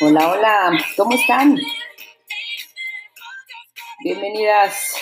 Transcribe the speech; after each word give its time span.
Hola, 0.00 0.32
hola, 0.32 0.84
¿cómo 0.96 1.14
están? 1.14 1.58
Bienvenidas 4.02 4.94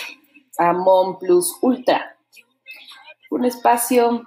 a 0.57 0.71
Mon 0.71 1.19
Plus 1.19 1.53
Ultra, 1.61 2.17
un 3.29 3.43
espacio 3.43 4.23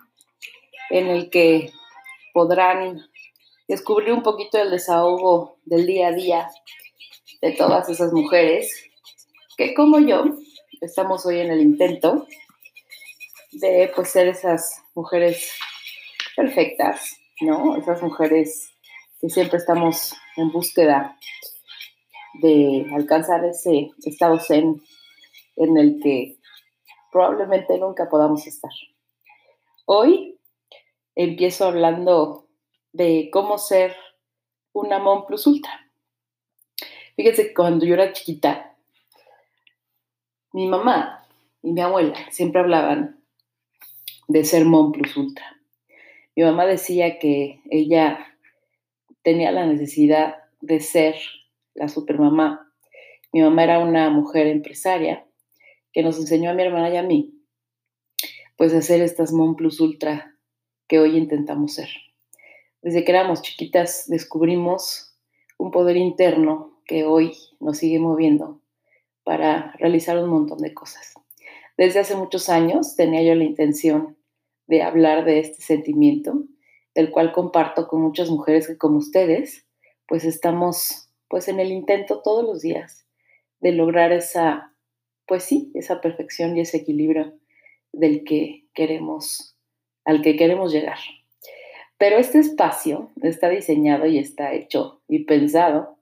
en 0.90 1.08
el 1.08 1.30
que 1.30 1.72
podrán 2.34 3.08
descubrir 3.66 4.12
un 4.12 4.22
poquito 4.22 4.58
del 4.58 4.72
desahogo 4.72 5.56
del 5.64 5.86
día 5.86 6.08
a 6.08 6.12
día 6.12 6.50
de 7.40 7.52
todas 7.52 7.88
esas 7.88 8.12
mujeres 8.12 8.90
que 9.56 9.72
como 9.72 10.00
yo 10.00 10.24
estamos 10.80 11.24
hoy 11.26 11.40
en 11.40 11.50
el 11.50 11.60
intento 11.60 12.26
de 13.52 13.90
pues 13.94 14.10
ser 14.10 14.28
esas 14.28 14.82
mujeres 14.94 15.52
perfectas, 16.34 17.18
¿no? 17.40 17.76
Esas 17.76 18.02
mujeres 18.02 18.70
que 19.20 19.30
siempre 19.30 19.58
estamos 19.58 20.14
en 20.36 20.50
búsqueda 20.50 21.16
de 22.42 22.86
alcanzar 22.94 23.44
ese 23.44 23.90
estado 24.04 24.38
zen 24.38 24.82
en 25.56 25.76
el 25.78 26.00
que 26.02 26.36
probablemente 27.10 27.78
nunca 27.78 28.08
podamos 28.08 28.46
estar. 28.46 28.72
Hoy 29.86 30.38
empiezo 31.14 31.66
hablando 31.66 32.48
de 32.92 33.30
cómo 33.32 33.56
ser 33.56 33.96
una 34.72 34.98
mom 34.98 35.26
plus 35.26 35.46
ultra. 35.46 35.90
Fíjense 37.14 37.54
cuando 37.54 37.86
yo 37.86 37.94
era 37.94 38.12
chiquita, 38.12 38.75
mi 40.56 40.68
mamá 40.68 41.22
y 41.62 41.70
mi 41.72 41.82
abuela 41.82 42.16
siempre 42.30 42.62
hablaban 42.62 43.22
de 44.26 44.42
ser 44.42 44.64
mom 44.64 44.90
plus 44.90 45.14
ultra. 45.14 45.44
Mi 46.34 46.44
mamá 46.44 46.64
decía 46.64 47.18
que 47.18 47.60
ella 47.70 48.26
tenía 49.20 49.52
la 49.52 49.66
necesidad 49.66 50.36
de 50.62 50.80
ser 50.80 51.16
la 51.74 51.88
supermamá. 51.88 52.72
Mi 53.34 53.42
mamá 53.42 53.64
era 53.64 53.80
una 53.80 54.08
mujer 54.08 54.46
empresaria 54.46 55.26
que 55.92 56.02
nos 56.02 56.18
enseñó 56.18 56.48
a 56.48 56.54
mi 56.54 56.62
hermana 56.62 56.88
y 56.88 56.96
a 56.96 57.02
mí, 57.02 57.34
pues 58.56 58.72
a 58.72 58.80
ser 58.80 59.02
estas 59.02 59.34
mom 59.34 59.56
plus 59.56 59.78
ultra 59.78 60.38
que 60.88 60.98
hoy 60.98 61.18
intentamos 61.18 61.74
ser. 61.74 61.90
Desde 62.80 63.04
que 63.04 63.12
éramos 63.12 63.42
chiquitas 63.42 64.06
descubrimos 64.08 65.18
un 65.58 65.70
poder 65.70 65.98
interno 65.98 66.80
que 66.86 67.04
hoy 67.04 67.36
nos 67.60 67.76
sigue 67.76 67.98
moviendo 67.98 68.62
para 69.26 69.72
realizar 69.80 70.16
un 70.22 70.30
montón 70.30 70.58
de 70.58 70.72
cosas. 70.72 71.14
Desde 71.76 71.98
hace 71.98 72.14
muchos 72.14 72.48
años 72.48 72.94
tenía 72.94 73.24
yo 73.24 73.34
la 73.34 73.42
intención 73.42 74.16
de 74.68 74.84
hablar 74.84 75.24
de 75.24 75.40
este 75.40 75.62
sentimiento, 75.62 76.44
del 76.94 77.10
cual 77.10 77.32
comparto 77.32 77.88
con 77.88 78.02
muchas 78.02 78.30
mujeres 78.30 78.68
que 78.68 78.78
como 78.78 78.98
ustedes, 78.98 79.66
pues 80.06 80.24
estamos 80.24 81.10
pues 81.26 81.48
en 81.48 81.58
el 81.58 81.72
intento 81.72 82.22
todos 82.22 82.44
los 82.44 82.62
días 82.62 83.04
de 83.58 83.72
lograr 83.72 84.12
esa, 84.12 84.72
pues 85.26 85.42
sí, 85.42 85.72
esa 85.74 86.00
perfección 86.00 86.56
y 86.56 86.60
ese 86.60 86.76
equilibrio 86.76 87.34
del 87.92 88.22
que 88.22 88.68
queremos, 88.74 89.56
al 90.04 90.22
que 90.22 90.36
queremos 90.36 90.72
llegar. 90.72 90.98
Pero 91.98 92.18
este 92.18 92.38
espacio 92.38 93.10
está 93.22 93.48
diseñado 93.48 94.06
y 94.06 94.18
está 94.18 94.52
hecho 94.52 95.02
y 95.08 95.24
pensado 95.24 95.98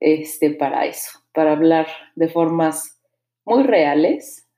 este, 0.00 0.48
para 0.50 0.86
eso, 0.86 1.23
para 1.34 1.52
hablar 1.52 1.86
de 2.14 2.28
formas 2.28 3.00
muy 3.44 3.64
reales, 3.64 4.48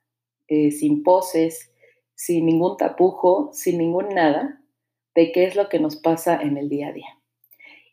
eh, 0.47 0.71
sin 0.71 1.03
poses, 1.03 1.73
sin 2.15 2.45
ningún 2.45 2.77
tapujo, 2.77 3.49
sin 3.51 3.79
ningún 3.79 4.09
nada, 4.09 4.61
de 5.15 5.31
qué 5.31 5.45
es 5.45 5.55
lo 5.55 5.67
que 5.67 5.79
nos 5.79 5.97
pasa 5.97 6.39
en 6.41 6.57
el 6.57 6.69
día 6.69 6.89
a 6.89 6.93
día. 6.93 7.07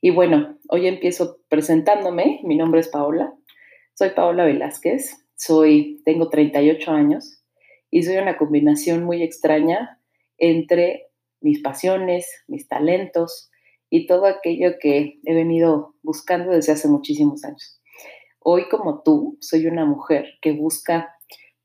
Y 0.00 0.10
bueno, 0.10 0.58
hoy 0.68 0.86
empiezo 0.86 1.38
presentándome. 1.48 2.40
Mi 2.44 2.56
nombre 2.56 2.80
es 2.80 2.88
Paola. 2.88 3.34
Soy 3.94 4.10
Paola 4.10 4.44
Velázquez. 4.44 5.26
Soy, 5.34 6.02
tengo 6.04 6.28
38 6.28 6.90
años 6.90 7.42
y 7.90 8.02
soy 8.02 8.16
una 8.16 8.36
combinación 8.36 9.04
muy 9.04 9.22
extraña 9.22 9.98
entre 10.36 11.06
mis 11.40 11.62
pasiones, 11.62 12.26
mis 12.48 12.68
talentos, 12.68 13.50
y 13.88 14.06
todo 14.06 14.26
aquello 14.26 14.74
que 14.80 15.20
he 15.24 15.34
venido 15.34 15.94
buscando 16.02 16.50
desde 16.50 16.72
hace 16.72 16.88
muchísimos 16.88 17.44
años. 17.44 17.80
Hoy 18.46 18.68
como 18.68 19.00
tú, 19.00 19.38
soy 19.40 19.66
una 19.66 19.86
mujer 19.86 20.26
que 20.42 20.52
busca 20.52 21.16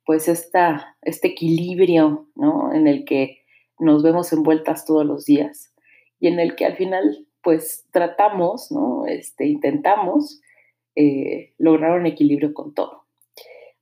pues 0.06 0.30
esta, 0.30 0.96
este 1.02 1.28
equilibrio, 1.28 2.30
¿no? 2.36 2.74
En 2.74 2.88
el 2.88 3.04
que 3.04 3.40
nos 3.78 4.02
vemos 4.02 4.32
envueltas 4.32 4.86
todos 4.86 5.06
los 5.06 5.26
días 5.26 5.74
y 6.22 6.30
en 6.30 6.40
el 6.40 6.56
que 6.56 6.66
al 6.66 6.78
final 6.78 7.28
pues 7.44 7.86
tratamos, 7.92 8.72
¿no? 8.72 9.06
Este, 9.08 9.46
intentamos 9.46 10.40
eh, 10.96 11.54
lograr 11.58 12.00
un 12.00 12.06
equilibrio 12.06 12.54
con 12.54 12.74
todo. 12.74 13.04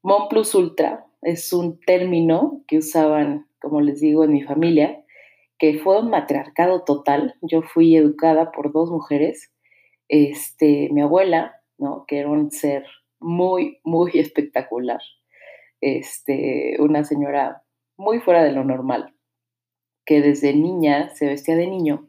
Mon 0.02 0.28
Plus 0.28 0.56
Ultra 0.56 1.06
es 1.22 1.54
un 1.54 1.80
término 1.80 2.64
que 2.68 2.80
usaban, 2.80 3.48
como 3.62 3.82
les 3.82 4.00
digo, 4.00 4.24
en 4.24 4.34
mi 4.34 4.42
familia, 4.42 5.06
que 5.60 5.78
fue 5.78 6.00
un 6.00 6.10
matriarcado 6.10 6.84
total. 6.84 7.36
Yo 7.44 7.62
fui 7.62 7.96
educada 7.96 8.52
por 8.52 8.72
dos 8.72 8.90
mujeres, 8.90 9.54
este, 10.08 10.90
mi 10.92 11.02
abuela, 11.02 11.57
¿no? 11.78 12.06
que 12.08 12.20
era 12.20 12.30
un 12.30 12.52
ser 12.52 12.86
muy, 13.20 13.80
muy 13.84 14.12
espectacular, 14.20 15.02
este, 15.82 16.78
una 16.80 17.04
señora 17.04 17.64
muy 17.98 18.20
fuera 18.20 18.44
de 18.44 18.52
lo 18.52 18.64
normal, 18.64 19.16
que 20.06 20.22
desde 20.22 20.54
niña 20.54 21.10
se 21.10 21.28
vestía 21.28 21.56
de 21.56 21.68
niño 21.68 22.08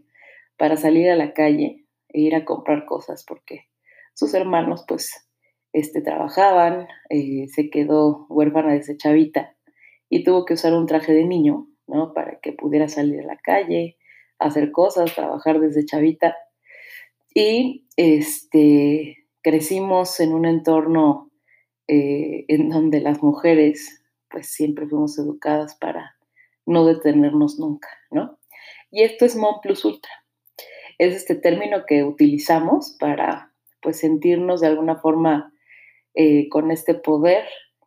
para 0.57 0.77
salir 0.77 1.11
a 1.11 1.17
la 1.17 1.33
calle 1.33 1.85
e 2.09 2.21
ir 2.21 2.35
a 2.35 2.45
comprar 2.45 2.85
cosas, 2.85 3.25
porque 3.27 3.69
sus 4.15 4.35
hermanos, 4.35 4.85
pues, 4.87 5.29
este, 5.73 6.01
trabajaban, 6.01 6.89
eh, 7.11 7.47
se 7.49 7.71
quedó 7.71 8.27
huérfana 8.29 8.73
desde 8.73 8.97
chavita 8.97 9.57
y 10.09 10.25
tuvo 10.25 10.45
que 10.45 10.55
usar 10.55 10.73
un 10.75 10.87
traje 10.87 11.13
de 11.13 11.25
niño 11.25 11.69
¿no? 11.89 12.13
Para 12.13 12.39
que 12.41 12.53
pudiera 12.53 12.89
salir 12.89 13.21
a 13.21 13.27
la 13.27 13.39
calle, 13.39 13.97
hacer 14.39 14.71
cosas, 14.71 15.15
trabajar 15.15 15.59
desde 15.59 15.85
chavita. 15.85 16.37
Y 17.35 17.89
este, 17.97 19.27
crecimos 19.43 20.21
en 20.21 20.33
un 20.33 20.47
entorno 20.47 21.31
eh, 21.87 22.45
en 22.49 22.69
donde 22.69 23.01
las 23.01 23.23
mujeres 23.23 24.03
pues 24.31 24.49
siempre 24.49 24.87
fuimos 24.87 25.19
educadas 25.19 25.77
para 25.77 26.17
no 26.67 26.85
detenernos 26.85 27.59
nunca, 27.59 27.89
¿no? 28.11 28.39
Y 28.91 29.03
esto 29.03 29.25
es 29.25 29.37
Mon 29.37 29.61
Plus 29.63 29.85
Ultra. 29.85 30.13
Es 30.99 31.15
este 31.15 31.35
término 31.35 31.85
que 31.87 32.05
utilizamos 32.05 32.97
para 32.99 33.55
pues 33.81 34.01
sentirnos 34.01 34.61
de 34.61 34.67
alguna 34.67 34.97
forma 34.97 35.53
eh, 36.15 36.49
con 36.49 36.71
este 36.71 36.95
poder 36.95 37.45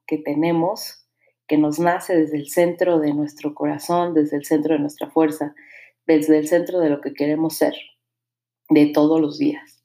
que 0.08 0.18
tenemos 0.18 1.02
que 1.48 1.58
nos 1.58 1.80
nace 1.80 2.16
desde 2.16 2.38
el 2.38 2.48
centro 2.48 3.00
de 3.00 3.14
nuestro 3.14 3.54
corazón, 3.54 4.14
desde 4.14 4.38
el 4.38 4.46
centro 4.46 4.74
de 4.74 4.80
nuestra 4.80 5.10
fuerza, 5.10 5.54
desde 6.08 6.38
el 6.38 6.48
centro 6.48 6.80
de 6.80 6.90
lo 6.90 7.02
que 7.02 7.14
queremos 7.14 7.58
ser, 7.58 7.74
de 8.70 8.86
todos 8.88 9.20
los 9.20 9.38
días. 9.38 9.81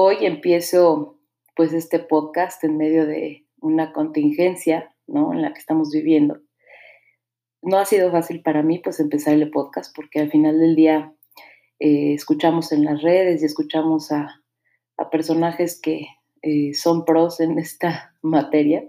Hoy 0.00 0.18
empiezo 0.20 1.18
pues 1.56 1.72
este 1.72 1.98
podcast 1.98 2.62
en 2.62 2.76
medio 2.76 3.04
de 3.04 3.44
una 3.60 3.92
contingencia, 3.92 4.94
¿no? 5.08 5.32
En 5.32 5.42
la 5.42 5.52
que 5.52 5.58
estamos 5.58 5.90
viviendo. 5.90 6.38
No 7.62 7.78
ha 7.78 7.84
sido 7.84 8.12
fácil 8.12 8.40
para 8.40 8.62
mí 8.62 8.78
pues 8.78 9.00
empezar 9.00 9.34
el 9.34 9.50
podcast 9.50 9.92
porque 9.96 10.20
al 10.20 10.30
final 10.30 10.60
del 10.60 10.76
día 10.76 11.12
eh, 11.80 12.14
escuchamos 12.14 12.70
en 12.70 12.84
las 12.84 13.02
redes 13.02 13.42
y 13.42 13.46
escuchamos 13.46 14.12
a, 14.12 14.40
personajes 15.10 15.80
que 15.80 16.06
eh, 16.42 16.74
son 16.74 17.04
pros 17.04 17.40
en 17.40 17.58
esta 17.58 18.14
materia 18.22 18.88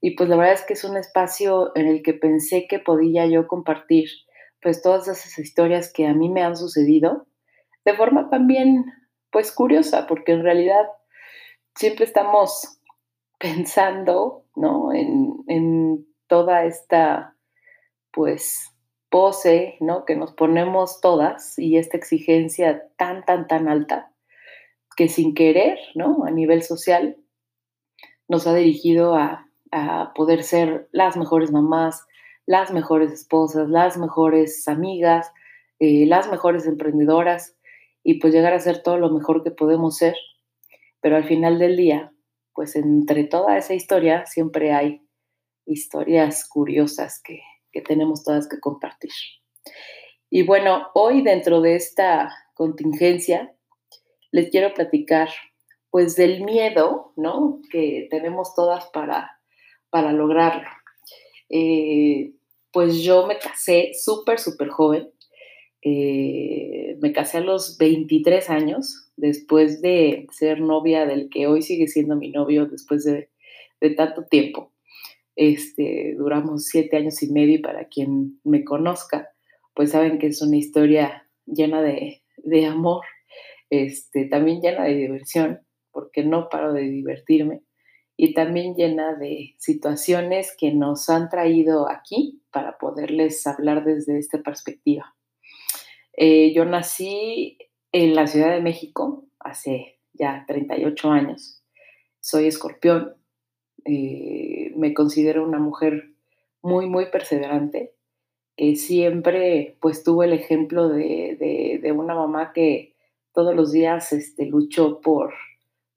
y 0.00 0.16
pues 0.16 0.30
la 0.30 0.36
verdad 0.36 0.54
es 0.54 0.62
que 0.62 0.72
es 0.72 0.84
un 0.84 0.96
espacio 0.96 1.72
en 1.74 1.88
el 1.88 2.02
que 2.02 2.14
pensé 2.14 2.66
que 2.66 2.78
podía 2.78 3.26
yo 3.26 3.46
compartir 3.46 4.08
pues 4.62 4.80
todas 4.80 5.08
esas 5.08 5.38
historias 5.38 5.92
que 5.92 6.06
a 6.06 6.14
mí 6.14 6.30
me 6.30 6.42
han 6.42 6.56
sucedido 6.56 7.26
de 7.84 7.92
forma 7.92 8.30
también 8.30 8.86
pues 9.32 9.50
curiosa, 9.50 10.06
porque 10.06 10.32
en 10.32 10.44
realidad 10.44 10.86
siempre 11.74 12.04
estamos 12.04 12.78
pensando, 13.38 14.44
¿no? 14.54 14.92
En, 14.92 15.42
en 15.48 16.06
toda 16.28 16.64
esta 16.64 17.34
pues 18.12 18.72
pose, 19.10 19.76
¿no? 19.80 20.04
Que 20.04 20.14
nos 20.14 20.32
ponemos 20.32 21.00
todas 21.00 21.58
y 21.58 21.76
esta 21.76 21.96
exigencia 21.96 22.88
tan, 22.96 23.24
tan, 23.24 23.48
tan 23.48 23.68
alta 23.68 24.12
que 24.96 25.08
sin 25.08 25.34
querer, 25.34 25.78
¿no? 25.96 26.24
A 26.24 26.30
nivel 26.30 26.62
social 26.62 27.16
nos 28.28 28.46
ha 28.46 28.54
dirigido 28.54 29.16
a 29.16 29.48
a 29.72 30.12
poder 30.14 30.44
ser 30.44 30.88
las 30.92 31.16
mejores 31.16 31.50
mamás, 31.50 32.06
las 32.46 32.70
mejores 32.70 33.10
esposas, 33.10 33.68
las 33.68 33.96
mejores 33.96 34.68
amigas, 34.68 35.32
eh, 35.80 36.04
las 36.06 36.30
mejores 36.30 36.66
emprendedoras 36.66 37.56
y 38.02 38.20
pues 38.20 38.32
llegar 38.32 38.52
a 38.54 38.60
ser 38.60 38.82
todo 38.82 38.98
lo 38.98 39.10
mejor 39.10 39.42
que 39.42 39.50
podemos 39.50 39.96
ser. 39.96 40.16
Pero 41.00 41.16
al 41.16 41.24
final 41.24 41.58
del 41.58 41.76
día, 41.76 42.12
pues 42.54 42.76
entre 42.76 43.24
toda 43.24 43.56
esa 43.56 43.74
historia 43.74 44.26
siempre 44.26 44.72
hay 44.72 45.02
historias 45.66 46.48
curiosas 46.48 47.20
que, 47.22 47.40
que 47.72 47.80
tenemos 47.80 48.24
todas 48.24 48.48
que 48.48 48.60
compartir. 48.60 49.10
Y 50.30 50.42
bueno, 50.42 50.88
hoy 50.94 51.22
dentro 51.22 51.60
de 51.60 51.76
esta 51.76 52.30
contingencia 52.54 53.54
les 54.30 54.50
quiero 54.50 54.72
platicar 54.74 55.28
pues 55.90 56.16
del 56.16 56.42
miedo, 56.42 57.12
¿no? 57.16 57.60
Que 57.70 58.08
tenemos 58.10 58.54
todas 58.54 58.86
para, 58.86 59.38
para 59.90 60.12
lograrlo. 60.12 60.68
Eh, 61.50 62.32
pues 62.72 63.02
yo 63.02 63.26
me 63.26 63.38
casé 63.38 63.92
súper, 63.92 64.38
súper 64.38 64.70
joven. 64.70 65.12
Eh, 65.84 66.96
me 67.00 67.12
casé 67.12 67.38
a 67.38 67.40
los 67.40 67.76
23 67.76 68.48
años, 68.50 69.10
después 69.16 69.82
de 69.82 70.26
ser 70.30 70.60
novia 70.60 71.06
del 71.06 71.28
que 71.28 71.48
hoy 71.48 71.62
sigue 71.62 71.88
siendo 71.88 72.16
mi 72.16 72.30
novio 72.30 72.66
después 72.66 73.04
de, 73.04 73.28
tanto 73.96 74.24
tiempo. 74.24 74.72
Este, 75.34 76.14
duramos 76.16 76.66
siete 76.66 76.96
años 76.96 77.20
y 77.22 77.32
medio 77.32 77.56
y 77.56 77.58
para 77.58 77.88
quien 77.88 78.38
me 78.44 78.64
conozca, 78.64 79.30
pues 79.74 79.90
saben 79.90 80.18
que 80.18 80.28
es 80.28 80.40
una 80.40 80.56
historia 80.56 81.28
llena 81.46 81.82
de, 81.82 82.22
de 82.36 82.66
amor, 82.66 83.04
este, 83.70 84.26
también 84.26 84.60
llena 84.60 84.84
de 84.84 84.94
diversión, 84.94 85.60
porque 85.90 86.22
no 86.22 86.48
paro 86.48 86.72
de 86.72 86.82
divertirme 86.82 87.62
y 88.16 88.34
también 88.34 88.74
llena 88.76 89.14
de 89.16 89.54
situaciones 89.58 90.54
que 90.56 90.72
nos 90.72 91.08
han 91.08 91.28
traído 91.28 91.90
aquí 91.90 92.42
para 92.52 92.78
poderles 92.78 93.44
hablar 93.46 93.84
desde 93.84 94.18
esta 94.18 94.42
perspectiva. 94.42 95.16
Eh, 96.14 96.52
yo 96.54 96.64
nací 96.64 97.58
en 97.92 98.14
la 98.14 98.26
Ciudad 98.26 98.50
de 98.50 98.60
México 98.60 99.24
hace 99.38 99.98
ya 100.12 100.44
38 100.46 101.10
años. 101.10 101.62
Soy 102.20 102.46
escorpión. 102.46 103.14
Eh, 103.84 104.72
me 104.76 104.94
considero 104.94 105.44
una 105.44 105.58
mujer 105.58 106.10
muy, 106.62 106.86
muy 106.86 107.06
perseverante, 107.06 107.94
que 108.56 108.76
siempre 108.76 109.76
pues 109.80 110.04
tuvo 110.04 110.22
el 110.22 110.32
ejemplo 110.32 110.88
de, 110.88 111.80
de, 111.82 111.92
una 111.92 112.14
mamá 112.14 112.52
que 112.52 112.94
todos 113.34 113.56
los 113.56 113.72
días 113.72 114.12
este, 114.12 114.46
luchó 114.46 115.00
por 115.00 115.34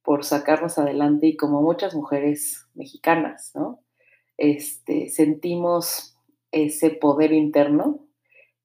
por 0.06 0.24
sacarnos 0.24 0.78
adelante 0.78 1.26
y 1.26 1.36
como 1.36 1.64
muchas 1.64 1.96
mujeres 1.96 2.68
mexicanas, 2.76 3.52
¿no? 3.56 3.82
Este, 4.38 5.10
sentimos 5.10 6.16
ese 6.52 6.92
poder 6.92 7.34
interno 7.34 8.06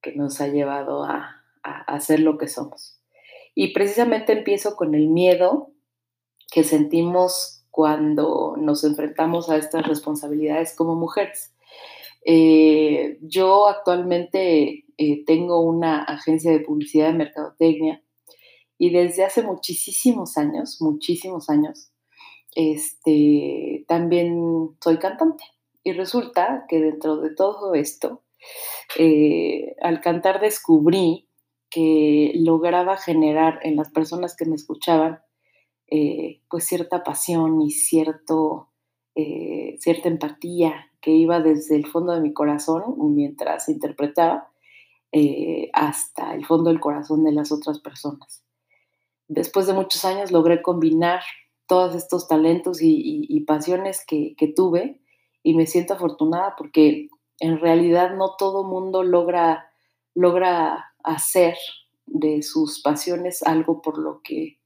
que 0.03 0.15
nos 0.15 0.41
ha 0.43 0.49
llevado 0.49 1.05
a, 1.05 1.40
hacer 1.63 2.21
lo 2.21 2.39
que 2.39 2.49
somos. 2.49 3.01
Y 3.55 3.73
precisamente 3.73 4.33
empiezo 4.33 4.77
con 4.77 4.95
el 4.95 5.09
miedo 5.09 5.73
que 6.51 6.65
sentimos 6.65 7.65
cuando 7.71 8.57
nos 8.59 8.85
enfrentamos 8.85 9.49
a 9.49 9.57
estas 9.57 9.87
responsabilidades 9.87 10.75
como 10.75 10.97
mujeres. 10.97 11.53
Eh, 12.25 13.19
yo 13.23 13.69
actualmente 13.69 14.85
eh, 14.99 15.25
tengo 15.25 15.61
una 15.61 16.03
agencia 16.03 16.51
de 16.53 16.61
publicidad 16.61 17.09
de 17.09 17.19
mercadotecnia 17.19 18.03
y 18.77 18.91
desde 18.91 19.25
hace 19.25 19.43
muchísimos 19.43 20.37
años, 20.37 20.79
muchísimos 20.81 21.49
años, 21.49 21.93
este, 22.55 23.85
también 23.87 24.77
soy 24.83 24.99
cantante. 24.99 25.45
Y 25.83 25.93
resulta 25.93 26.67
que 26.69 26.81
dentro 26.81 27.17
de 27.19 27.35
todo 27.35 27.75
esto, 27.75 28.23
eh, 28.99 29.75
al 29.81 30.01
cantar 30.01 30.41
descubrí 30.41 31.30
que 31.71 32.33
lograba 32.35 32.97
generar 32.97 33.61
en 33.63 33.77
las 33.77 33.91
personas 33.91 34.37
que 34.37 34.45
me 34.45 34.57
escuchaban 34.57 35.21
eh, 35.87 36.43
pues 36.49 36.65
cierta 36.65 37.03
pasión 37.03 37.61
y 37.63 37.71
cierto, 37.71 38.71
eh, 39.15 39.77
cierta 39.79 40.09
empatía 40.09 40.91
que 41.01 41.13
iba 41.13 41.41
desde 41.41 41.77
el 41.77 41.87
fondo 41.87 42.13
de 42.13 42.21
mi 42.21 42.33
corazón 42.33 42.95
mientras 43.15 43.69
interpretaba 43.69 44.49
hasta 45.73 46.35
el 46.35 46.47
fondo 46.47 46.71
del 46.71 46.79
corazón 46.79 47.25
de 47.25 47.33
las 47.33 47.51
otras 47.51 47.81
personas. 47.81 48.45
Después 49.27 49.69
de 49.69 49.75
muchos 49.75 50.05
años 50.05 50.33
logré 50.33 50.61
combinar 50.61 51.23
todos 51.71 51.95
estos 51.95 52.27
talentos 52.27 52.79
y, 52.83 53.45
pasiones 53.47 54.05
que, 54.05 54.35
tuve 54.57 55.01
y 55.45 55.55
me 55.55 55.69
siento 55.69 55.95
afortunada 55.95 56.57
porque 56.59 57.11
en 57.39 57.61
realidad 57.61 58.17
no 58.17 58.35
todo 58.37 58.65
mundo 58.65 59.05
logra, 59.05 59.71
logra 60.17 60.90
hacer 61.05 61.57
de 62.07 62.43
sus 62.43 62.81
pasiones 62.81 63.43
algo 63.43 63.83
por 63.83 63.99
lo 63.99 64.21
que 64.23 64.59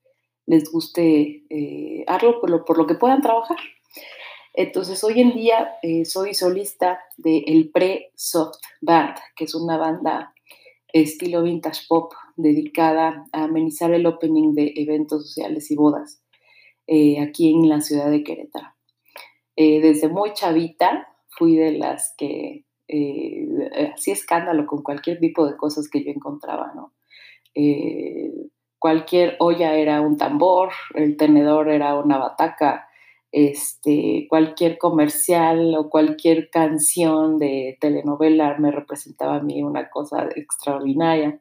les 0.46 0.70
guste, 0.70 1.44
eh, 1.50 2.04
algo 2.06 2.40
por 2.40 2.50
lo, 2.50 2.64
por 2.64 2.78
lo 2.78 2.86
que 2.86 2.94
puedan 2.94 3.22
trabajar. 3.22 3.58
Entonces, 4.52 5.02
hoy 5.02 5.20
en 5.20 5.34
día 5.34 5.74
eh, 5.82 6.04
soy 6.04 6.32
solista 6.32 7.00
de 7.16 7.38
El 7.46 7.70
Pre-Soft 7.70 8.60
Band, 8.80 9.16
que 9.34 9.44
es 9.44 9.54
una 9.54 9.76
banda 9.76 10.32
estilo 10.92 11.42
vintage 11.42 11.82
pop 11.88 12.12
dedicada 12.36 13.26
a 13.32 13.44
amenizar 13.44 13.92
el 13.92 14.06
opening 14.06 14.54
de 14.54 14.72
eventos 14.76 15.26
sociales 15.26 15.70
y 15.70 15.74
bodas 15.74 16.22
eh, 16.86 17.20
aquí 17.20 17.52
en 17.52 17.68
la 17.68 17.80
ciudad 17.80 18.10
de 18.10 18.22
Querétaro. 18.22 18.68
Eh, 19.56 19.80
desde 19.80 20.08
muy 20.08 20.32
chavita 20.34 21.08
fui 21.28 21.56
de 21.56 21.72
las 21.72 22.14
que 22.16 22.63
eh, 22.88 23.46
hacía 23.94 24.14
escándalo 24.14 24.66
con 24.66 24.82
cualquier 24.82 25.18
tipo 25.18 25.46
de 25.46 25.56
cosas 25.56 25.88
que 25.88 26.04
yo 26.04 26.10
encontraba, 26.10 26.72
¿no? 26.74 26.92
cualquier 28.80 29.36
olla 29.38 29.74
era 29.76 30.00
un 30.00 30.16
tambor, 30.16 30.70
el 30.94 31.16
tenedor 31.16 31.70
era 31.70 31.94
una 31.94 32.18
bataca, 32.18 32.88
este, 33.36 34.26
cualquier 34.28 34.78
comercial 34.78 35.74
o 35.74 35.90
cualquier 35.90 36.50
canción 36.50 37.36
de 37.38 37.76
telenovela 37.80 38.56
me 38.58 38.70
representaba 38.70 39.36
a 39.36 39.42
mí 39.42 39.60
una 39.60 39.90
cosa 39.90 40.28
extraordinaria. 40.36 41.40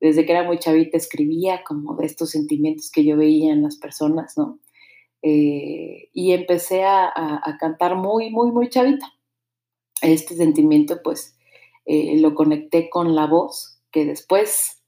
Desde 0.00 0.26
que 0.26 0.32
era 0.32 0.42
muy 0.42 0.58
chavita 0.58 0.96
escribía 0.96 1.62
como 1.62 1.94
de 1.94 2.06
estos 2.06 2.30
sentimientos 2.30 2.90
que 2.90 3.04
yo 3.04 3.16
veía 3.16 3.52
en 3.52 3.62
las 3.62 3.76
personas, 3.76 4.36
¿no? 4.36 4.58
Eh, 5.22 6.08
y 6.12 6.32
empecé 6.32 6.82
a, 6.82 7.12
cantar 7.60 7.94
muy, 7.94 8.30
muy, 8.30 8.50
muy 8.50 8.68
chavita. 8.68 9.06
Este 10.02 10.34
sentimiento, 10.36 11.00
pues, 11.02 11.36
eh, 11.86 12.18
lo 12.20 12.34
conecté 12.34 12.88
con 12.90 13.14
la 13.14 13.26
voz, 13.26 13.80
que 13.90 14.04
después, 14.04 14.82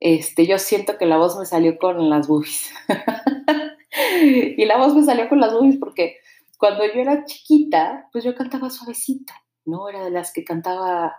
este, 0.00 0.46
yo 0.46 0.58
siento 0.58 0.98
que 0.98 1.06
la 1.06 1.16
voz 1.16 1.38
me 1.38 1.46
salió 1.46 1.78
con 1.78 2.08
las 2.10 2.28
boobies. 2.28 2.70
y 4.56 4.64
la 4.64 4.78
voz 4.78 4.94
me 4.94 5.04
salió 5.04 5.28
con 5.28 5.40
las 5.40 5.52
boobies 5.52 5.78
porque 5.78 6.16
cuando 6.58 6.84
yo 6.86 7.00
era 7.00 7.24
chiquita, 7.24 8.08
pues 8.12 8.24
yo 8.24 8.34
cantaba 8.34 8.70
suavecito, 8.70 9.32
¿no? 9.64 9.88
Era 9.88 10.04
de 10.04 10.10
las 10.10 10.32
que 10.32 10.44
cantaba 10.44 11.14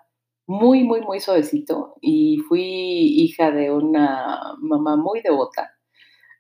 muy, 0.48 0.84
muy, 0.84 1.02
muy 1.02 1.20
suavecito 1.20 1.96
y 2.02 2.38
fui 2.48 2.64
hija 2.64 3.52
de 3.52 3.72
una 3.72 4.56
mamá 4.60 4.96
muy 4.96 5.22
devota. 5.22 5.72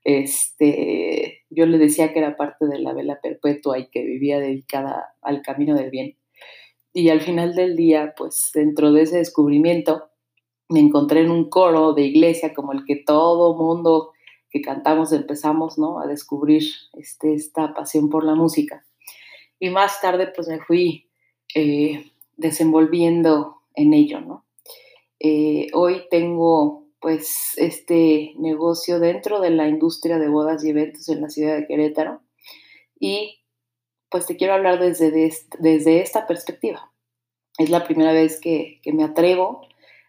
Este, 0.03 1.43
yo 1.49 1.65
le 1.65 1.79
decía 1.79 2.13
que 2.13 2.19
era 2.19 2.37
parte 2.37 2.67
de 2.67 2.79
la 2.79 2.93
vela 2.93 3.19
perpetua 3.21 3.79
y 3.79 3.89
que 3.89 4.03
vivía 4.03 4.39
dedicada 4.39 5.15
al 5.21 5.41
camino 5.41 5.75
del 5.75 5.89
bien. 5.89 6.17
Y 6.97 7.09
al 7.09 7.19
final 7.19 7.55
del 7.55 7.75
día, 7.75 8.13
pues 8.15 8.51
dentro 8.53 8.93
de 8.93 9.01
ese 9.01 9.17
descubrimiento, 9.17 10.05
me 10.69 10.79
encontré 10.79 11.19
en 11.19 11.29
un 11.29 11.49
coro 11.49 11.91
de 11.91 12.03
iglesia 12.03 12.53
como 12.53 12.71
el 12.71 12.85
que 12.85 12.95
todo 12.95 13.57
mundo 13.57 14.13
que 14.49 14.61
cantamos 14.61 15.11
empezamos 15.11 15.77
¿no? 15.77 15.99
a 15.99 16.07
descubrir 16.07 16.63
este, 16.93 17.33
esta 17.33 17.73
pasión 17.73 18.09
por 18.09 18.23
la 18.23 18.33
música. 18.33 18.85
Y 19.59 19.71
más 19.71 19.99
tarde 19.99 20.31
pues 20.33 20.47
me 20.47 20.61
fui 20.61 21.09
eh, 21.53 22.13
desenvolviendo 22.37 23.57
en 23.73 23.93
ello. 23.93 24.21
¿no? 24.21 24.45
Eh, 25.19 25.67
hoy 25.73 26.03
tengo 26.09 26.85
pues 27.01 27.55
este 27.57 28.35
negocio 28.39 29.01
dentro 29.01 29.41
de 29.41 29.49
la 29.49 29.67
industria 29.67 30.17
de 30.17 30.29
bodas 30.29 30.63
y 30.63 30.69
eventos 30.69 31.09
en 31.09 31.19
la 31.19 31.29
ciudad 31.29 31.57
de 31.57 31.67
Querétaro 31.67 32.21
y 32.97 33.41
pues 34.09 34.25
te 34.25 34.37
quiero 34.37 34.53
hablar 34.53 34.79
desde, 34.79 35.11
desde 35.59 36.01
esta 36.01 36.27
perspectiva. 36.27 36.91
Es 37.57 37.69
la 37.69 37.83
primera 37.83 38.11
vez 38.11 38.39
que, 38.39 38.79
que 38.83 38.93
me 38.93 39.03
atrevo 39.03 39.61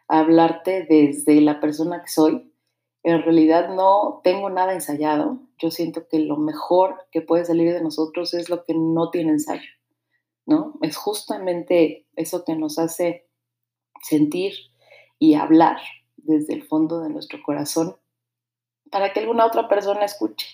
a 0.09 0.21
hablarte 0.21 0.87
desde 0.89 1.41
la 1.41 1.61
persona 1.61 2.03
que 2.03 2.09
soy, 2.09 2.53
en 3.07 3.23
realidad 3.23 3.73
no 3.73 4.21
tengo 4.25 4.51
nada 4.51 4.73
ensayado. 4.73 5.39
Yo 5.59 5.71
siento 5.71 6.09
que 6.09 6.19
lo 6.19 6.37
mejor 6.37 7.07
que 7.13 7.23
puede 7.23 7.45
salir 7.45 7.73
de 7.73 7.81
nosotros 7.81 8.35
es 8.35 8.51
lo 8.51 8.65
que 8.65 8.75
no 8.75 9.11
tiene 9.11 9.31
ensayo, 9.31 9.71
¿no? 10.45 10.75
Es 10.83 10.97
justamente 10.97 12.07
eso 12.17 12.45
que 12.45 12.57
nos 12.57 12.81
hace 12.81 13.29
sentir 14.03 14.55
y 15.21 15.35
hablar 15.35 15.79
desde 16.17 16.55
el 16.55 16.65
fondo 16.65 17.01
de 17.01 17.09
nuestro 17.09 17.41
corazón 17.45 17.97
para 18.91 19.13
que 19.13 19.21
alguna 19.21 19.47
otra 19.47 19.69
persona 19.69 20.05
escuche, 20.05 20.47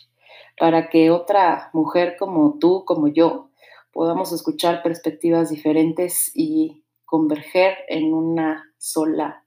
para 0.63 0.91
que 0.91 1.11
otra 1.11 1.71
mujer 1.73 2.15
como 2.17 2.57
tú, 2.61 2.85
como 2.85 3.09
yo, 3.09 3.51
podamos 3.93 4.31
escuchar 4.31 4.81
perspectivas 4.85 5.51
diferentes 5.51 6.31
y 6.37 6.85
converger 7.05 7.79
en 7.89 8.15
una 8.15 8.73
sola, 8.79 9.45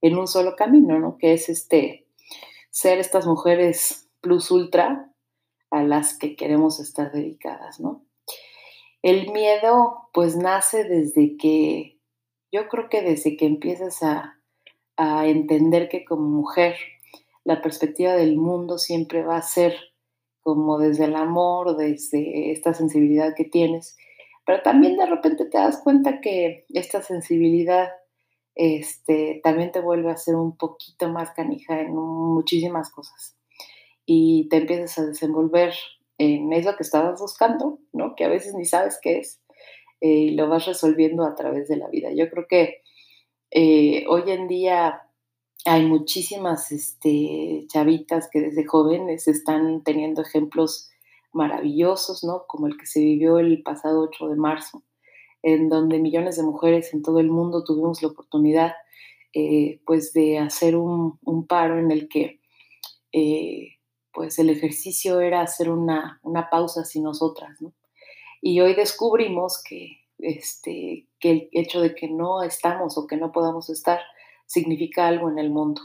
en 0.00 0.16
un 0.16 0.26
solo 0.26 0.56
camino, 0.56 0.98
¿no? 0.98 1.18
Que 1.18 1.34
es 1.34 1.50
este 1.50 2.06
ser 2.70 2.98
estas 2.98 3.26
mujeres 3.26 4.08
plus 4.22 4.50
ultra 4.50 5.12
a 5.70 5.82
las 5.82 6.16
que 6.16 6.34
queremos 6.34 6.80
estar 6.80 7.12
dedicadas, 7.12 7.78
¿no? 7.78 8.06
El 9.02 9.32
miedo 9.32 10.08
pues 10.14 10.34
nace 10.34 10.84
desde 10.84 11.36
que, 11.36 11.98
yo 12.50 12.68
creo 12.68 12.88
que 12.88 13.02
desde 13.02 13.36
que 13.36 13.44
empiezas 13.44 14.02
a, 14.02 14.40
a 14.96 15.26
entender 15.26 15.90
que 15.90 16.06
como 16.06 16.26
mujer 16.26 16.74
la 17.44 17.60
perspectiva 17.60 18.14
del 18.14 18.38
mundo 18.38 18.78
siempre 18.78 19.22
va 19.22 19.36
a 19.36 19.42
ser 19.42 19.93
como 20.44 20.78
desde 20.78 21.06
el 21.06 21.16
amor, 21.16 21.76
desde 21.76 22.52
esta 22.52 22.74
sensibilidad 22.74 23.34
que 23.34 23.44
tienes, 23.44 23.96
pero 24.46 24.62
también 24.62 24.96
de 24.96 25.06
repente 25.06 25.46
te 25.46 25.58
das 25.58 25.80
cuenta 25.82 26.20
que 26.20 26.66
esta 26.68 27.02
sensibilidad 27.02 27.88
este, 28.54 29.40
también 29.42 29.72
te 29.72 29.80
vuelve 29.80 30.10
a 30.10 30.16
ser 30.16 30.36
un 30.36 30.56
poquito 30.56 31.08
más 31.08 31.32
canija 31.32 31.80
en 31.80 31.96
muchísimas 31.96 32.90
cosas 32.90 33.36
y 34.06 34.48
te 34.50 34.58
empiezas 34.58 34.98
a 34.98 35.06
desenvolver 35.06 35.74
en 36.18 36.52
eso 36.52 36.76
que 36.76 36.82
estabas 36.82 37.20
buscando, 37.20 37.80
¿no? 37.92 38.14
Que 38.14 38.24
a 38.24 38.28
veces 38.28 38.54
ni 38.54 38.66
sabes 38.66 38.98
qué 39.02 39.18
es 39.18 39.40
eh, 40.00 40.08
y 40.08 40.30
lo 40.32 40.48
vas 40.48 40.66
resolviendo 40.66 41.24
a 41.24 41.34
través 41.34 41.66
de 41.68 41.76
la 41.76 41.88
vida. 41.88 42.10
Yo 42.14 42.28
creo 42.30 42.46
que 42.46 42.82
eh, 43.50 44.04
hoy 44.08 44.30
en 44.30 44.46
día 44.46 45.03
hay 45.64 45.86
muchísimas 45.86 46.70
este, 46.72 47.64
chavitas 47.68 48.28
que 48.30 48.40
desde 48.40 48.66
jóvenes 48.66 49.28
están 49.28 49.82
teniendo 49.82 50.22
ejemplos 50.22 50.90
maravillosos, 51.32 52.22
¿no? 52.22 52.44
Como 52.46 52.66
el 52.66 52.76
que 52.76 52.86
se 52.86 53.00
vivió 53.00 53.38
el 53.38 53.62
pasado 53.62 54.02
8 54.02 54.28
de 54.28 54.36
marzo, 54.36 54.82
en 55.42 55.68
donde 55.68 55.98
millones 55.98 56.36
de 56.36 56.42
mujeres 56.42 56.92
en 56.92 57.02
todo 57.02 57.18
el 57.18 57.28
mundo 57.28 57.64
tuvimos 57.64 58.02
la 58.02 58.08
oportunidad, 58.08 58.74
eh, 59.32 59.80
pues, 59.86 60.12
de 60.12 60.38
hacer 60.38 60.76
un, 60.76 61.18
paro 61.48 61.78
en 61.78 61.90
el 61.90 62.08
que, 62.08 62.40
eh, 63.12 63.76
pues, 64.12 64.38
el 64.38 64.50
ejercicio 64.50 65.20
era 65.20 65.40
hacer 65.40 65.70
una, 65.70 66.20
una 66.22 66.50
pausa 66.50 66.84
sin 66.84 67.04
nosotras, 67.04 67.60
¿no? 67.60 67.72
Y 68.40 68.60
hoy 68.60 68.74
descubrimos 68.74 69.62
que, 69.62 69.96
este, 70.18 71.08
que 71.18 71.30
el 71.30 71.48
hecho 71.52 71.80
de 71.80 71.94
que 71.94 72.08
no 72.08 72.42
estamos 72.42 72.98
o 72.98 73.06
que 73.06 73.16
no 73.16 73.32
podamos 73.32 73.70
estar 73.70 74.00
significa 74.46 75.06
algo 75.06 75.30
en 75.30 75.38
el 75.38 75.50
mundo 75.50 75.82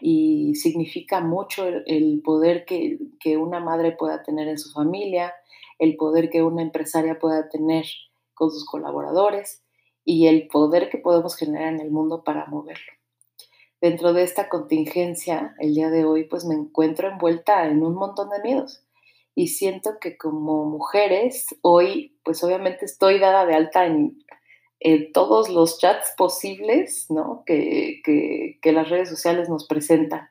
y 0.00 0.54
significa 0.54 1.20
mucho 1.20 1.66
el, 1.66 2.22
poder 2.24 2.64
que, 2.64 2.98
una 3.36 3.60
madre 3.60 3.92
pueda 3.92 4.22
tener 4.22 4.48
en 4.48 4.58
su 4.58 4.72
familia, 4.72 5.34
el 5.78 5.96
poder 5.96 6.30
que 6.30 6.42
una 6.42 6.62
empresaria 6.62 7.18
pueda 7.18 7.48
tener 7.48 7.84
con 8.34 8.50
sus 8.50 8.64
colaboradores 8.64 9.62
y 10.04 10.26
el 10.26 10.48
poder 10.48 10.88
que 10.88 10.98
podemos 10.98 11.36
generar 11.36 11.74
en 11.74 11.80
el 11.80 11.90
mundo 11.90 12.24
para 12.24 12.46
moverlo. 12.46 12.92
Dentro 13.80 14.12
de 14.12 14.22
esta 14.22 14.48
contingencia, 14.48 15.54
el 15.58 15.74
día 15.74 15.90
de 15.90 16.04
hoy, 16.04 16.24
pues 16.24 16.44
me 16.44 16.54
encuentro 16.54 17.08
envuelta 17.08 17.66
en 17.66 17.82
un 17.82 17.94
montón 17.94 18.28
de 18.30 18.42
miedos 18.42 18.84
y 19.34 19.48
siento 19.48 19.98
que 20.00 20.16
como 20.16 20.64
mujeres, 20.66 21.46
hoy, 21.62 22.18
pues 22.24 22.42
obviamente 22.44 22.84
estoy 22.84 23.18
dada 23.18 23.46
de 23.46 23.54
alta 23.54 23.86
en 23.86 24.18
en 24.80 25.12
todos 25.12 25.50
los 25.50 25.78
chats 25.78 26.14
posibles 26.16 27.06
¿no? 27.10 27.44
que, 27.46 28.00
las 28.64 28.88
redes 28.88 29.10
sociales 29.10 29.48
nos 29.48 29.66
presentan. 29.66 30.28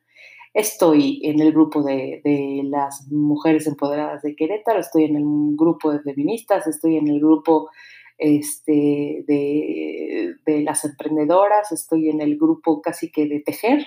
Estoy 0.56 1.22
en 1.24 1.39
el 1.39 1.51
grupo 1.51 1.84
de, 1.84 2.22
las 2.65 3.08
mujeres 3.12 3.68
empoderadas 3.68 4.24
de 4.24 4.36
Querétaro, 4.36 4.79
estoy 4.79 5.06
en 5.06 5.15
el 5.15 5.24
grupo 5.56 5.91
de 5.91 6.00
feministas, 6.00 6.65
estoy 6.65 6.98
en 6.98 7.08
el 7.08 7.20
grupo 7.20 7.70
este, 8.18 9.24
de, 9.27 10.63
las 10.63 10.84
emprendedoras, 10.84 11.72
estoy 11.72 12.10
en 12.10 12.20
el 12.20 12.38
grupo 12.38 12.82
casi 12.82 13.12
que 13.12 13.27
de 13.27 13.41
tejer, 13.41 13.86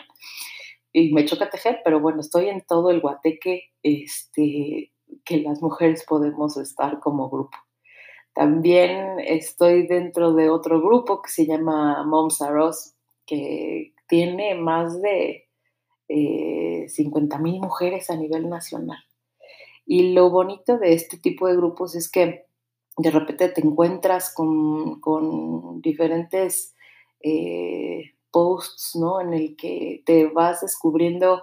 y 0.93 1.13
me 1.13 1.25
choca 1.25 1.51
tejer, 1.51 1.81
pero 1.85 2.01
bueno, 2.01 2.21
estoy 2.21 2.49
en 2.49 2.61
todo 2.61 2.91
el 2.91 3.01
guateque 3.01 3.71
este, 3.83 4.93
que 5.25 5.39
las 5.39 5.61
mujeres 5.61 6.05
podemos 6.07 6.57
estar 6.57 7.01
como 7.01 7.29
grupo. 7.29 7.59
También 8.35 9.21
estoy 9.21 9.87
dentro 9.87 10.33
de 10.33 10.49
otro 10.49 10.81
grupo 10.81 11.21
que 11.21 11.31
se 11.31 11.47
llama 11.47 12.03
Moms 12.05 12.41
Are 12.41 12.71
que 13.27 13.93
tiene 14.09 14.55
más 14.55 15.01
de 15.03 15.49
eh, 16.09 16.87
50 16.89 17.39
mil 17.39 17.61
mujeres 17.61 18.11
a 18.11 18.17
nivel 18.17 18.49
nacional. 18.49 18.99
Y 19.85 20.13
lo 20.13 20.31
bonito 20.31 20.79
de 20.79 20.95
este 20.95 21.19
tipo 21.19 21.47
de 21.47 21.57
grupos 21.57 21.95
es 21.95 22.11
que 22.11 22.47
de 22.97 23.11
repente 23.11 23.49
te 23.49 23.61
encuentras 23.63 24.35
con, 24.35 25.81
diferentes 25.81 26.75
eh, 27.21 28.13
posts, 28.31 28.97
¿no? 28.97 29.21
En 29.21 29.35
el 29.35 29.57
que 29.57 30.03
te 30.05 30.27
vas 30.27 30.61
descubriendo 30.61 31.43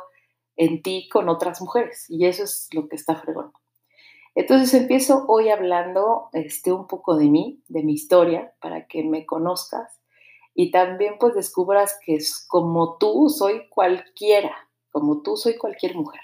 en 0.55 0.81
ti 0.81 1.07
con 1.09 1.29
otras 1.29 1.61
mujeres. 1.61 2.05
Y 2.09 2.25
eso 2.25 2.43
es 2.43 2.67
lo 2.73 2.87
que 2.87 2.95
está 2.95 3.15
fregón. 3.15 3.51
Entonces 4.35 4.73
empiezo 4.73 5.25
hoy 5.27 5.49
hablando 5.49 6.29
este, 6.33 6.71
un 6.71 6.87
poco 6.87 7.17
de 7.17 7.29
mí, 7.29 7.63
de 7.67 7.83
mi 7.83 7.93
historia, 7.93 8.53
para 8.61 8.87
que 8.87 9.03
me 9.03 9.25
conozcas 9.25 9.99
y 10.53 10.71
también 10.71 11.15
pues 11.19 11.35
descubras 11.35 11.97
que 12.05 12.15
es 12.15 12.45
como 12.47 12.97
tú 12.97 13.29
soy 13.29 13.69
cualquiera, 13.69 14.53
como 14.91 15.21
tú 15.21 15.37
soy 15.37 15.57
cualquier 15.57 15.95
mujer. 15.95 16.21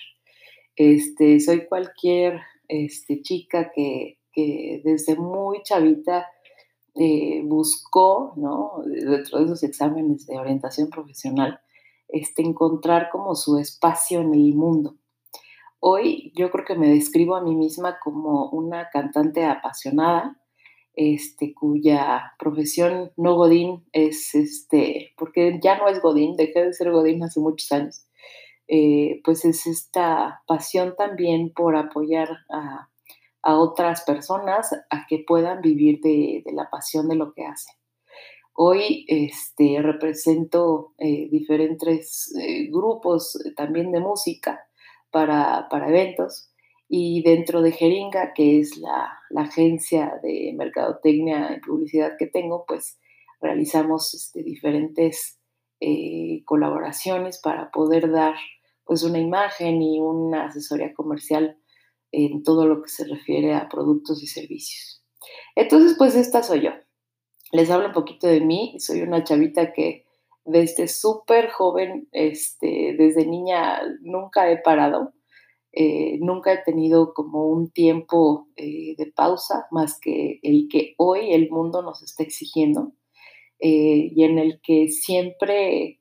Este, 0.75 1.39
soy 1.39 1.65
cualquier 1.67 2.41
este, 2.67 3.21
chica 3.21 3.71
que, 3.73 4.19
desde 4.83 5.15
muy 5.15 5.63
chavita 5.63 6.27
eh, 6.95 7.41
buscó, 7.45 8.33
¿no? 8.35 8.83
dentro 8.85 9.39
de 9.39 9.45
esos 9.45 9.63
exámenes 9.63 10.27
de 10.27 10.37
orientación 10.37 10.89
profesional, 10.89 11.61
este, 12.09 12.41
encontrar 12.41 13.09
como 13.09 13.35
su 13.35 13.57
espacio 13.57 14.19
en 14.19 14.33
el 14.33 14.53
mundo. 14.53 14.97
Hoy 15.87 16.31
yo 16.35 16.49
creo 16.49 16.65
que 16.65 16.73
me 16.73 16.89
describo 16.89 17.35
a 17.35 17.43
mí 17.43 17.53
misma 17.53 17.99
como 18.03 18.49
una 18.49 18.89
cantante 18.89 19.45
apasionada, 19.45 20.35
este, 20.95 21.53
cuya 21.53 22.33
profesión 22.39 23.11
no 23.17 23.35
Godín 23.35 23.85
es, 23.91 24.33
este, 24.33 25.13
porque 25.15 25.59
ya 25.61 25.77
no 25.77 25.87
es 25.87 26.01
Godín, 26.01 26.37
dejé 26.37 26.65
de 26.65 26.73
ser 26.73 26.89
Godín 26.89 27.23
hace 27.23 27.39
muchos 27.39 27.71
años, 27.71 28.07
eh, 28.67 29.21
pues 29.23 29.45
es 29.45 29.67
esta 29.67 30.41
pasión 30.47 30.95
también 30.97 31.53
por 31.53 31.75
apoyar 31.75 32.29
a, 32.49 32.89
otras 33.43 34.01
personas 34.05 34.73
a 34.89 35.05
que 35.07 35.19
puedan 35.19 35.61
vivir 35.61 35.99
de, 36.01 36.43
la 36.51 36.67
pasión 36.71 37.07
de 37.07 37.15
lo 37.15 37.31
que 37.31 37.45
hacen. 37.45 37.75
Hoy 38.55 39.05
este, 39.07 39.79
represento 39.83 40.95
eh, 40.97 41.29
diferentes 41.29 42.33
eh, 42.41 42.71
grupos 42.71 43.37
también 43.55 43.91
de 43.91 43.99
música 43.99 44.64
para, 45.15 45.87
eventos. 45.87 46.49
Y 46.89 47.23
dentro 47.23 47.61
de 47.61 47.71
Jeringa, 47.71 48.33
que 48.33 48.59
es 48.59 48.77
la, 48.77 49.17
agencia 49.37 50.19
de 50.21 50.53
mercadotecnia 50.57 51.55
y 51.55 51.61
publicidad 51.61 52.17
que 52.19 52.27
tengo, 52.27 52.65
pues 52.67 52.99
realizamos 53.41 54.13
este, 54.13 54.43
diferentes 54.43 55.39
eh, 55.79 56.43
colaboraciones 56.45 57.39
para 57.41 57.71
poder 57.71 58.11
dar 58.11 58.35
pues 58.83 59.03
una 59.03 59.19
imagen 59.19 59.81
y 59.81 59.99
una 59.99 60.45
asesoría 60.45 60.93
comercial 60.93 61.57
en 62.11 62.43
todo 62.43 62.67
lo 62.67 62.81
que 62.81 62.89
se 62.89 63.05
refiere 63.05 63.53
a 63.53 63.67
productos 63.69 64.21
y 64.21 64.27
servicios. 64.27 65.03
Entonces, 65.55 65.95
pues 65.97 66.15
esta 66.15 66.43
soy 66.43 66.61
yo. 66.61 66.71
Les 67.51 67.69
hablo 67.71 67.87
un 67.87 67.93
poquito 67.93 68.27
de 68.27 68.41
mí. 68.41 68.75
Soy 68.79 69.01
una 69.01 69.23
chavita 69.23 69.73
que 69.73 70.04
desde 70.45 70.87
súper 70.87 71.49
joven, 71.49 72.07
este, 72.11 72.95
desde 72.97 73.25
niña, 73.25 73.81
nunca 74.01 74.49
he 74.49 74.57
parado. 74.57 75.13
Eh, 75.77 76.19
nunca 76.21 76.53
he 76.53 76.63
tenido 76.63 77.13
como 77.13 77.47
un 77.47 77.69
tiempo 77.69 78.47
eh, 78.55 78.95
de 78.97 79.11
pausa 79.13 79.67
más 79.71 79.99
que 79.99 80.39
el 80.41 80.69
que 80.71 80.95
hoy 80.97 81.33
el 81.33 81.49
mundo 81.49 81.81
nos 81.81 82.01
está 82.01 82.23
exigiendo 82.23 82.93
eh, 83.59 84.09
y 84.15 84.23
en 84.23 84.39
el 84.39 84.61
que 84.61 84.87
siempre 84.87 85.99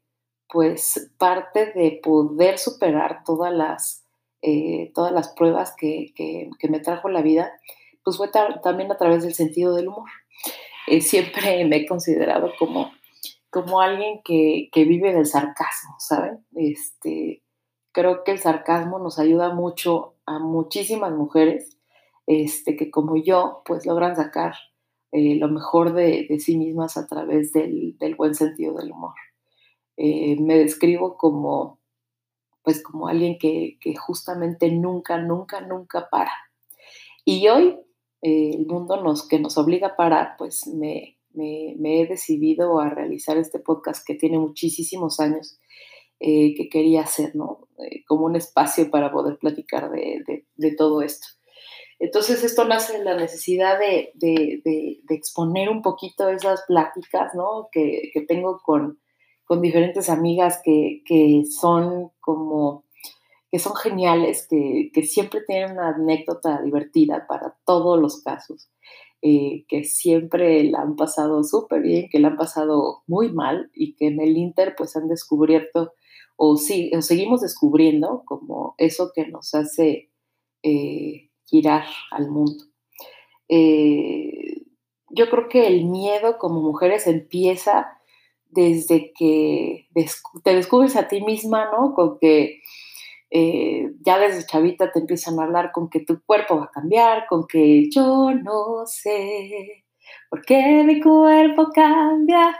pues 0.49 1.13
parte 1.19 1.73
de 1.73 1.99
poder 2.01 2.59
superar 2.59 3.25
todas 3.27 3.53
las, 3.53 4.07
todas 4.95 5.11
las 5.11 5.35
pruebas 5.35 5.75
que, 5.77 6.13
que, 6.15 6.69
me 6.69 6.79
trajo 6.79 7.09
la 7.09 7.23
vida, 7.23 7.51
pues 8.05 8.19
fue 8.19 8.29
también 8.63 8.93
a 8.93 8.97
través 8.97 9.25
del 9.25 9.35
sentido 9.35 9.75
del 9.75 9.89
humor. 9.89 10.09
siempre 11.01 11.65
me 11.65 11.79
he 11.79 11.87
considerado 11.87 12.53
como 12.61 12.93
como 13.55 13.81
alguien 13.81 14.21
que, 14.25 14.69
vive 14.75 15.13
del 15.13 15.27
sarcasmo, 15.27 15.95
¿saben? 16.01 16.45
Este, 16.57 17.45
creo 17.93 18.25
que 18.25 18.33
el 18.33 18.41
sarcasmo 18.41 18.99
nos 18.99 19.21
ayuda 19.21 19.55
mucho 19.55 20.17
a 20.27 20.41
muchísimas 20.41 21.13
mujeres 21.13 21.79
este, 22.27 22.75
que 22.75 22.91
como 22.91 23.15
yo, 23.15 23.63
pues 23.65 23.87
logran 23.87 24.17
sacar 24.17 24.55
eh, 25.13 25.37
lo 25.37 25.47
mejor 25.47 25.93
de, 25.93 26.27
sí 26.41 26.57
mismas 26.59 26.97
a 26.97 27.07
través 27.07 27.53
del, 27.53 27.95
buen 28.19 28.35
sentido 28.35 28.75
del 28.75 28.91
humor. 28.91 29.15
Eh, 29.99 30.37
me 30.41 30.59
describo 30.59 31.17
como, 31.17 31.79
pues 32.65 32.83
como 32.83 33.07
alguien 33.07 33.39
que, 33.39 33.79
justamente 34.05 34.69
nunca, 34.73 35.17
nunca, 35.19 35.61
nunca 35.61 36.09
para. 36.11 36.33
Y 37.25 37.47
hoy 37.47 37.79
eh, 38.21 38.51
el 38.55 38.67
mundo 38.67 39.01
nos, 39.01 39.29
que 39.29 39.39
nos 39.39 39.57
obliga 39.59 39.89
a 39.89 39.97
parar, 39.97 40.35
pues 40.39 40.67
me, 40.67 41.14
me, 41.35 41.75
he 42.01 42.07
decidido 42.07 42.81
a 42.81 42.91
realizar 42.91 43.37
este 43.37 43.59
podcast 43.59 44.07
que 44.07 44.15
tiene 44.15 44.39
muchísimos 44.39 45.21
años 45.21 45.59
eh, 46.21 46.55
que 46.55 46.69
quería 46.69 47.03
hacer, 47.03 47.35
¿no? 47.35 47.69
Eh, 47.79 48.05
como 48.07 48.27
un 48.27 48.37
espacio 48.37 48.91
para 48.91 49.13
poder 49.13 49.39
platicar 49.39 49.91
de, 49.91 50.77
todo 50.77 51.03
esto. 51.03 51.27
Entonces 51.99 52.43
esto 52.45 52.65
nace 52.65 52.99
de 52.99 53.05
la 53.05 53.17
necesidad 53.17 53.79
de, 53.79 54.13
exponer 55.09 55.69
un 55.69 55.83
poquito 55.83 56.29
esas 56.29 56.63
pláticas, 56.67 57.35
¿no? 57.35 57.69
Que, 57.73 58.13
tengo 58.29 58.61
con, 58.65 59.01
diferentes 59.61 60.09
amigas 60.09 60.61
que, 60.65 61.43
son 61.51 62.11
como, 62.21 62.84
que 63.55 63.61
son 63.61 63.77
geniales, 63.77 64.49
que, 64.51 65.03
siempre 65.05 65.41
tienen 65.47 65.75
una 65.75 65.91
anécdota 65.91 66.61
divertida 66.61 67.25
para 67.29 67.57
todos 67.65 68.01
los 68.01 68.21
casos. 68.21 68.69
Eh, 69.23 69.65
que 69.69 69.85
siempre 69.85 70.65
la 70.65 70.81
han 70.81 70.97
pasado 70.97 71.45
súper 71.45 71.83
bien, 71.83 72.09
que 72.11 72.19
la 72.19 72.31
han 72.31 72.37
pasado 72.37 73.05
muy 73.07 73.33
mal 73.33 73.71
y 73.73 73.95
que 73.95 74.09
en 74.09 74.21
el 74.21 74.37
Inter 74.37 74.75
pues 74.77 74.97
han 74.97 75.07
descubierto 75.07 75.93
o, 76.35 76.57
sí, 76.57 76.91
seguimos 76.99 77.43
descubriendo 77.43 78.25
como 78.27 78.75
eso 78.77 79.13
que 79.15 79.29
nos 79.29 79.55
hace 79.55 80.11
eh, 80.65 81.31
girar 81.45 81.85
al 82.11 82.29
mundo. 82.33 82.65
Eh, 83.49 84.65
yo 85.11 85.31
creo 85.31 85.49
que 85.49 85.69
el 85.69 85.85
miedo 85.85 86.39
como 86.39 86.61
mujeres 86.61 87.07
empieza 87.07 87.99
desde 88.51 89.13
que 89.17 89.87
te 90.43 90.57
descubres 90.57 90.97
a 90.97 91.07
ti 91.07 91.21
misma, 91.21 91.71
¿no? 91.71 91.95
Con 91.95 92.19
que 92.19 92.61
eh, 93.37 93.91
ya 94.07 94.17
desde 94.21 94.47
chavita 94.47 94.93
te 94.93 95.01
empiezan 95.01 95.41
a 95.41 95.43
hablar 95.43 95.73
con 95.73 95.91
que 95.91 95.99
tu 95.99 96.23
cuerpo 96.25 96.57
va 96.57 96.67
a 96.67 96.71
cambiar, 96.71 97.27
con 97.27 97.49
que 97.49 97.91
yo 97.91 98.31
no 98.31 98.87
sé 98.87 99.85
por 100.31 100.43
qué 100.43 100.85
mi 100.85 101.01
cuerpo 101.01 101.69
cambia. 101.75 102.57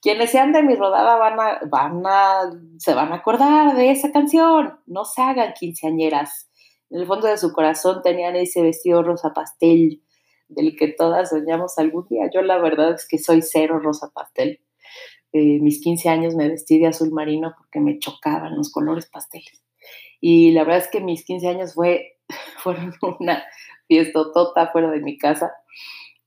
Quienes 0.00 0.30
sean 0.30 0.52
de 0.52 0.62
mi 0.62 0.76
rodada 0.76 1.16
van 1.16 1.38
a, 1.38 1.60
van 1.70 2.02
a, 2.06 2.50
se 2.78 2.94
van 2.94 3.12
a 3.12 3.16
acordar 3.16 3.76
de 3.76 3.90
esa 3.90 4.12
canción. 4.12 4.80
No 4.86 5.04
se 5.04 5.20
hagan 5.20 5.52
quinceañeras. 5.52 6.50
En 6.88 7.00
el 7.00 7.06
fondo 7.06 7.26
de 7.26 7.36
su 7.36 7.52
corazón 7.52 8.00
tenían 8.02 8.34
ese 8.34 8.62
vestido 8.62 9.02
rosa 9.02 9.34
pastel 9.34 10.02
del 10.48 10.74
que 10.74 10.88
todas 10.88 11.28
soñamos 11.28 11.76
algún 11.76 12.06
día. 12.08 12.30
Yo 12.32 12.40
la 12.40 12.56
verdad 12.58 12.94
es 12.94 13.06
que 13.06 13.18
soy 13.18 13.42
cero 13.42 13.78
rosa 13.78 14.10
pastel. 14.14 14.62
Eh, 15.34 15.58
mis 15.60 15.82
15 15.82 16.08
años 16.08 16.34
me 16.34 16.48
vestí 16.48 16.78
de 16.78 16.86
azul 16.86 17.10
marino 17.10 17.52
porque 17.58 17.80
me 17.80 17.98
chocaban 17.98 18.56
los 18.56 18.72
colores 18.72 19.04
pasteles. 19.10 19.63
Y 20.26 20.52
la 20.52 20.64
verdad 20.64 20.78
es 20.78 20.88
que 20.88 21.02
mis 21.02 21.22
15 21.26 21.48
años 21.48 21.74
fue, 21.74 22.16
fueron 22.62 22.94
una 23.18 23.44
fiesta 23.86 24.24
tota 24.32 24.68
fuera 24.72 24.90
de 24.90 25.00
mi 25.00 25.18
casa, 25.18 25.52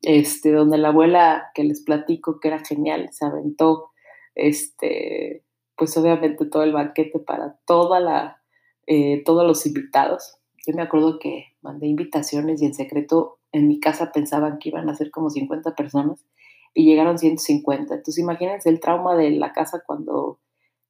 este, 0.03 0.51
donde 0.51 0.77
la 0.77 0.89
abuela 0.89 1.49
que 1.55 1.63
les 1.63 1.81
platico, 1.81 2.39
que 2.39 2.49
era 2.49 2.63
genial, 2.63 3.09
se 3.11 3.25
aventó, 3.25 3.89
este, 4.35 5.43
pues 5.75 5.97
obviamente 5.97 6.45
todo 6.45 6.61
el 6.61 6.73
banquete 6.73 7.17
para 7.17 7.57
toda 7.65 7.99
la, 7.99 8.43
eh, 8.85 9.23
todos 9.25 9.47
los 9.47 9.65
invitados. 9.65 10.37
Yo 10.67 10.75
me 10.75 10.83
acuerdo 10.83 11.17
que 11.17 11.45
mandé 11.63 11.87
invitaciones 11.87 12.61
y 12.61 12.67
en 12.67 12.75
secreto 12.75 13.39
en 13.51 13.67
mi 13.67 13.79
casa 13.79 14.11
pensaban 14.11 14.59
que 14.59 14.69
iban 14.69 14.87
a 14.89 14.95
ser 14.95 15.09
como 15.09 15.31
50 15.31 15.73
personas 15.73 16.23
y 16.75 16.85
llegaron 16.85 17.17
150. 17.17 17.95
Entonces 17.95 18.19
imagínense 18.19 18.69
el 18.69 18.79
trauma 18.79 19.15
de 19.15 19.31
la 19.31 19.53
casa 19.53 19.81
cuando, 19.87 20.39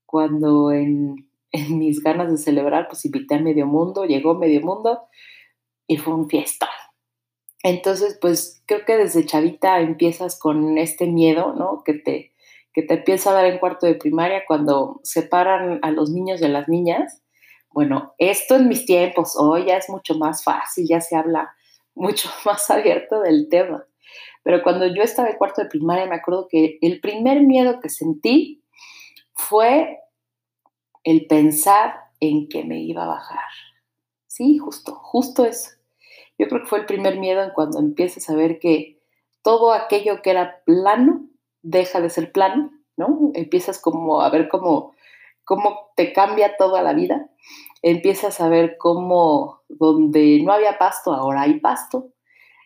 cuando 0.05 0.73
en 0.73 1.26
en 1.51 1.77
mis 1.77 2.01
ganas 2.01 2.29
de 2.31 2.37
celebrar, 2.37 2.87
pues 2.87 3.05
invité 3.05 3.35
a 3.35 3.39
medio 3.39 3.65
mundo, 3.65 4.05
llegó 4.05 4.35
medio 4.35 4.61
mundo 4.61 5.07
y 5.87 5.97
fue 5.97 6.13
un 6.13 6.29
fiesta. 6.29 6.69
Entonces, 7.63 8.17
pues 8.21 8.63
creo 8.65 8.85
que 8.85 8.97
desde 8.97 9.25
chavita 9.25 9.79
empiezas 9.79 10.39
con 10.39 10.77
este 10.77 11.07
miedo, 11.07 11.53
¿no? 11.53 11.83
Que 11.83 11.93
te, 11.93 12.33
que 12.73 12.83
te 12.83 12.95
empieza 12.95 13.31
a 13.31 13.33
dar 13.33 13.45
en 13.45 13.59
cuarto 13.59 13.87
de 13.87 13.95
primaria 13.95 14.43
cuando 14.47 14.99
separan 15.03 15.79
a 15.81 15.91
los 15.91 16.11
niños 16.11 16.39
de 16.39 16.49
las 16.49 16.67
niñas. 16.67 17.23
Bueno, 17.71 18.13
esto 18.17 18.55
en 18.55 18.67
mis 18.67 18.85
tiempos, 18.85 19.35
hoy 19.37 19.65
ya 19.65 19.77
es 19.77 19.89
mucho 19.89 20.15
más 20.15 20.43
fácil, 20.43 20.85
ya 20.87 21.01
se 21.01 21.15
habla 21.15 21.53
mucho 21.95 22.29
más 22.45 22.69
abierto 22.69 23.21
del 23.21 23.49
tema. 23.49 23.85
Pero 24.43 24.63
cuando 24.63 24.85
yo 24.87 25.01
estaba 25.01 25.29
en 25.29 25.37
cuarto 25.37 25.61
de 25.61 25.69
primaria, 25.69 26.05
me 26.05 26.15
acuerdo 26.15 26.47
que 26.49 26.77
el 26.81 27.01
primer 27.01 27.41
miedo 27.41 27.79
que 27.81 27.89
sentí 27.89 28.63
fue 29.33 29.97
el 31.07 31.25
pensar 31.25 32.01
en 32.19 32.49
que 32.49 32.65
me 32.65 32.81
iba 32.81 33.05
a 33.05 33.07
bajar. 33.07 33.47
Sí, 34.27 34.57
justo, 34.57 34.93
justo 34.93 35.45
eso. 35.45 35.69
Yo 36.37 36.49
creo 36.49 36.63
que 36.63 36.67
fue 36.67 36.79
el 36.79 36.85
primer 36.85 37.17
miedo 37.17 37.41
en 37.41 37.51
cuando 37.51 37.79
empiezas 37.79 38.29
a 38.29 38.35
ver 38.35 38.59
que 38.59 38.99
todo 39.41 39.71
aquello 39.71 40.21
que 40.21 40.31
era 40.31 40.61
plano 40.65 41.29
deja 41.61 42.01
de 42.01 42.09
ser 42.09 42.33
plano, 42.33 42.71
¿no? 42.97 43.31
Empiezas 43.35 43.79
como 43.79 44.19
a 44.19 44.29
ver 44.29 44.49
cómo, 44.49 44.95
cómo 45.45 45.91
te 45.95 46.11
cambia 46.11 46.57
toda 46.57 46.81
la 46.81 46.91
vida. 46.91 47.29
Empiezas 47.81 48.41
a 48.41 48.49
ver 48.49 48.75
cómo 48.77 49.61
donde 49.69 50.41
no 50.43 50.51
había 50.51 50.77
pasto, 50.77 51.13
ahora 51.13 51.43
hay 51.43 51.61
pasto. 51.61 52.09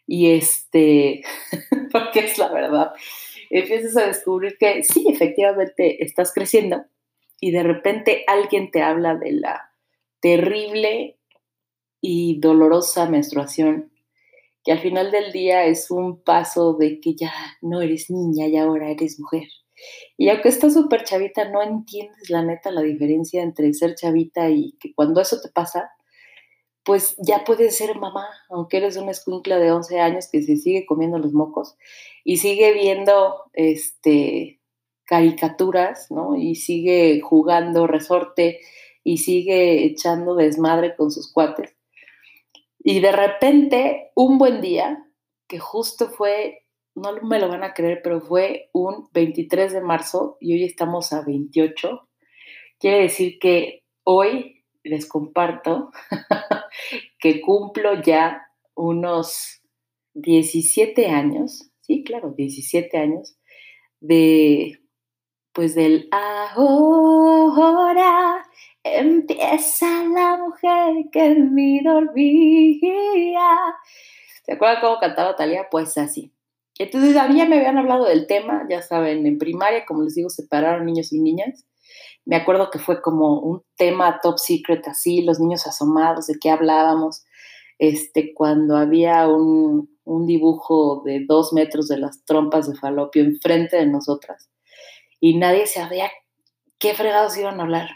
Y 0.07 0.31
este, 0.31 1.21
porque 1.91 2.21
es 2.21 2.39
la 2.39 2.51
verdad, 2.51 2.91
empiezas 3.51 3.95
a 3.97 4.07
descubrir 4.07 4.57
que 4.57 4.81
sí, 4.81 5.05
efectivamente 5.09 6.03
estás 6.03 6.33
creciendo, 6.33 6.85
y 7.41 7.51
de 7.51 7.63
repente 7.63 8.23
alguien 8.27 8.71
te 8.71 8.81
habla 8.83 9.15
de 9.15 9.33
la 9.33 9.73
terrible 10.21 11.17
y 11.99 12.39
dolorosa 12.39 13.09
menstruación, 13.09 13.91
que 14.63 14.71
al 14.71 14.79
final 14.79 15.11
del 15.11 15.31
día 15.31 15.65
es 15.65 15.89
un 15.89 16.23
paso 16.23 16.75
de 16.75 17.01
que 17.01 17.15
ya 17.15 17.33
no 17.61 17.81
eres 17.81 18.11
niña 18.11 18.47
y 18.47 18.57
ahora 18.57 18.91
eres 18.91 19.19
mujer. 19.19 19.47
Y 20.17 20.29
aunque 20.29 20.49
estás 20.49 20.75
súper 20.75 21.03
chavita, 21.03 21.49
no 21.49 21.63
entiendes 21.63 22.29
la 22.29 22.43
neta 22.43 22.69
la 22.69 22.81
diferencia 22.81 23.41
entre 23.41 23.73
ser 23.73 23.95
chavita 23.95 24.51
y 24.51 24.73
que 24.79 24.93
cuando 24.93 25.19
eso 25.19 25.41
te 25.41 25.49
pasa, 25.49 25.91
pues 26.83 27.15
ya 27.17 27.43
puedes 27.43 27.75
ser 27.75 27.95
mamá, 27.95 28.27
aunque 28.49 28.77
eres 28.77 28.97
una 28.97 29.11
escuincla 29.11 29.57
de 29.57 29.71
11 29.71 29.99
años 29.99 30.29
que 30.31 30.43
se 30.43 30.57
sigue 30.57 30.85
comiendo 30.85 31.17
los 31.17 31.33
mocos 31.33 31.75
y 32.23 32.37
sigue 32.37 32.71
viendo 32.73 33.45
este 33.53 34.60
caricaturas, 35.11 36.09
¿no? 36.09 36.37
Y 36.37 36.55
sigue 36.55 37.19
jugando 37.19 37.85
resorte 37.85 38.61
y 39.03 39.17
sigue 39.17 39.83
echando 39.83 40.35
desmadre 40.35 40.95
con 40.95 41.11
sus 41.11 41.29
cuates. 41.33 41.75
Y 42.79 43.01
de 43.01 43.11
repente, 43.11 44.11
un 44.15 44.37
buen 44.37 44.61
día, 44.61 45.05
que 45.49 45.59
justo 45.59 46.07
fue, 46.07 46.65
no 46.95 47.11
me 47.23 47.39
lo 47.39 47.49
van 47.49 47.65
a 47.65 47.73
creer, 47.73 47.99
pero 48.01 48.21
fue 48.21 48.69
un 48.71 49.09
23 49.11 49.73
de 49.73 49.81
marzo 49.81 50.37
y 50.39 50.53
hoy 50.53 50.63
estamos 50.63 51.11
a 51.11 51.25
28, 51.25 52.07
quiere 52.79 53.01
decir 53.01 53.37
que 53.37 53.83
hoy 54.05 54.63
les 54.81 55.09
comparto 55.09 55.91
que 57.19 57.41
cumplo 57.41 58.01
ya 58.01 58.47
unos 58.75 59.61
17 60.13 61.07
años, 61.07 61.69
sí, 61.81 62.01
claro, 62.05 62.33
17 62.33 62.97
años 62.97 63.37
de 63.99 64.80
pues 65.53 65.75
del 65.75 66.07
ahora 66.11 67.25
empieza 68.83 70.03
la 70.05 70.37
mujer 70.37 71.05
que 71.11 71.25
en 71.25 71.53
mí 71.53 71.81
dormía. 71.83 73.41
¿Se 74.45 74.53
acuerdan 74.53 74.81
cómo 74.81 74.99
cantaba 74.99 75.35
Talía? 75.35 75.67
Pues 75.69 75.97
así. 75.97 76.33
Entonces 76.79 77.15
a 77.17 77.27
mí 77.27 77.37
ya 77.37 77.45
me 77.45 77.57
habían 77.57 77.77
hablado 77.77 78.05
del 78.05 78.27
tema, 78.27 78.65
ya 78.69 78.81
saben, 78.81 79.25
en 79.27 79.37
primaria, 79.37 79.85
como 79.85 80.03
les 80.03 80.15
digo, 80.15 80.29
separaron 80.29 80.85
niños 80.85 81.13
y 81.13 81.19
niñas. 81.19 81.65
Me 82.25 82.37
acuerdo 82.37 82.69
que 82.71 82.79
fue 82.79 83.01
como 83.01 83.39
un 83.39 83.63
tema 83.75 84.19
top 84.21 84.39
secret 84.39 84.87
así, 84.87 85.21
los 85.21 85.39
niños 85.39 85.67
asomados, 85.67 86.27
de 86.27 86.35
qué 86.39 86.49
hablábamos, 86.49 87.23
este, 87.77 88.33
cuando 88.33 88.77
había 88.77 89.27
un, 89.27 89.95
un 90.05 90.25
dibujo 90.25 91.03
de 91.05 91.25
dos 91.27 91.53
metros 91.53 91.87
de 91.87 91.97
las 91.97 92.23
trompas 92.25 92.69
de 92.69 92.75
falopio 92.75 93.23
enfrente 93.23 93.77
de 93.77 93.87
nosotras 93.87 94.51
y 95.21 95.37
nadie 95.37 95.67
sabía 95.67 96.11
qué 96.79 96.93
fregados 96.93 97.37
iban 97.37 97.61
a 97.61 97.63
hablar. 97.63 97.89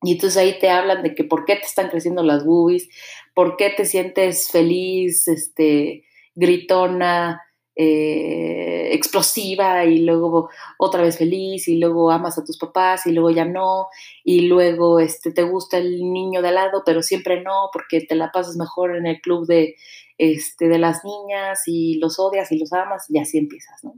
Y 0.00 0.12
entonces 0.12 0.38
ahí 0.38 0.58
te 0.58 0.70
hablan 0.70 1.02
de 1.02 1.14
que 1.14 1.24
por 1.24 1.44
qué 1.44 1.56
te 1.56 1.66
están 1.66 1.90
creciendo 1.90 2.22
las 2.22 2.44
boobies, 2.46 2.88
por 3.34 3.56
qué 3.56 3.70
te 3.70 3.84
sientes 3.84 4.48
feliz, 4.48 5.28
este, 5.28 6.04
gritona, 6.34 7.42
eh, 7.74 8.90
explosiva 8.92 9.84
y 9.86 10.00
luego 10.00 10.50
otra 10.78 11.02
vez 11.02 11.16
feliz 11.18 11.68
y 11.68 11.78
luego 11.78 12.10
amas 12.10 12.38
a 12.38 12.44
tus 12.44 12.58
papás 12.58 13.06
y 13.06 13.12
luego 13.12 13.30
ya 13.30 13.46
no 13.46 13.88
y 14.24 14.42
luego 14.42 14.98
este, 15.00 15.32
te 15.32 15.42
gusta 15.42 15.78
el 15.78 16.12
niño 16.12 16.42
de 16.42 16.48
al 16.48 16.56
lado 16.56 16.82
pero 16.84 17.02
siempre 17.02 17.42
no 17.42 17.70
porque 17.72 18.02
te 18.02 18.14
la 18.14 18.30
pasas 18.30 18.56
mejor 18.56 18.94
en 18.94 19.06
el 19.06 19.22
club 19.22 19.46
de, 19.46 19.76
este, 20.18 20.68
de 20.68 20.78
las 20.78 21.02
niñas 21.02 21.62
y 21.66 21.94
los 21.94 22.18
odias 22.18 22.52
y 22.52 22.58
los 22.58 22.72
amas 22.74 23.06
y 23.08 23.18
así 23.18 23.38
empiezas, 23.38 23.82
¿no? 23.82 23.94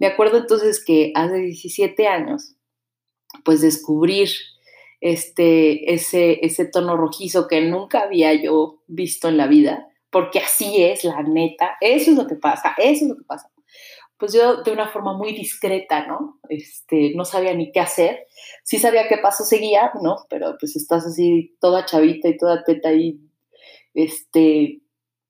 Me 0.00 0.06
acuerdo 0.06 0.38
entonces 0.38 0.82
que 0.82 1.12
hace 1.14 1.36
17 1.36 2.08
años, 2.08 2.56
pues 3.44 3.60
descubrir 3.60 4.30
este, 5.02 5.92
ese, 5.92 6.44
ese 6.44 6.64
tono 6.64 6.96
rojizo 6.96 7.46
que 7.46 7.60
nunca 7.60 8.00
había 8.00 8.32
yo 8.34 8.82
visto 8.86 9.28
en 9.28 9.36
la 9.36 9.46
vida, 9.46 9.86
porque 10.10 10.40
así 10.40 10.82
es, 10.82 11.04
la 11.04 11.22
neta, 11.22 11.76
eso 11.82 12.12
es 12.12 12.16
lo 12.16 12.26
que 12.26 12.34
pasa, 12.34 12.74
eso 12.78 13.04
es 13.04 13.10
lo 13.10 13.16
que 13.16 13.24
pasa. 13.24 13.50
pues 14.16 14.32
yo 14.32 14.62
de 14.62 14.72
una 14.72 14.88
forma 14.88 15.16
muy 15.16 15.32
discreta, 15.32 16.06
¿no? 16.06 16.40
Este, 16.48 17.12
no 17.14 17.24
sabía 17.26 17.54
ni 17.54 17.70
qué 17.72 17.80
hacer. 17.80 18.26
Sí 18.64 18.78
sabía 18.78 19.08
qué 19.08 19.18
paso 19.18 19.44
seguía, 19.44 19.92
¿no? 20.02 20.26
Pero 20.30 20.56
pues 20.58 20.76
estás 20.76 21.06
así 21.06 21.56
toda 21.60 21.86
chavita 21.86 22.28
y 22.28 22.36
toda 22.38 22.64
teta 22.64 22.88
ahí, 22.90 23.20
este, 23.94 24.80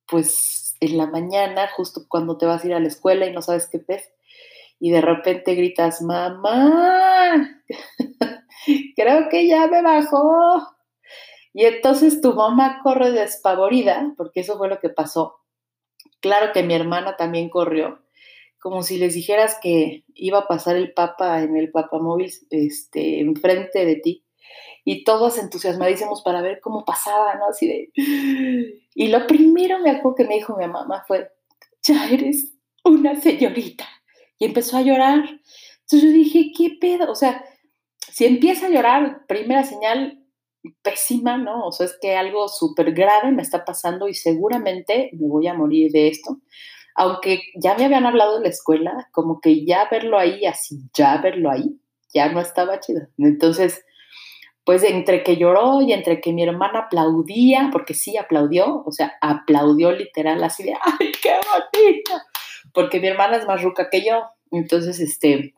pues 0.07 0.77
en 0.81 0.97
la 0.97 1.07
mañana, 1.07 1.69
justo 1.77 2.03
cuando 2.09 2.39
te 2.39 2.47
vas 2.47 2.65
a 2.65 2.67
ir 2.69 2.75
a 2.75 2.81
la 2.81 2.89
escuela 2.89 3.27
y 3.27 3.33
no 3.33 3.43
sabes 3.43 3.69
qué 3.69 3.79
pez, 3.79 4.11
y 4.81 4.91
de 4.91 5.01
repente 5.01 5.55
gritas, 5.55 6.03
mamá, 6.03 7.63
creo 8.97 9.29
que 9.29 9.47
ya 9.47 9.69
me 9.69 9.83
bajó. 9.83 10.67
Y 11.53 11.67
entonces 11.67 12.21
tu 12.21 12.35
mamá 12.35 12.81
corre 12.83 13.13
despavorida, 13.13 14.13
porque 14.17 14.41
eso 14.41 14.59
fue 14.59 14.69
lo 14.69 14.81
que 14.81 14.89
pasó. 14.89 15.37
Claro 16.21 16.53
que 16.53 16.63
mi 16.63 16.75
hermana 16.75 17.17
también 17.17 17.49
corrió 17.49 18.01
como 18.61 18.83
si 18.83 18.99
les 18.99 19.15
dijeras 19.15 19.59
que 19.61 20.05
iba 20.15 20.41
a 20.41 20.47
pasar 20.47 20.77
el 20.77 20.93
Papa 20.93 21.43
en 21.43 21.57
el 21.57 21.71
Papamóvil 21.71 22.31
este, 22.51 23.21
enfrente 23.21 23.85
de 23.87 23.97
ti 23.97 24.25
y 24.85 25.03
todos 25.05 25.39
entusiasmadísimos 25.39 26.23
para 26.23 26.43
ver 26.43 26.61
cómo 26.61 26.85
pasaba, 26.85 27.35
¿no? 27.37 27.47
Así 27.47 27.67
de... 27.67 27.91
Y 28.93 29.09
lo 29.09 29.27
primero 29.27 29.79
me 29.79 30.03
que 30.17 30.25
me 30.25 30.35
dijo 30.35 30.57
mi 30.59 30.67
mamá 30.67 31.05
fue, 31.07 31.31
ya 31.83 32.11
eres 32.11 32.53
una 32.85 33.19
señorita. 33.19 33.87
Y 34.41 34.47
empezó 34.47 34.77
a 34.77 34.83
llorar. 34.83 35.19
Entonces 35.83 36.03
yo 36.03 36.11
dije, 36.11 36.51
¿qué 36.57 36.77
pedo? 36.81 37.13
O 37.13 37.15
sea, 37.15 37.45
si 38.11 38.25
empieza 38.25 38.67
a 38.67 38.71
llorar, 38.71 39.27
primera 39.29 39.63
señal 39.63 40.25
pésima, 40.83 41.39
¿no? 41.39 41.67
O 41.67 41.71
sea, 41.71 41.87
es 41.87 41.97
que 42.01 42.17
algo 42.17 42.49
súper 42.49 42.93
grave 42.93 43.31
me 43.31 43.43
está 43.43 43.65
pasando 43.65 44.09
y 44.09 44.15
seguramente 44.15 45.11
me 45.13 45.29
voy 45.29 45.47
a 45.47 45.55
morir 45.55 45.93
de 45.93 46.09
esto 46.09 46.41
aunque 47.01 47.45
ya 47.55 47.75
me 47.77 47.87
habían 47.87 48.05
hablado 48.05 48.37
de 48.37 48.43
la 48.43 48.51
escuela, 48.51 49.09
como 49.13 49.41
que 49.41 49.65
ya 49.65 49.89
verlo 49.91 50.19
ahí, 50.19 50.45
así, 50.45 50.81
ya 50.95 51.17
verlo 51.19 51.51
ahí, 51.51 51.81
ya 52.13 52.31
no 52.31 52.41
estaba 52.41 52.81
chido. 52.81 53.03
Entonces, 53.17 53.85
pues 54.65 54.83
entre 54.83 55.23
que 55.23 55.37
lloró 55.37 55.81
y 55.81 55.95
entre 55.95 56.21
que 56.21 56.33
mi 56.33 56.43
hermana 56.43 56.81
aplaudía, 56.81 57.71
porque 57.73 57.95
sí 57.95 58.19
aplaudió, 58.19 58.83
o 58.85 58.93
sea, 58.93 59.15
aplaudió 59.23 59.93
literal 59.93 60.45
así 60.45 60.65
de, 60.65 60.75
¡ay, 60.75 61.13
qué 61.23 61.33
bonita! 61.33 62.27
Porque 62.73 63.01
mi 63.01 63.09
hermana 63.09 63.37
es 63.37 63.47
más 63.47 63.63
ruca 63.63 63.91
que 63.91 64.05
yo. 64.05 64.23
Entonces, 64.51 65.01
este, 65.01 65.55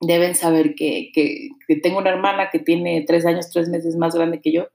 deben 0.00 0.34
saber 0.34 0.74
que, 0.74 1.10
que, 1.14 1.50
tengo 1.82 1.98
una 1.98 2.10
hermana 2.10 2.50
que 2.50 2.58
tiene 2.58 3.04
tres 3.06 3.26
años, 3.26 3.50
tres 3.50 3.68
meses 3.68 3.96
más 3.96 4.14
grande 4.14 4.40
que 4.40 4.52
yo. 4.52 4.68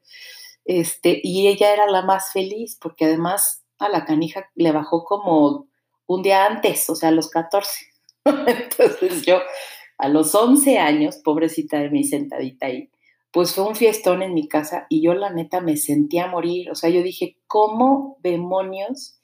Este, 0.66 1.20
y 1.24 1.48
ella 1.48 1.74
era 1.74 1.90
la 1.90 2.02
más 2.02 2.32
feliz, 2.32 2.78
porque 2.80 3.06
además 3.06 3.64
a 3.80 3.90
la 3.90 4.06
canija 4.06 4.50
le 4.56 4.72
bajó 4.72 5.04
como 5.04 5.68
un 6.06 6.22
día 6.22 6.46
antes, 6.46 6.90
o 6.90 6.96
sea, 6.96 7.10
a 7.10 7.14
los 7.14 7.30
14. 7.30 7.86
Entonces 8.26 9.24
yo, 9.26 9.40
a 9.98 10.08
los 10.08 10.36
11 10.36 10.78
años, 10.78 11.18
pobrecita 11.24 11.80
de 11.80 11.90
mí 11.90 12.04
sentadita 12.04 12.68
ahí, 12.68 12.90
pues 13.32 13.56
fue 13.56 13.64
un 13.64 13.76
fiestón 13.76 14.22
en 14.22 14.34
mi 14.34 14.48
casa 14.48 14.86
y 14.90 15.02
yo 15.02 15.14
la 15.14 15.32
neta 15.32 15.62
me 15.62 15.78
sentía 15.78 16.28
morir. 16.28 16.70
O 16.70 16.76
sea, 16.76 16.90
yo 16.90 17.02
dije, 17.02 17.38
¿cómo 17.48 18.18
demonios 18.22 19.20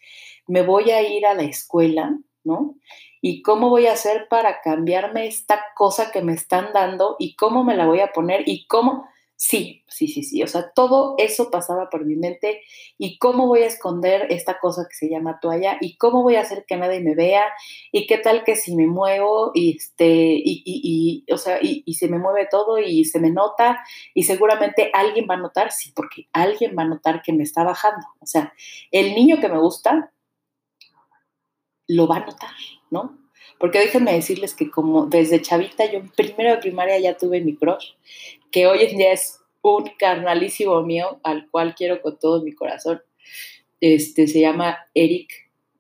me 0.48 0.62
voy 0.62 0.92
a 0.92 1.02
ir 1.02 1.26
a 1.26 1.34
la 1.34 1.44
escuela, 1.44 2.18
no? 2.48 2.76
¿Y 3.22 3.42
cómo 3.42 3.70
voy 3.70 3.88
a 3.88 3.94
hacer 3.94 4.28
para 4.30 4.62
cambiarme 4.62 5.28
esta 5.28 5.62
cosa 5.76 6.12
que 6.12 6.22
me 6.22 6.34
están 6.34 6.74
dando? 6.74 7.16
¿Y 7.20 7.36
cómo 7.36 7.64
me 7.64 7.76
la 7.76 7.86
voy 7.86 8.00
a 8.00 8.14
poner? 8.14 8.44
¿Y 8.48 8.66
cómo? 8.68 9.06
Sí, 9.40 9.84
sí, 9.88 10.08
sí, 10.08 10.24
sí. 10.24 10.42
O 10.42 10.48
sea, 10.48 10.72
todo 10.74 11.14
eso 11.20 11.52
pasaba 11.52 11.92
por 11.92 12.06
mi 12.06 12.16
mente. 12.16 12.62
¿Y 12.98 13.20
cómo 13.20 13.46
voy 13.46 13.62
a 13.62 13.68
esconder 13.68 14.26
esta 14.32 14.60
cosa 14.60 14.88
que 14.90 14.96
se 14.96 15.10
llama 15.10 15.40
toalla? 15.40 15.78
¿Y 15.80 15.96
cómo 15.98 16.24
voy 16.24 16.36
a 16.38 16.42
hacer 16.42 16.66
que 16.68 16.76
nadie 16.76 17.02
me 17.02 17.14
vea? 17.14 17.44
¿Y 17.92 18.08
qué 18.08 18.18
tal 18.18 18.44
que 18.44 18.56
si 18.56 18.76
me 18.76 18.88
muevo 18.88 19.52
y, 19.54 19.78
este, 19.78 20.08
y, 20.08 20.64
y, 20.66 21.24
y 21.28 21.32
o 21.32 21.38
sea, 21.38 21.60
y, 21.62 21.84
y, 21.86 21.94
se 21.94 22.08
me 22.08 22.18
mueve 22.18 22.48
todo 22.50 22.80
y 22.80 23.06
se 23.06 23.20
me 23.20 23.30
nota? 23.30 23.80
Y 24.16 24.24
seguramente 24.24 24.90
alguien 24.92 25.28
va 25.30 25.36
a 25.36 25.38
notar, 25.38 25.72
sí, 25.72 25.92
porque 25.96 26.28
alguien 26.34 26.76
va 26.78 26.82
a 26.84 26.88
notar 26.88 27.22
que 27.22 27.32
me 27.32 27.44
está 27.44 27.64
bajando. 27.64 28.08
O 28.20 28.26
sea, 28.26 28.54
el 28.92 29.14
niño 29.14 29.40
que 29.40 29.50
me 29.50 29.60
gusta 29.60 30.12
lo 31.88 32.08
va 32.08 32.18
a 32.18 32.26
notar, 32.26 32.52
¿no? 32.90 33.18
Porque 33.60 33.80
déjenme 33.80 34.14
decirles 34.14 34.54
que 34.54 34.70
como 34.70 35.08
desde 35.08 35.42
chavita, 35.42 35.92
yo 35.92 36.02
primero 36.16 36.52
de 36.52 36.58
primaria 36.58 37.00
ya 37.00 37.18
tuve 37.18 37.42
mi 37.42 37.56
crush, 37.56 37.94
que 38.52 38.68
hoy 38.68 38.84
en 38.84 38.98
día 38.98 39.14
es 39.14 39.40
un 39.62 39.90
carnalísimo 39.98 40.82
mío, 40.84 41.20
al 41.24 41.50
cual 41.50 41.76
quiero 41.76 42.02
con 42.02 42.18
todo 42.20 42.44
mi 42.44 42.54
corazón. 42.54 43.02
Este, 43.82 44.28
se 44.28 44.42
llama 44.42 44.78
Eric, 44.94 45.32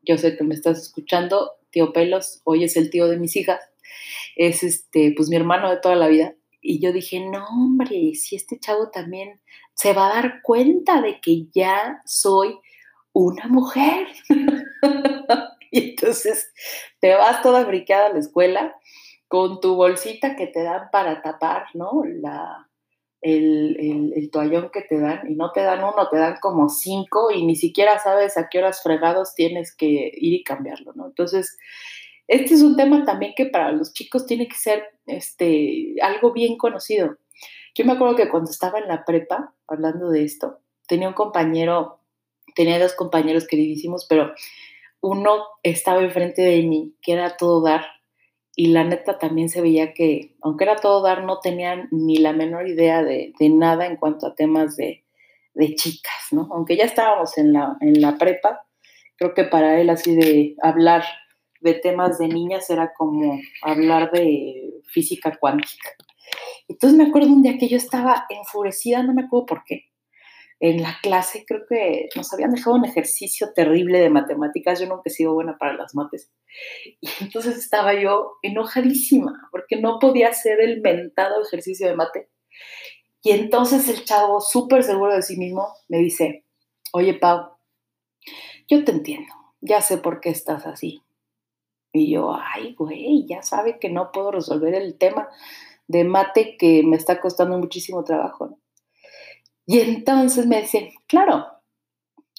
yo 0.04 0.18
sé 0.18 0.38
que 0.38 0.44
me 0.44 0.56
estás 0.56 0.80
escuchando, 0.80 1.52
tío 1.70 1.94
Pelos, 1.94 2.42
hoy 2.44 2.64
es 2.64 2.78
el 2.78 2.90
tío 2.90 3.08
de 3.08 3.18
mis 3.18 3.36
hijas, 3.36 3.62
es 4.36 4.64
este, 4.64 5.14
pues 5.16 5.30
mi 5.30 5.36
hermano 5.36 5.70
de 5.70 5.80
toda 5.80 5.96
la 5.96 6.08
vida. 6.08 6.36
Y 6.62 6.80
yo 6.80 6.92
dije, 6.92 7.20
no, 7.20 7.46
hombre, 7.48 8.16
si 8.16 8.36
este 8.36 8.60
chavo 8.60 8.90
también 8.90 9.40
se 9.74 9.94
va 9.94 10.08
a 10.08 10.16
dar 10.16 10.42
cuenta 10.42 11.02
de 11.02 11.22
que 11.22 11.46
ya 11.54 12.02
soy 12.06 12.58
una 13.14 13.48
mujer. 13.48 14.08
y 15.72 15.92
entonces 15.92 16.52
te 17.00 17.14
vas 17.16 17.42
toda 17.42 17.66
briqueada 17.66 18.08
a 18.08 18.14
la 18.14 18.20
escuela 18.20 18.76
con 19.28 19.60
tu 19.60 19.76
bolsita 19.76 20.36
que 20.36 20.48
te 20.48 20.64
dan 20.64 20.90
para 20.92 21.22
tapar, 21.22 21.66
¿no? 21.74 22.04
La, 22.06 22.68
el, 23.22 24.14
el, 24.16 24.32
toallón 24.32 24.70
que 24.72 24.82
te 24.82 25.00
dan, 25.00 25.30
y 25.30 25.36
no 25.36 25.52
te 25.52 25.62
dan 25.62 25.84
uno, 25.84 26.08
te 26.10 26.18
dan 26.18 26.38
como 26.42 26.70
cinco, 26.70 27.32
y 27.32 27.46
ni 27.46 27.56
siquiera 27.56 28.00
sabes 28.00 28.38
a 28.38 28.48
qué 28.48 28.60
horas 28.60 28.82
fregados 28.82 29.34
tienes 29.36 29.76
que 29.76 30.12
ir 30.14 30.34
y 30.34 30.44
cambiarlo, 30.44 30.94
¿no? 30.94 31.08
Entonces, 31.08 31.58
este 32.28 32.54
es 32.54 32.62
un 32.62 32.76
tema 32.76 33.06
también 33.06 33.34
que 33.36 33.46
para 33.46 33.72
los 33.72 33.94
chicos 33.94 34.26
tiene 34.26 34.48
que 34.48 34.56
ser 34.56 34.84
este, 35.06 35.96
algo 36.02 36.32
bien 36.32 36.58
conocido. 36.58 37.18
Yo 37.74 37.86
me 37.86 37.94
acuerdo 37.94 38.16
que 38.16 38.30
cuando 38.30 38.52
estaba 38.52 38.80
en 38.80 38.88
la 38.88 39.06
prepa, 39.06 39.54
hablando 39.68 40.10
de 40.10 40.24
esto, 40.24 40.60
tenía 40.88 41.08
un 41.08 41.14
compañero, 41.14 42.02
tenía 42.56 42.80
dos 42.80 42.94
compañeros 42.94 43.48
queridísimos, 43.48 44.06
pero 44.08 44.34
uno 45.02 45.44
estaba 45.64 46.02
enfrente 46.02 46.42
de 46.42 46.64
mí, 46.64 46.96
que 47.02 47.14
era 47.14 47.38
todo 47.38 47.62
dar, 47.62 47.86
y 48.56 48.68
la 48.68 48.84
neta 48.84 49.20
también 49.20 49.50
se 49.50 49.62
veía 49.62 49.94
que, 49.94 50.36
aunque 50.42 50.64
era 50.64 50.78
todo 50.78 51.04
dar, 51.04 51.24
no 51.24 51.40
tenían 51.40 51.88
ni 51.92 52.18
la 52.18 52.34
menor 52.34 52.68
idea 52.68 53.04
de, 53.04 53.34
nada 53.40 53.86
en 53.86 53.98
cuanto 53.98 54.26
a 54.26 54.36
temas 54.36 54.76
de, 54.76 55.04
chicas, 55.76 56.28
¿no? 56.32 56.48
Aunque 56.52 56.76
ya 56.76 56.86
estábamos 56.86 57.38
en 57.38 57.54
la, 57.54 57.78
en 57.82 58.02
la 58.02 58.18
prepa, 58.18 58.66
creo 59.16 59.34
que 59.34 59.44
para 59.44 59.80
él 59.80 59.90
así 59.90 60.16
de 60.16 60.56
hablar 60.62 61.04
de 61.62 61.74
temas 61.76 62.18
de 62.18 62.28
niñas 62.28 62.70
era 62.70 62.94
como 62.94 63.40
hablar 63.62 64.12
de 64.12 64.74
física 64.88 65.38
cuántica. 65.40 65.90
Entonces 66.68 66.98
me 66.98 67.06
acuerdo 67.06 67.30
un 67.30 67.42
día 67.42 67.58
que 67.58 67.68
yo 67.68 67.78
estaba 67.78 68.26
enfurecida, 68.30 69.04
no 69.04 69.14
me 69.14 69.24
acuerdo 69.24 69.46
por 69.46 69.64
qué, 69.66 69.86
en 70.60 70.82
la 70.82 70.98
clase 71.04 71.46
creo 71.48 71.62
que 71.70 72.10
nos 72.16 72.34
habían 72.34 72.52
dejado 72.52 72.76
un 72.76 72.86
ejercicio 72.86 73.54
terrible 73.54 74.00
de 74.00 74.10
matemáticas. 74.10 74.80
Yo 74.80 74.88
nunca 74.88 75.04
he 75.06 75.10
sido 75.12 75.34
buena 75.34 75.58
para 75.58 75.74
las 75.74 75.96
mates. 75.96 76.32
Y 77.02 77.10
entonces 77.22 77.58
estaba 77.58 77.94
yo 77.94 78.38
enojadísima 78.42 79.50
porque 79.52 79.76
no 79.76 80.00
podía 80.00 80.30
hacer 80.30 80.60
el 80.62 80.82
mentado 80.82 81.44
ejercicio 81.44 81.88
de 81.88 81.96
mate. 81.96 82.30
Y 83.22 83.32
entonces 83.32 83.88
el 83.90 84.04
chavo, 84.06 84.42
súper 84.42 84.84
seguro 84.84 85.14
de 85.14 85.22
sí 85.22 85.38
mismo, 85.38 85.68
me 85.88 85.98
dice, 86.00 86.46
oye 86.94 87.14
Pau, 87.14 87.58
yo 88.68 88.84
te 88.84 88.92
entiendo, 88.92 89.34
ya 89.62 89.82
sé 89.82 89.98
por 89.98 90.22
qué 90.22 90.30
estás 90.30 90.66
así. 90.66 91.04
Y 91.94 92.12
yo, 92.12 92.34
ay, 92.34 92.74
güey, 92.76 93.26
ya 93.28 93.44
sabe 93.44 93.80
que 93.80 93.90
no 93.90 94.12
puedo 94.12 94.32
resolver 94.32 94.74
el 94.74 94.98
tema 94.98 95.30
de 95.88 96.04
mate 96.04 96.58
que 96.58 96.84
me 96.84 96.96
está 96.96 97.20
costando 97.20 97.58
muchísimo 97.58 98.04
trabajo. 98.04 98.48
¿no? 98.48 98.60
Y 99.70 99.82
entonces 99.82 100.48
me 100.48 100.62
dice, 100.62 100.94
claro, 101.08 101.46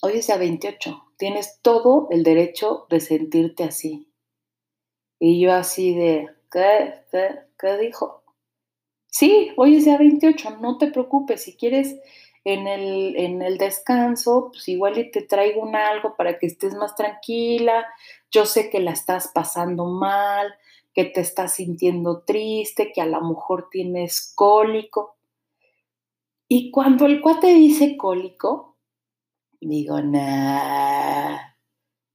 hoy 0.00 0.14
es 0.14 0.30
a 0.30 0.38
28, 0.38 1.12
tienes 1.18 1.60
todo 1.60 2.08
el 2.10 2.22
derecho 2.22 2.86
de 2.88 3.00
sentirte 3.00 3.64
así. 3.64 4.10
Y 5.20 5.38
yo 5.38 5.52
así 5.52 5.94
de, 5.94 6.30
¿qué, 6.50 6.94
qué, 7.58 7.76
dijo? 7.76 8.22
Sí, 9.08 9.50
hoy 9.58 9.76
es 9.76 9.86
a 9.88 9.98
28, 9.98 10.56
no 10.62 10.78
te 10.78 10.90
preocupes, 10.90 11.42
si 11.42 11.54
quieres 11.54 11.96
en 12.44 12.66
el, 12.66 13.14
en 13.16 13.42
el 13.42 13.58
descanso, 13.58 14.48
pues 14.50 14.66
igual 14.68 14.94
te 15.12 15.20
traigo 15.20 15.60
un 15.60 15.76
algo 15.76 16.16
para 16.16 16.38
que 16.38 16.46
estés 16.46 16.74
más 16.76 16.94
tranquila. 16.94 17.86
Yo 18.30 18.46
sé 18.46 18.70
que 18.70 18.80
la 18.80 18.92
estás 18.92 19.32
pasando 19.34 19.84
mal, 19.84 20.54
que 20.94 21.04
te 21.04 21.20
estás 21.20 21.56
sintiendo 21.56 22.22
triste, 22.22 22.90
que 22.94 23.02
a 23.02 23.06
lo 23.06 23.20
mejor 23.20 23.68
tienes 23.70 24.32
cólico. 24.34 25.17
Y 26.48 26.70
cuando 26.70 27.06
el 27.06 27.20
cuate 27.20 27.48
dice 27.48 27.96
cólico, 27.96 28.78
digo, 29.60 30.00
nah, 30.00 31.38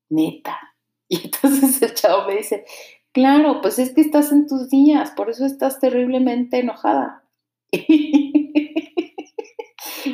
neta. 0.09 0.59
Y 1.09 1.25
entonces 1.25 1.79
el 1.83 1.93
chavo 1.93 2.25
me 2.27 2.37
dice, 2.37 2.65
claro, 3.11 3.61
pues 3.61 3.77
es 3.77 3.93
que 3.93 4.01
estás 4.01 4.31
en 4.31 4.47
tus 4.47 4.69
días, 4.69 5.11
por 5.11 5.29
eso 5.29 5.45
estás 5.45 5.79
terriblemente 5.79 6.57
enojada. 6.57 7.23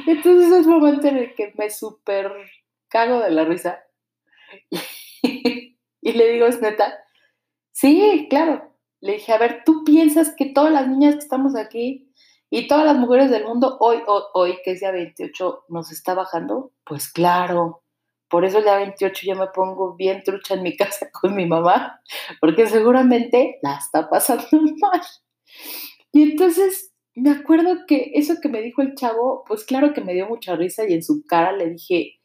entonces 0.08 0.52
es 0.52 0.66
el 0.66 0.68
momento 0.68 1.08
en 1.08 1.18
el 1.18 1.36
que 1.36 1.54
me 1.58 1.70
súper 1.70 2.34
cago 2.90 3.22
de 3.22 3.32
la 3.32 3.46
risa. 3.46 3.82
y 5.22 6.12
le 6.12 6.34
digo, 6.34 6.48
es 6.48 6.60
neta, 6.62 7.00
Sí, 7.80 8.28
claro. 8.30 8.76
Le 9.00 9.14
dije, 9.14 9.32
a 9.32 9.38
ver, 9.38 9.64
¿tú 9.66 9.86
piensas 9.86 10.36
que 10.36 10.48
todas 10.48 10.74
las 10.74 10.90
niñas 10.90 11.16
que 11.16 11.22
estamos 11.22 11.56
aquí 11.56 12.09
y 12.50 12.68
todas 12.68 12.86
las 12.86 12.98
mujeres 12.98 13.30
del 13.30 13.46
mundo 13.46 13.78
hoy, 13.80 14.00
hoy, 14.08 14.24
hoy, 14.34 14.58
que 14.64 14.72
es 14.72 14.80
día 14.80 14.92
28, 14.92 15.66
nos 15.70 15.92
está 15.92 16.14
bajando? 16.14 16.72
Pues 16.84 17.12
claro. 17.12 17.84
Por 18.30 18.46
eso 18.46 18.60
el 18.60 18.64
día 18.64 18.78
28 18.78 19.22
yo 19.26 19.36
me 19.36 19.48
pongo 19.48 19.96
bien 19.96 20.24
trucha 20.24 20.56
en 20.56 20.64
mi 20.64 20.76
casa 20.78 21.10
con 21.12 21.36
mi 21.36 21.46
mamá, 21.46 22.02
porque 22.40 22.68
seguramente 22.68 23.60
la 23.62 23.78
está 23.78 24.10
pasando 24.10 24.46
mal. 24.82 25.02
Y 26.12 26.24
entonces 26.24 26.92
me 27.16 27.32
acuerdo 27.32 27.86
que 27.88 28.12
eso 28.16 28.36
que 28.42 28.50
me 28.50 28.62
dijo 28.62 28.82
el 28.82 28.96
chavo, 28.96 29.44
pues 29.48 29.66
claro 29.66 29.94
que 29.94 30.02
me 30.02 30.14
dio 30.14 30.28
mucha 30.28 30.56
risa 30.56 30.88
y 30.88 30.94
en 30.94 31.04
su 31.04 31.24
cara 31.28 31.52
le 31.52 31.70
dije, 31.70 32.20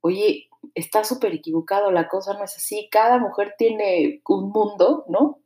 oye, 0.00 0.48
está 0.74 1.04
súper 1.04 1.34
equivocado, 1.34 1.90
la 1.90 2.08
cosa 2.08 2.34
no 2.34 2.44
es 2.44 2.56
así, 2.56 2.88
cada 2.90 3.18
mujer 3.18 3.54
tiene 3.58 4.20
un 4.28 4.50
mundo, 4.50 5.04
¿no? 5.08 5.40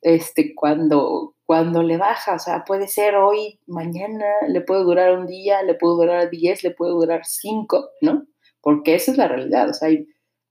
Este, 0.00 0.54
cuando, 0.54 1.34
cuando 1.50 1.82
le 1.82 1.96
baja, 1.96 2.36
o 2.36 2.38
sea, 2.38 2.62
puede 2.64 2.86
ser 2.86 3.16
hoy, 3.16 3.58
mañana, 3.66 4.24
le 4.46 4.60
puede 4.60 4.84
durar 4.84 5.18
un 5.18 5.26
día, 5.26 5.64
le 5.64 5.74
puede 5.74 5.94
durar 5.94 6.30
10, 6.30 6.62
le 6.62 6.70
puede 6.70 6.92
durar 6.92 7.22
5, 7.24 7.90
¿no? 8.02 8.24
Porque 8.60 8.94
esa 8.94 9.10
es 9.10 9.18
la 9.18 9.26
realidad, 9.26 9.68
o 9.68 9.74
sea, 9.74 9.88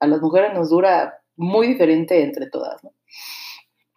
a 0.02 0.08
las 0.08 0.20
mujeres 0.20 0.54
nos 0.54 0.70
dura 0.70 1.22
muy 1.38 1.68
diferente 1.68 2.22
entre 2.22 2.50
todas, 2.50 2.84
¿no? 2.84 2.92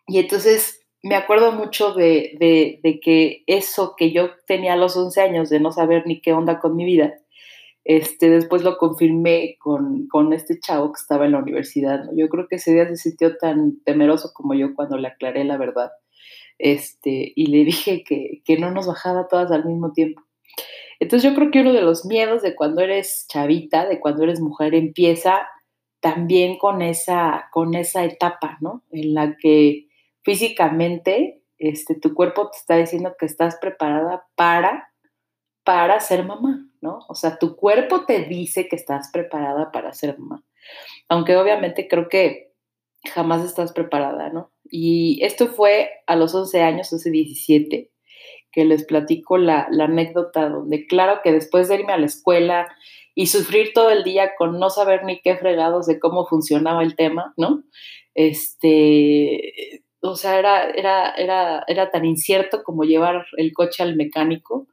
Y 0.06 0.20
entonces 0.20 0.86
me 1.02 1.16
acuerdo 1.16 1.50
mucho 1.50 1.92
de, 1.92 2.36
de, 2.80 3.00
que 3.00 3.42
eso 3.48 3.96
que 3.96 4.12
yo 4.12 4.30
tenía 4.46 4.74
a 4.74 4.76
los 4.76 4.96
11 4.96 5.22
años, 5.22 5.50
de 5.50 5.58
no 5.58 5.72
saber 5.72 6.04
ni 6.06 6.20
qué 6.20 6.32
onda 6.32 6.60
con 6.60 6.76
mi 6.76 6.84
vida, 6.84 7.14
este, 7.82 8.30
después 8.30 8.62
lo 8.62 8.78
confirmé 8.78 9.56
con, 9.58 10.06
con 10.06 10.32
este 10.32 10.60
chavo 10.60 10.92
que 10.92 11.00
estaba 11.00 11.26
en 11.26 11.32
la 11.32 11.40
universidad. 11.40 12.04
¿no? 12.04 12.12
Yo 12.16 12.28
creo 12.28 12.46
que 12.46 12.56
ese 12.56 12.72
día 12.72 12.86
se 12.86 12.94
sintió 12.94 13.36
tan 13.38 13.82
temeroso 13.82 14.30
como 14.32 14.54
yo 14.54 14.76
cuando 14.76 14.98
le 14.98 15.08
aclaré 15.08 15.42
la 15.42 15.58
verdad. 15.58 15.90
Este, 16.58 17.32
y 17.34 17.46
le 17.46 17.64
dije 17.64 18.04
que, 18.04 18.42
que 18.44 18.58
no 18.58 18.70
nos 18.70 18.86
bajaba 18.86 19.28
todas 19.28 19.50
al 19.50 19.64
mismo 19.64 19.92
tiempo. 19.92 20.22
Entonces 21.00 21.28
yo 21.28 21.34
creo 21.34 21.50
que 21.50 21.62
uno 21.62 21.72
de 21.72 21.82
los 21.82 22.04
miedos 22.04 22.42
de 22.42 22.54
cuando 22.54 22.80
eres 22.80 23.26
chavita, 23.28 23.86
de 23.86 23.98
cuando 23.98 24.22
eres 24.22 24.40
mujer, 24.40 24.74
empieza 24.74 25.48
también 26.00 26.58
con 26.58 26.82
esa, 26.82 27.48
con 27.52 27.74
esa 27.74 28.04
etapa, 28.04 28.58
¿no? 28.60 28.84
En 28.90 29.14
la 29.14 29.36
que 29.36 29.88
físicamente 30.22 31.42
este, 31.58 31.94
tu 31.94 32.14
cuerpo 32.14 32.50
te 32.50 32.58
está 32.58 32.76
diciendo 32.76 33.14
que 33.18 33.26
estás 33.26 33.56
preparada 33.56 34.26
para, 34.36 34.92
para 35.64 36.00
ser 36.00 36.24
mamá, 36.24 36.68
¿no? 36.80 37.00
O 37.08 37.14
sea, 37.14 37.38
tu 37.38 37.56
cuerpo 37.56 38.04
te 38.04 38.24
dice 38.24 38.68
que 38.68 38.76
estás 38.76 39.10
preparada 39.12 39.72
para 39.72 39.92
ser 39.92 40.18
mamá. 40.18 40.44
Aunque 41.08 41.36
obviamente 41.36 41.88
creo 41.88 42.08
que 42.08 42.51
jamás 43.04 43.44
estás 43.44 43.72
preparada, 43.72 44.30
¿no? 44.30 44.50
Y 44.64 45.22
esto 45.24 45.48
fue 45.48 45.90
a 46.06 46.16
los 46.16 46.34
11 46.34 46.60
años, 46.62 46.92
hace 46.92 47.10
17, 47.10 47.90
que 48.52 48.64
les 48.64 48.84
platico 48.84 49.38
la, 49.38 49.66
la 49.70 49.84
anécdota 49.84 50.48
donde 50.48 50.86
claro 50.86 51.20
que 51.22 51.32
después 51.32 51.68
de 51.68 51.76
irme 51.76 51.92
a 51.92 51.98
la 51.98 52.06
escuela 52.06 52.68
y 53.14 53.26
sufrir 53.26 53.72
todo 53.74 53.90
el 53.90 54.04
día 54.04 54.32
con 54.36 54.58
no 54.58 54.70
saber 54.70 55.04
ni 55.04 55.20
qué 55.20 55.36
fregados 55.36 55.86
de 55.86 55.98
cómo 55.98 56.26
funcionaba 56.26 56.82
el 56.82 56.96
tema, 56.96 57.34
¿no? 57.36 57.64
Este, 58.14 59.82
o 60.00 60.16
sea, 60.16 60.38
era, 60.38 60.70
era, 60.70 61.10
era, 61.12 61.64
era 61.68 61.90
tan 61.90 62.04
incierto 62.04 62.62
como 62.62 62.84
llevar 62.84 63.26
el 63.36 63.52
coche 63.52 63.82
al 63.82 63.96
mecánico 63.96 64.66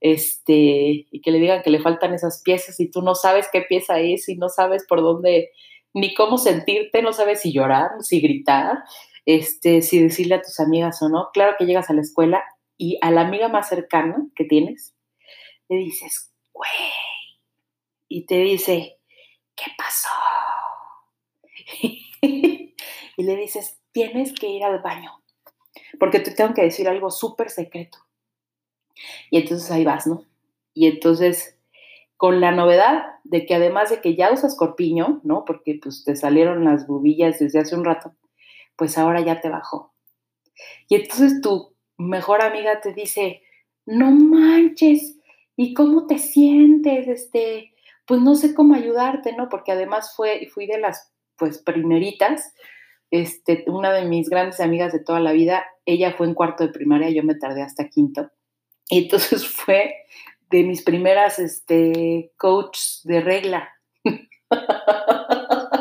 este, 0.00 1.06
y 1.10 1.20
que 1.22 1.30
le 1.30 1.38
digan 1.38 1.62
que 1.62 1.70
le 1.70 1.80
faltan 1.80 2.14
esas 2.14 2.42
piezas 2.42 2.80
y 2.80 2.90
tú 2.90 3.02
no 3.02 3.14
sabes 3.14 3.48
qué 3.52 3.60
pieza 3.60 4.00
es 4.00 4.28
y 4.28 4.36
no 4.36 4.48
sabes 4.48 4.86
por 4.88 5.02
dónde, 5.02 5.50
ni 5.92 6.14
cómo 6.14 6.38
sentirte, 6.38 7.02
no 7.02 7.12
sabes 7.12 7.40
si 7.40 7.52
llorar, 7.52 7.90
si 8.00 8.20
gritar, 8.20 8.84
este, 9.26 9.82
si 9.82 10.02
decirle 10.02 10.36
a 10.36 10.42
tus 10.42 10.60
amigas 10.60 11.02
o 11.02 11.08
no. 11.08 11.30
Claro 11.32 11.56
que 11.58 11.66
llegas 11.66 11.90
a 11.90 11.94
la 11.94 12.00
escuela 12.00 12.44
y 12.76 12.98
a 13.02 13.10
la 13.10 13.22
amiga 13.22 13.48
más 13.48 13.68
cercana 13.68 14.26
que 14.34 14.44
tienes, 14.44 14.94
le 15.68 15.76
dices, 15.76 16.32
güey, 16.52 16.70
y 18.08 18.26
te 18.26 18.36
dice, 18.36 18.98
¿qué 19.54 19.70
pasó? 19.76 20.08
y 22.22 23.22
le 23.22 23.36
dices, 23.36 23.78
tienes 23.92 24.32
que 24.32 24.48
ir 24.48 24.64
al 24.64 24.80
baño, 24.80 25.22
porque 25.98 26.20
te 26.20 26.30
tengo 26.30 26.54
que 26.54 26.62
decir 26.62 26.88
algo 26.88 27.10
súper 27.10 27.50
secreto. 27.50 27.98
Y 29.30 29.38
entonces 29.38 29.70
ahí 29.70 29.84
vas, 29.84 30.06
¿no? 30.06 30.24
Y 30.74 30.86
entonces, 30.86 31.58
con 32.20 32.38
la 32.42 32.52
novedad 32.52 33.04
de 33.24 33.46
que 33.46 33.54
además 33.54 33.88
de 33.88 34.02
que 34.02 34.14
ya 34.14 34.30
usas 34.30 34.54
corpiño, 34.54 35.22
¿no? 35.24 35.46
Porque 35.46 35.80
pues 35.82 36.04
te 36.04 36.16
salieron 36.16 36.66
las 36.66 36.86
bubillas 36.86 37.38
desde 37.38 37.60
hace 37.60 37.74
un 37.74 37.82
rato, 37.82 38.14
pues 38.76 38.98
ahora 38.98 39.22
ya 39.22 39.40
te 39.40 39.48
bajó. 39.48 39.94
Y 40.86 40.96
entonces 40.96 41.40
tu 41.40 41.74
mejor 41.96 42.42
amiga 42.42 42.78
te 42.82 42.92
dice, 42.92 43.40
no 43.86 44.10
manches, 44.10 45.16
¿y 45.56 45.72
cómo 45.72 46.06
te 46.06 46.18
sientes? 46.18 47.08
Este, 47.08 47.72
pues 48.04 48.20
no 48.20 48.34
sé 48.34 48.54
cómo 48.54 48.74
ayudarte, 48.74 49.34
¿no? 49.34 49.48
Porque 49.48 49.72
además 49.72 50.12
fue, 50.14 50.46
fui 50.52 50.66
de 50.66 50.78
las, 50.78 51.10
pues, 51.38 51.62
primeritas, 51.62 52.52
este, 53.10 53.64
una 53.66 53.94
de 53.94 54.04
mis 54.04 54.28
grandes 54.28 54.60
amigas 54.60 54.92
de 54.92 55.02
toda 55.02 55.20
la 55.20 55.32
vida, 55.32 55.64
ella 55.86 56.12
fue 56.12 56.26
en 56.26 56.34
cuarto 56.34 56.66
de 56.66 56.72
primaria, 56.74 57.08
yo 57.08 57.22
me 57.22 57.34
tardé 57.34 57.62
hasta 57.62 57.88
quinto. 57.88 58.30
Y 58.90 59.04
entonces 59.04 59.48
fue 59.48 59.94
de 60.50 60.64
mis 60.64 60.82
primeras 60.82 61.38
este, 61.38 62.32
coaches 62.36 63.00
de 63.04 63.20
regla. 63.20 63.70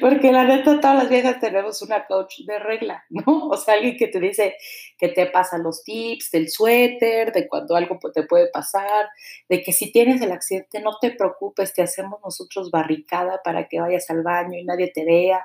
Porque 0.00 0.32
la 0.32 0.44
neta, 0.44 0.80
todas 0.80 0.96
las 0.96 1.08
viejas 1.08 1.40
tenemos 1.40 1.80
una 1.82 2.06
coach 2.06 2.40
de 2.46 2.58
regla, 2.58 3.04
¿no? 3.08 3.24
O 3.50 3.56
sea, 3.56 3.74
alguien 3.74 3.96
que 3.96 4.08
te 4.08 4.20
dice 4.20 4.54
que 4.98 5.08
te 5.08 5.26
pasa 5.26 5.58
los 5.58 5.82
tips 5.82 6.30
del 6.30 6.50
suéter, 6.50 7.32
de 7.32 7.48
cuando 7.48 7.74
algo 7.74 7.98
te 8.12 8.24
puede 8.24 8.48
pasar, 8.50 9.08
de 9.48 9.62
que 9.62 9.72
si 9.72 9.92
tienes 9.92 10.20
el 10.20 10.32
accidente, 10.32 10.80
no 10.80 10.98
te 11.00 11.10
preocupes, 11.10 11.72
te 11.72 11.82
hacemos 11.82 12.20
nosotros 12.22 12.70
barricada 12.70 13.40
para 13.42 13.66
que 13.68 13.80
vayas 13.80 14.08
al 14.10 14.22
baño 14.22 14.58
y 14.58 14.64
nadie 14.64 14.90
te 14.94 15.04
vea. 15.04 15.44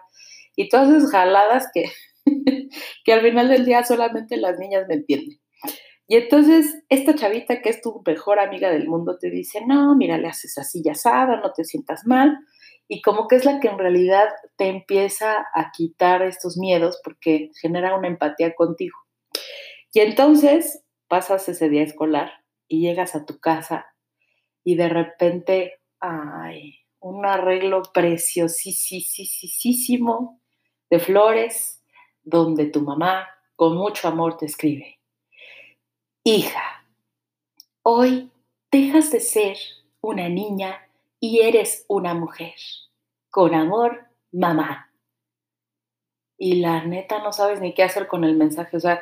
Y 0.56 0.68
todas 0.68 0.90
esas 0.90 1.12
jaladas 1.12 1.70
que, 1.74 1.86
que 3.06 3.14
al 3.14 3.22
final 3.22 3.50
del 3.50 3.66
día 3.66 3.84
solamente 3.84 4.38
las 4.38 4.60
niñas 4.60 4.86
me 4.88 4.96
entienden. 4.96 5.40
Y 6.10 6.18
entonces 6.18 6.84
esta 6.90 7.14
chavita 7.14 7.62
que 7.62 7.70
es 7.70 7.82
tu 7.82 8.02
mejor 8.04 8.40
amiga 8.40 8.72
del 8.72 8.88
mundo 8.88 9.20
te 9.20 9.30
dice, 9.30 9.64
no, 9.68 9.96
mira, 9.96 10.18
le 10.18 10.28
haces 10.28 10.58
así 10.58 10.82
ya 10.84 10.94
asada, 10.94 11.40
no 11.40 11.54
te 11.54 11.64
sientas 11.64 12.08
mal. 12.08 12.36
Y 12.88 13.04
como 13.04 13.28
que 13.28 13.36
es 13.36 13.46
la 13.46 13.60
que 13.60 13.68
en 13.68 13.78
realidad 13.78 14.28
te 14.58 14.70
empieza 14.70 15.46
a 15.54 15.70
quitar 15.72 16.24
estos 16.24 16.58
miedos 16.58 17.00
porque 17.04 17.52
genera 17.62 17.96
una 17.96 18.08
empatía 18.08 18.56
contigo. 18.56 18.98
Y 19.94 20.00
entonces 20.00 20.84
pasas 21.08 21.48
ese 21.48 21.70
día 21.70 21.84
escolar 21.84 22.32
y 22.68 22.82
llegas 22.82 23.14
a 23.14 23.28
tu 23.28 23.40
casa 23.40 23.86
y 24.64 24.78
de 24.78 24.90
repente, 24.90 25.74
ay, 26.00 26.74
un 27.00 27.24
arreglo 27.24 27.84
preciosísimo 27.94 30.42
de 30.90 30.98
flores 30.98 31.84
donde 32.24 32.66
tu 32.66 32.82
mamá 32.82 33.28
con 33.56 33.78
mucho 33.78 34.08
amor 34.08 34.38
te 34.38 34.48
escribe 34.48 34.99
Hija, 36.26 36.84
hoy 37.82 38.30
dejas 38.70 39.10
de 39.10 39.22
ser 39.22 39.56
una 40.02 40.28
niña 40.28 40.86
y 41.22 41.40
eres 41.40 41.86
una 41.88 42.14
mujer. 42.14 42.56
Con 43.30 43.56
amor, 43.56 44.06
mamá. 44.34 44.92
Y 46.38 46.56
la 46.56 46.84
neta 46.84 47.20
no 47.20 47.32
sabes 47.32 47.62
ni 47.62 47.74
qué 47.74 47.84
hacer 47.84 48.08
con 48.08 48.26
el 48.26 48.36
mensaje. 48.36 48.76
O 48.76 48.80
sea, 48.82 49.02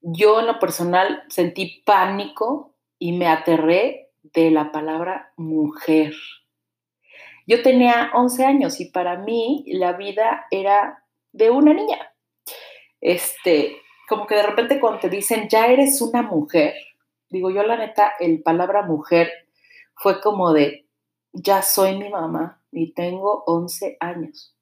yo 0.00 0.40
en 0.40 0.46
lo 0.46 0.58
personal 0.58 1.24
sentí 1.28 1.82
pánico 1.84 2.74
y 2.98 3.12
me 3.12 3.26
aterré 3.26 4.12
de 4.22 4.50
la 4.50 4.72
palabra 4.72 5.34
mujer. 5.36 6.14
Yo 7.46 7.62
tenía 7.62 8.10
11 8.14 8.42
años 8.46 8.80
y 8.80 8.86
para 8.86 9.18
mí 9.18 9.64
la 9.66 9.92
vida 9.92 10.46
era 10.50 11.04
de 11.32 11.50
una 11.50 11.74
niña. 11.74 12.14
Este, 13.02 13.83
como 14.08 14.26
que 14.26 14.36
de 14.36 14.42
repente 14.42 14.80
cuando 14.80 15.00
te 15.00 15.08
dicen, 15.08 15.48
ya 15.48 15.66
eres 15.66 16.00
una 16.00 16.22
mujer, 16.22 16.74
digo 17.28 17.50
yo 17.50 17.62
la 17.62 17.76
neta, 17.76 18.12
el 18.20 18.42
palabra 18.42 18.82
mujer 18.82 19.30
fue 19.94 20.20
como 20.20 20.52
de, 20.52 20.86
ya 21.32 21.62
soy 21.62 21.98
mi 21.98 22.08
mamá 22.08 22.62
y 22.70 22.92
tengo 22.92 23.44
11 23.46 23.96
años. 24.00 24.54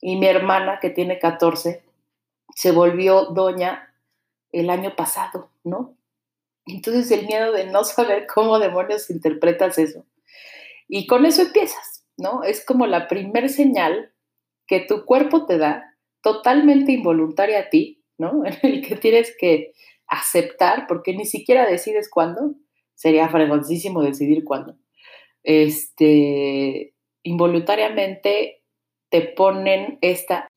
Y 0.00 0.16
mi 0.16 0.26
hermana, 0.26 0.78
que 0.80 0.90
tiene 0.90 1.18
14, 1.18 1.82
se 2.54 2.70
volvió 2.70 3.26
doña 3.26 3.92
el 4.52 4.70
año 4.70 4.94
pasado, 4.96 5.50
¿no? 5.64 5.96
Entonces 6.66 7.10
el 7.10 7.26
miedo 7.26 7.52
de 7.52 7.66
no 7.66 7.84
saber 7.84 8.26
cómo 8.32 8.58
demonios 8.58 9.10
interpretas 9.10 9.78
eso. 9.78 10.04
Y 10.86 11.06
con 11.06 11.26
eso 11.26 11.42
empiezas, 11.42 12.04
¿no? 12.16 12.42
Es 12.44 12.64
como 12.64 12.86
la 12.86 13.08
primer 13.08 13.48
señal 13.48 14.12
que 14.66 14.80
tu 14.80 15.04
cuerpo 15.04 15.46
te 15.46 15.58
da, 15.58 15.96
totalmente 16.20 16.92
involuntaria 16.92 17.60
a 17.60 17.68
ti, 17.70 17.97
¿no? 18.18 18.42
En 18.44 18.58
el 18.62 18.86
que 18.86 18.96
tienes 18.96 19.34
que 19.38 19.72
aceptar, 20.06 20.86
porque 20.86 21.14
ni 21.14 21.24
siquiera 21.24 21.66
decides 21.68 22.10
cuándo, 22.10 22.54
sería 22.94 23.28
fregoncísimo 23.28 24.02
decidir 24.02 24.44
cuándo. 24.44 24.76
Este, 25.44 26.94
involuntariamente 27.22 28.62
te 29.08 29.22
ponen 29.22 29.98
esta 30.02 30.48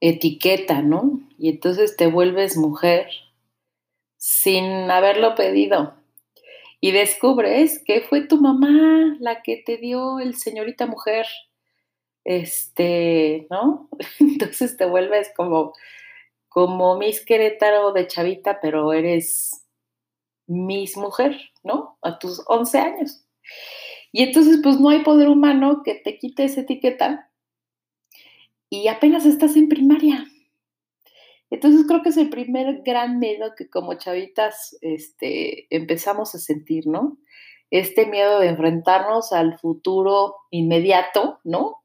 etiqueta, 0.00 0.82
¿no? 0.82 1.20
Y 1.38 1.48
entonces 1.48 1.96
te 1.96 2.06
vuelves 2.06 2.56
mujer 2.56 3.08
sin 4.16 4.90
haberlo 4.90 5.34
pedido. 5.34 5.94
Y 6.80 6.92
descubres 6.92 7.82
que 7.84 8.02
fue 8.02 8.26
tu 8.26 8.40
mamá 8.40 9.16
la 9.20 9.42
que 9.42 9.62
te 9.64 9.76
dio 9.76 10.20
el 10.20 10.34
señorita 10.34 10.86
mujer. 10.86 11.26
Este, 12.24 13.46
¿no? 13.50 13.88
Entonces 14.20 14.76
te 14.76 14.84
vuelves 14.84 15.30
como, 15.36 15.72
como 16.56 16.96
Miss 16.96 17.22
Querétaro 17.22 17.92
de 17.92 18.06
chavita, 18.06 18.60
pero 18.62 18.94
eres 18.94 19.66
Miss 20.46 20.96
mujer, 20.96 21.38
¿no? 21.62 21.98
A 22.00 22.18
tus 22.18 22.42
11 22.46 22.78
años. 22.78 23.26
Y 24.10 24.22
entonces, 24.22 24.60
pues 24.62 24.80
no 24.80 24.88
hay 24.88 25.02
poder 25.02 25.28
humano 25.28 25.82
que 25.84 25.96
te 25.96 26.16
quite 26.16 26.44
esa 26.44 26.62
etiqueta 26.62 27.30
y 28.70 28.88
apenas 28.88 29.26
estás 29.26 29.54
en 29.54 29.68
primaria. 29.68 30.24
Entonces 31.50 31.84
creo 31.86 32.02
que 32.02 32.08
es 32.08 32.16
el 32.16 32.30
primer 32.30 32.80
gran 32.86 33.18
miedo 33.18 33.52
que 33.54 33.68
como 33.68 33.98
chavitas 33.98 34.78
este, 34.80 35.66
empezamos 35.68 36.34
a 36.34 36.38
sentir, 36.38 36.86
¿no? 36.86 37.18
Este 37.70 38.06
miedo 38.06 38.40
de 38.40 38.48
enfrentarnos 38.48 39.34
al 39.34 39.58
futuro 39.58 40.36
inmediato, 40.48 41.38
¿no? 41.44 41.82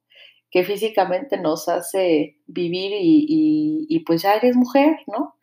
Que 0.51 0.63
físicamente 0.63 1.37
nos 1.37 1.69
hace 1.69 2.37
vivir 2.45 2.91
y, 2.93 4.03
pues 4.05 4.21
ya 4.21 4.35
eres 4.35 4.55
mujer, 4.55 4.97
¿no? 5.07 5.35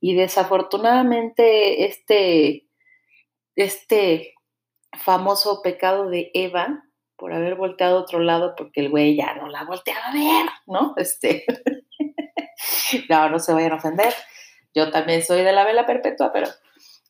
Y 0.00 0.14
desafortunadamente 0.14 1.84
este, 1.84 2.68
este 3.56 4.34
famoso 4.92 5.60
pecado 5.62 6.08
de 6.08 6.30
Eva, 6.34 6.84
por 7.16 7.32
haber 7.32 7.54
volteado 7.54 7.98
a 7.98 8.00
otro 8.02 8.18
lado 8.18 8.54
porque 8.56 8.80
el 8.80 8.90
güey 8.90 9.16
ya 9.16 9.34
no 9.34 9.48
la 9.48 9.64
volteaba 9.64 10.06
a 10.06 10.12
ver, 10.12 10.46
¿no? 10.66 10.94
Este, 10.96 11.44
no, 13.08 13.28
no 13.28 13.38
se 13.38 13.52
vayan 13.52 13.72
a 13.72 13.76
ofender. 13.76 14.12
Yo 14.74 14.90
también 14.90 15.22
soy 15.22 15.42
de 15.42 15.52
la 15.52 15.64
vela 15.64 15.86
perpetua, 15.86 16.32
pero, 16.32 16.48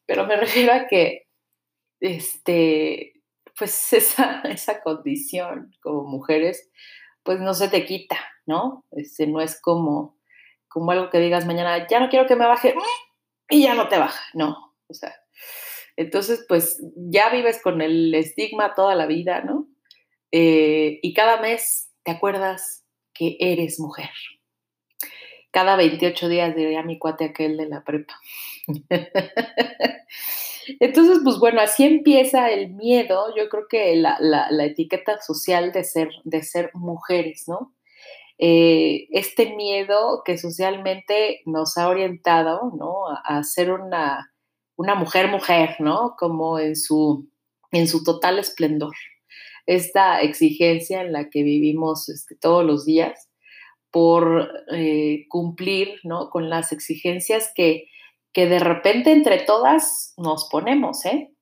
pero 0.07 0.27
me 0.27 0.37
refiero 0.45 0.73
a 0.73 0.87
que, 0.87 1.29
este, 2.01 3.23
pues 3.57 3.93
esa, 3.93 4.43
esa 4.43 4.83
condición 4.83 5.75
como 5.81 6.05
mujeres, 6.05 6.71
pues 7.23 7.41
no 7.41 7.55
se 7.55 7.69
te 7.69 7.85
quita, 7.85 8.19
¿no? 8.47 8.85
Este, 8.91 9.27
no 9.27 9.41
es 9.41 9.61
como, 9.61 10.19
como 10.69 10.91
algo 10.91 11.11
que 11.11 11.21
digas 11.21 11.47
mañana, 11.47 11.87
ya 11.89 12.01
no 12.01 12.09
quiero 12.09 12.27
que 12.27 12.37
me 12.37 12.47
baje 12.47 12.75
y 13.51 13.63
ya 13.63 13.75
no 13.75 13.89
te 13.89 13.99
baja, 13.99 14.23
no, 14.35 14.75
o 14.89 14.95
sea, 14.95 15.15
entonces, 15.97 16.45
pues 16.49 16.83
ya 16.97 17.31
vives 17.31 17.61
con 17.63 17.83
el 17.83 18.15
estigma 18.15 18.75
toda 18.75 18.95
la 18.95 19.07
vida, 19.07 19.43
¿no? 19.43 19.69
Eh, 20.31 21.01
y 21.03 21.13
cada 21.13 21.41
mes 21.41 21.91
te 22.03 22.13
acuerdas 22.13 22.85
que 23.13 23.37
eres 23.41 23.79
mujer. 23.79 24.11
Cada 25.51 25.77
28 25.77 26.29
días 26.29 26.57
diría 26.57 26.83
mi 26.83 26.99
cuate 26.99 27.27
aquel 27.27 27.59
de 27.59 27.69
la 27.69 27.85
prepa. 27.85 28.19
Entonces, 30.81 31.20
pues 31.25 31.38
bueno, 31.38 31.61
así 31.61 31.85
empieza 31.85 32.51
el 32.51 32.75
miedo, 32.75 33.35
yo 33.37 33.48
creo 33.48 33.66
que 33.68 33.96
la, 33.96 34.48
etiqueta 34.64 35.20
social 35.20 35.72
de 35.72 35.85
ser, 35.85 36.11
de 36.25 36.42
ser 36.42 36.70
mujeres, 36.75 37.44
¿no? 37.46 37.75
Eh, 38.38 39.07
este 39.11 39.55
miedo 39.55 40.22
que 40.25 40.38
socialmente 40.38 41.42
nos 41.46 41.77
ha 41.79 41.88
orientado, 41.88 42.72
¿no? 42.77 43.07
A, 43.25 43.42
ser 43.44 43.70
una, 43.70 44.33
una 44.77 44.94
mujer 44.94 45.29
mujer, 45.29 45.77
¿no? 45.79 46.14
Como 46.18 46.59
en 46.59 46.77
su, 46.77 47.29
en 47.70 47.87
su 47.87 48.03
total 48.05 48.38
esplendor 48.38 48.94
esta 49.66 50.20
exigencia 50.20 51.03
en 51.03 51.12
la 51.12 51.31
que 51.31 51.42
vivimos 51.42 52.09
este, 52.09 52.35
todos 52.37 52.64
los 52.64 52.85
días 52.85 53.29
por 53.90 54.51
eh, 54.72 55.27
cumplir 55.29 56.01
¿no? 56.05 56.31
con 56.31 56.48
las 56.48 56.72
exigencias 56.72 57.53
que, 57.55 57.88
que, 58.33 58.47
de 58.47 58.59
repente 58.59 59.12
entre 59.12 59.40
todas 59.40 60.14
nos 60.16 60.49
ponemos. 60.51 61.05
¿eh? 61.05 61.33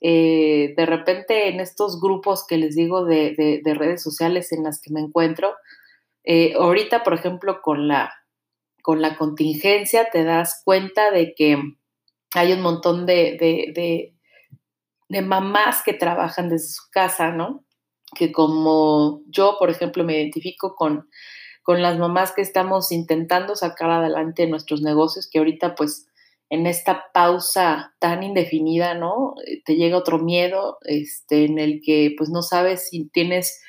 Eh, 0.00 0.74
de 0.76 0.86
repente 0.86 1.48
en 1.48 1.60
estos 1.60 2.00
grupos 2.00 2.46
que 2.46 2.56
les 2.56 2.74
digo 2.74 3.04
de, 3.04 3.60
de, 3.64 3.74
redes 3.74 4.02
sociales 4.02 4.52
en 4.52 4.62
las 4.62 4.80
que 4.80 4.92
me 4.92 5.00
encuentro, 5.00 5.54
ahorita 6.58 7.02
por 7.02 7.14
ejemplo 7.14 7.62
con 7.62 7.88
la, 7.88 8.12
con 8.82 9.00
la 9.00 9.16
contingencia 9.16 10.10
te 10.10 10.24
das 10.24 10.60
cuenta 10.64 11.10
de 11.10 11.34
que 11.34 11.58
hay 12.34 12.52
un 12.52 12.60
montón 12.60 13.06
de, 13.06 14.12
de 15.08 15.22
mamás 15.22 15.82
que 15.82 15.94
trabajan 15.94 16.48
desde 16.48 16.68
su 16.68 16.90
casa, 16.90 17.32
¿no? 17.32 17.64
Que 18.14 18.32
como 18.32 19.22
yo, 19.26 19.56
por 19.58 19.70
ejemplo, 19.70 20.04
me 20.04 20.16
identifico 20.16 20.74
con, 20.74 21.08
con 21.62 21.82
las 21.82 21.98
mamás 21.98 22.32
que 22.32 22.42
estamos 22.42 22.92
intentando 22.92 23.56
sacar 23.56 23.90
adelante 23.90 24.46
nuestros 24.46 24.82
negocios, 24.82 25.28
que 25.30 25.38
ahorita 25.38 25.74
pues 25.74 26.07
en 26.50 26.66
esta 26.66 27.10
pausa 27.12 27.94
tan 27.98 28.22
indefinida, 28.22 28.94
¿no? 28.94 29.34
Te 29.64 29.76
llega 29.76 29.98
otro 29.98 30.18
miedo, 30.18 30.78
este, 30.82 31.44
en 31.44 31.58
el 31.58 31.80
que 31.84 32.14
pues 32.16 32.30
no 32.30 32.42
sabes 32.42 32.88
si 32.88 33.08
tienes 33.08 33.62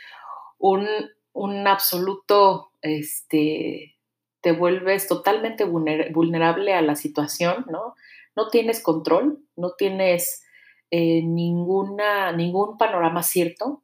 un, 0.57 0.87
un 1.33 1.67
absoluto, 1.67 2.71
este, 2.81 3.97
te 4.41 4.51
vuelves 4.53 5.07
totalmente 5.07 5.65
vulnerable 5.65 6.73
a 6.73 6.81
la 6.81 6.95
situación, 6.95 7.65
¿no? 7.69 7.95
No 8.35 8.47
tienes 8.49 8.81
control, 8.81 9.39
no 9.57 9.71
tienes 9.77 10.43
eh, 10.91 11.21
ninguna, 11.23 12.31
ningún 12.31 12.77
panorama 12.77 13.23
cierto. 13.23 13.83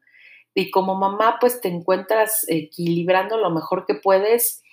Y 0.54 0.72
como 0.72 0.96
mamá, 0.96 1.38
pues 1.42 1.60
te 1.60 1.68
encuentras 1.68 2.46
equilibrando 2.48 3.38
lo 3.38 3.50
mejor 3.50 3.86
que 3.86 3.96
puedes 3.96 4.64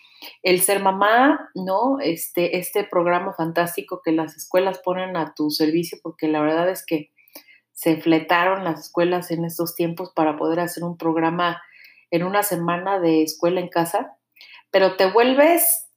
el 0.42 0.60
ser 0.60 0.82
mamá, 0.82 1.50
¿no? 1.54 1.98
Este, 2.00 2.58
este 2.58 2.84
programa 2.84 3.34
fantástico 3.34 4.00
que 4.04 4.12
las 4.12 4.36
escuelas 4.36 4.80
ponen 4.84 5.16
a 5.16 5.34
tu 5.34 5.50
servicio, 5.50 5.98
porque 6.02 6.28
la 6.28 6.40
verdad 6.40 6.68
es 6.68 6.84
que 6.84 7.10
se 7.72 8.00
fletaron 8.00 8.64
las 8.64 8.80
escuelas 8.80 9.30
en 9.30 9.44
estos 9.44 9.74
tiempos 9.74 10.12
para 10.14 10.36
poder 10.36 10.60
hacer 10.60 10.84
un 10.84 10.96
programa 10.96 11.62
en 12.10 12.22
una 12.22 12.42
semana 12.42 13.00
de 13.00 13.22
escuela 13.22 13.60
en 13.60 13.68
casa, 13.68 14.16
pero 14.70 14.96
te 14.96 15.10
vuelves 15.10 15.88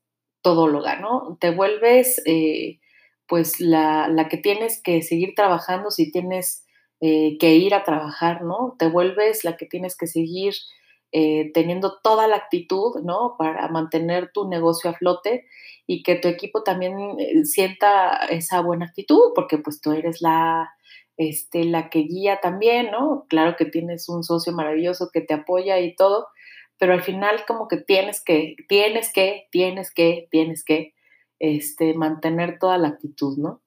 todóloga, 0.42 0.96
¿no? 0.96 1.38
Te 1.40 1.52
vuelves 1.52 2.22
eh, 2.26 2.80
pues 3.28 3.60
la, 3.60 4.08
la, 4.08 4.28
que 4.28 4.38
tienes 4.38 4.82
que 4.82 5.02
seguir 5.02 5.34
trabajando 5.36 5.92
si 5.92 6.12
tienes 6.12 6.66
eh, 7.02 7.38
que 7.40 7.56
ir 7.56 7.74
a 7.76 7.84
trabajar, 7.84 8.44
¿no? 8.44 8.76
Te 8.80 8.88
vuelves 8.88 9.44
la 9.44 9.58
que 9.58 9.66
tienes 9.66 9.98
que 9.98 10.08
seguir 10.08 10.54
eh, 11.18 11.50
teniendo 11.54 12.00
toda 12.04 12.28
la 12.28 12.36
actitud, 12.36 13.00
¿no? 13.02 13.36
Para 13.40 13.70
mantener 13.70 14.32
tu 14.34 14.50
negocio 14.50 14.90
a 14.90 14.96
flote 14.96 15.46
y 15.88 16.04
que 16.04 16.16
tu 16.16 16.28
equipo 16.28 16.62
también 16.62 17.00
eh, 17.18 17.46
sienta 17.46 18.18
esa 18.26 18.60
buena 18.60 18.88
actitud, 18.88 19.32
porque 19.34 19.58
pues 19.58 19.80
tú 19.80 19.94
eres 19.94 20.22
la, 20.22 20.74
este, 21.16 21.64
la 21.64 21.90
que 21.90 22.00
guía 22.00 22.42
también, 22.42 22.92
¿no? 22.92 23.28
Claro 23.30 23.56
que 23.56 23.64
tienes 23.64 24.10
un 24.10 24.26
socio 24.26 24.52
maravilloso 24.52 25.10
que 25.14 25.22
te 25.22 25.34
apoya 25.34 25.80
y 25.80 25.96
todo, 25.96 26.28
pero 26.78 26.92
al 26.92 27.02
final 27.02 27.46
como 27.48 27.70
que 27.70 27.78
tienes 27.78 28.22
que, 28.22 28.58
tienes 28.68 29.14
que, 29.14 29.48
tienes 29.52 29.94
que, 29.94 30.28
tienes 30.32 30.66
que, 30.66 30.96
este, 31.40 31.94
mantener 31.94 32.60
toda 32.60 32.78
la 32.78 32.90
actitud, 32.90 33.38
¿no? 33.38 33.62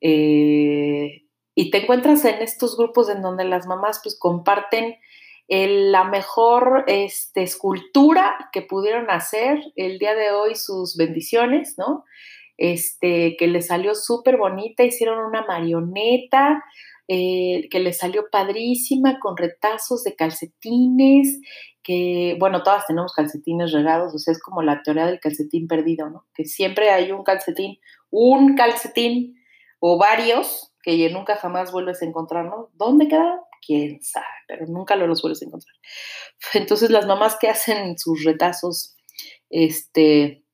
Eh, 0.00 1.22
y 1.54 1.70
te 1.70 1.82
encuentras 1.82 2.24
en 2.24 2.42
estos 2.42 2.76
grupos 2.76 3.08
en 3.10 3.22
donde 3.22 3.44
las 3.44 3.68
mamás 3.68 4.00
pues 4.02 4.18
comparten 4.18 4.96
la 5.50 6.04
mejor 6.04 6.84
este, 6.86 7.42
escultura 7.42 8.50
que 8.52 8.62
pudieron 8.62 9.10
hacer 9.10 9.58
el 9.74 9.98
día 9.98 10.14
de 10.14 10.30
hoy, 10.30 10.54
sus 10.54 10.96
bendiciones, 10.96 11.74
¿no? 11.76 12.04
Este, 12.56 13.36
que 13.36 13.48
les 13.48 13.66
salió 13.66 13.96
súper 13.96 14.36
bonita, 14.36 14.84
hicieron 14.84 15.18
una 15.24 15.42
marioneta, 15.42 16.62
eh, 17.08 17.68
que 17.68 17.80
les 17.80 17.98
salió 17.98 18.26
padrísima, 18.30 19.18
con 19.18 19.36
retazos 19.36 20.04
de 20.04 20.14
calcetines, 20.14 21.40
que, 21.82 22.36
bueno, 22.38 22.62
todas 22.62 22.86
tenemos 22.86 23.12
calcetines 23.12 23.72
regados, 23.72 24.14
o 24.14 24.18
sea, 24.18 24.30
es 24.32 24.40
como 24.40 24.62
la 24.62 24.82
teoría 24.82 25.06
del 25.06 25.18
calcetín 25.18 25.66
perdido, 25.66 26.10
¿no? 26.10 26.26
Que 26.32 26.44
siempre 26.44 26.90
hay 26.90 27.10
un 27.10 27.24
calcetín, 27.24 27.78
un 28.10 28.54
calcetín 28.54 29.34
o 29.80 29.98
varios 29.98 30.72
que 30.82 31.10
nunca 31.10 31.34
jamás 31.34 31.72
vuelves 31.72 32.02
a 32.02 32.04
encontrar, 32.04 32.44
¿no? 32.44 32.70
¿Dónde 32.74 33.08
quedaron? 33.08 33.40
Quién 33.64 34.02
sabe, 34.02 34.26
pero 34.48 34.66
nunca 34.66 34.96
lo 34.96 35.06
los 35.06 35.22
encontrar. 35.42 35.74
Entonces 36.54 36.90
las 36.90 37.06
mamás 37.06 37.36
que 37.40 37.48
hacen 37.48 37.98
sus 37.98 38.24
retazos, 38.24 38.96
este, 39.48 40.44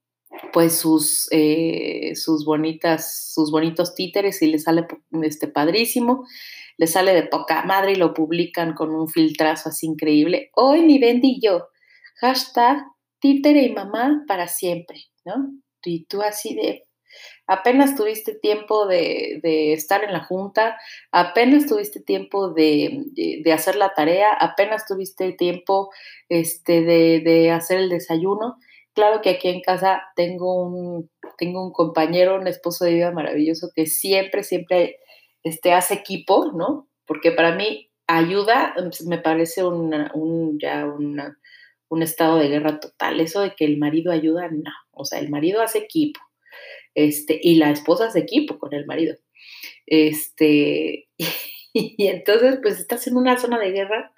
pues 0.52 0.76
sus, 0.76 1.28
eh, 1.30 2.12
sus 2.14 2.44
bonitas, 2.44 3.32
sus 3.32 3.50
bonitos 3.50 3.94
títeres 3.94 4.42
y 4.42 4.48
les 4.48 4.64
sale 4.64 4.86
este 5.22 5.48
padrísimo 5.48 6.24
le 6.76 6.86
sale 6.86 7.14
de 7.14 7.24
poca 7.24 7.64
madre 7.64 7.92
y 7.92 7.96
lo 7.96 8.12
publican 8.14 8.74
con 8.74 8.94
un 8.94 9.09
filtrazo 9.09 9.70
así 9.70 9.86
increíble. 9.86 10.50
Hoy 10.54 10.82
mi 10.82 10.98
Bendy 10.98 11.36
y 11.38 11.40
yo, 11.40 11.68
hashtag 12.16 12.84
títere 13.18 13.62
y 13.62 13.72
mamá 13.72 14.24
para 14.26 14.46
siempre, 14.46 14.98
¿no? 15.24 15.52
Y 15.84 16.04
tú 16.04 16.22
así 16.22 16.54
de, 16.54 16.84
apenas 17.47 17.94
tuviste 17.94 18.34
tiempo 18.34 18.86
de, 18.86 19.40
estar 19.72 20.05
en 20.05 20.12
la 20.12 20.24
junta, 20.24 20.78
apenas 21.12 21.66
tuviste 21.66 22.01
tiempo 22.01 22.51
de, 22.51 23.42
hacer 23.53 23.76
la 23.76 23.94
tarea, 23.94 24.32
apenas 24.32 24.86
tuviste 24.86 25.32
tiempo 25.32 25.90
este, 26.28 26.82
de, 26.82 27.51
hacer 27.51 27.78
el 27.78 27.88
desayuno 27.88 28.57
claro 28.97 29.20
que 29.20 29.30
aquí 29.30 29.49
en 29.49 29.61
casa 29.61 30.03
tengo 30.16 30.55
un, 30.64 31.11
tengo 31.36 31.62
un 31.62 31.70
compañero, 31.70 32.40
un 32.40 32.49
esposo 32.49 32.86
de 32.86 32.94
vida 32.94 33.12
maravilloso 33.12 33.70
que 33.76 33.86
siempre, 33.86 34.42
siempre 34.42 34.99
este, 35.44 35.74
hace 35.74 35.94
equipo, 35.94 36.51
¿no? 36.53 36.88
Porque 37.05 37.30
para 37.30 37.55
mí 37.55 37.90
ayuda, 38.07 38.74
me 39.07 39.18
parece 39.18 39.64
un, 39.64 40.59
ya 40.59 40.86
un 40.86 42.03
estado 42.03 42.38
de 42.38 42.49
guerra 42.49 42.80
total. 42.80 43.20
Eso 43.20 43.42
de 43.42 43.55
que 43.55 43.66
el 43.66 43.76
marido 43.76 44.12
ayuda, 44.12 44.49
no. 44.51 44.72
O 44.92 45.05
sea, 45.05 45.18
el 45.20 45.28
marido 45.28 45.61
hace 45.61 45.78
equipo. 45.78 46.18
Este, 46.97 47.38
y 47.42 47.57
la 47.57 47.70
esposa 47.70 48.07
hace 48.07 48.20
equipo 48.20 48.59
con 48.59 48.72
el 48.72 48.86
marido. 48.86 49.16
Este, 49.86 51.09
y, 51.72 52.07
entonces, 52.09 52.59
pues 52.62 52.80
estás 52.80 53.07
en 53.07 53.18
una 53.18 53.38
zona 53.38 53.59
de 53.61 53.70
guerra 53.70 54.12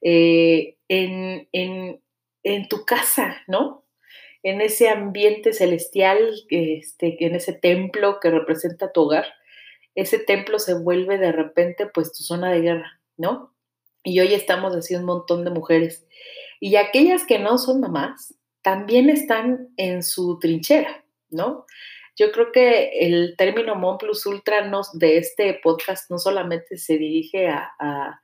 eh, 0.00 0.76
en, 0.88 1.48
en, 1.52 2.68
tu 2.68 2.84
casa, 2.84 3.42
¿no? 3.48 3.84
En 4.44 4.60
ese 4.60 4.88
ambiente 4.88 5.52
celestial, 5.52 6.32
este, 6.48 7.16
en 7.26 7.34
ese 7.34 7.54
templo 7.54 8.20
que 8.20 8.30
representa 8.30 8.92
tu 8.92 9.02
hogar, 9.02 9.26
ese 9.96 10.18
templo 10.18 10.60
se 10.60 10.74
vuelve 10.74 11.18
de 11.18 11.32
repente 11.32 11.86
pues 11.86 12.12
tu 12.12 12.22
zona 12.22 12.52
de 12.52 12.60
guerra, 12.60 13.00
¿no? 13.16 13.52
Y 14.04 14.20
hoy 14.20 14.32
estamos 14.32 14.76
así 14.76 14.94
un 14.94 15.04
montón 15.04 15.44
de 15.44 15.50
mujeres. 15.50 16.06
Y 16.60 16.76
aquellas 16.76 17.24
que 17.24 17.40
no 17.40 17.58
son 17.58 17.80
mamás, 17.80 18.34
también 18.62 19.10
están 19.10 19.70
en 19.76 20.04
su 20.04 20.38
trinchera, 20.38 21.04
¿no? 21.30 21.66
Yo 22.16 22.30
creo 22.30 22.52
que 22.52 22.90
el 23.00 23.34
término 23.36 23.74
Mon 23.74 23.98
Plus 23.98 24.26
Ultra 24.26 24.70
de 24.94 25.18
este 25.18 25.58
podcast 25.62 26.10
no 26.10 26.18
solamente 26.18 26.76
se 26.76 26.98
dirige 26.98 27.48
a, 27.48 28.18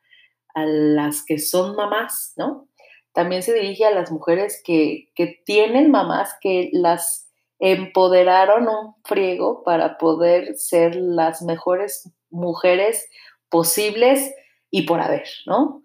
las 0.55 1.25
que 1.25 1.39
son 1.39 1.77
mamás, 1.77 2.33
¿no? 2.37 2.69
También 3.13 3.45
se 3.45 3.55
dirige 3.55 3.85
a 3.85 3.93
las 3.93 4.11
mujeres 4.11 4.61
que, 4.65 5.13
que 5.15 5.41
tienen 5.45 5.93
mamás 5.93 6.35
que 6.41 6.71
las 6.73 7.29
empoderaron 7.61 8.69
un 8.69 8.95
friego 9.05 9.63
para 9.63 9.99
poder 9.99 10.57
ser 10.57 10.97
las 10.97 11.43
mejores 11.43 12.11
mujeres 12.31 13.09
posibles 13.49 14.35
y 14.71 14.83
por 14.83 15.01
haber, 15.01 15.29
¿no? 15.47 15.83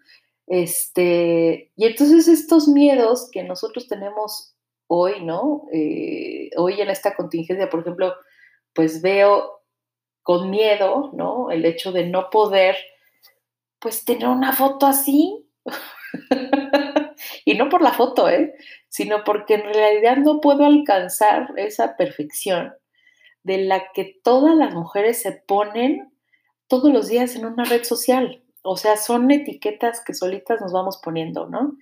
Este, 0.48 1.72
y 1.76 1.86
entonces 1.86 2.28
estos 2.28 2.68
miedos 2.68 3.30
que 3.32 3.44
nosotros 3.44 3.88
tenemos 3.88 4.53
hoy, 4.96 5.24
¿no? 5.24 5.66
Eh, 5.72 6.52
hoy 6.56 6.80
en 6.80 6.90
esta 6.90 7.16
contingencia, 7.16 7.70
por 7.70 7.80
ejemplo, 7.80 8.14
pues 8.74 9.02
veo 9.02 9.64
con 10.22 10.52
miedo, 10.52 11.10
¿no? 11.14 11.50
El 11.50 11.66
hecho 11.66 11.92
de 11.92 12.06
no 12.06 12.30
poder, 12.30 12.78
pues 13.80 14.06
tener 14.06 14.28
una 14.28 14.54
foto 14.54 14.86
así. 14.86 15.48
y 17.46 17.56
no 17.56 17.70
por 17.70 17.82
la 17.82 17.92
foto, 17.92 18.30
¿eh? 18.30 18.54
Sino 18.88 19.24
porque 19.24 19.56
en 19.56 19.74
realidad 19.74 20.18
no 20.18 20.40
puedo 20.40 20.64
alcanzar 20.64 21.54
esa 21.58 21.98
perfección 21.98 22.74
de 23.42 23.58
la 23.58 23.92
que 23.94 24.20
todas 24.24 24.56
las 24.56 24.76
mujeres 24.76 25.22
se 25.22 25.32
ponen 25.32 26.14
todos 26.68 26.94
los 26.94 27.08
días 27.08 27.36
en 27.36 27.46
una 27.46 27.66
red 27.66 27.84
social. 27.84 28.44
O 28.62 28.78
sea, 28.78 28.96
son 28.96 29.30
etiquetas 29.32 30.04
que 30.06 30.14
solitas 30.14 30.62
nos 30.62 30.72
vamos 30.72 31.00
poniendo, 31.04 31.50
¿no? 31.50 31.78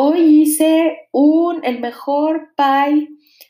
Hoy 0.00 0.42
hice 0.42 1.08
un, 1.10 1.64
el 1.64 1.80
mejor 1.80 2.52
pie 2.56 3.08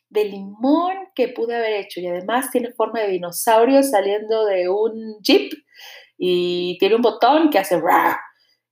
de 0.08 0.24
limón 0.24 0.96
que 1.14 1.28
pude 1.28 1.54
haber 1.54 1.74
hecho 1.74 2.00
y 2.00 2.06
además 2.06 2.50
tiene 2.50 2.72
forma 2.72 3.00
de 3.00 3.08
dinosaurio 3.08 3.82
saliendo 3.82 4.46
de 4.46 4.70
un 4.70 5.18
jeep 5.20 5.52
y 6.16 6.78
tiene 6.78 6.94
un 6.94 7.02
botón 7.02 7.50
que 7.50 7.58
hace 7.58 7.78
¡rah! 7.78 8.18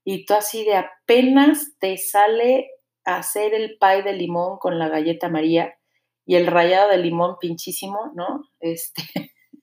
y 0.03 0.25
tú 0.25 0.33
así 0.33 0.65
de 0.65 0.73
apenas 0.73 1.77
te 1.79 1.99
sale 1.99 2.67
hacer 3.05 3.53
el 3.53 3.77
pie 3.77 4.01
de 4.01 4.13
limón 4.13 4.57
con 4.57 4.79
la 4.79 4.89
galleta 4.89 5.29
María 5.29 5.77
y 6.25 6.35
el 6.35 6.47
rallado 6.47 6.89
de 6.89 6.97
limón 6.97 7.35
pinchísimo, 7.39 8.11
¿no? 8.15 8.41
Este, 8.59 9.03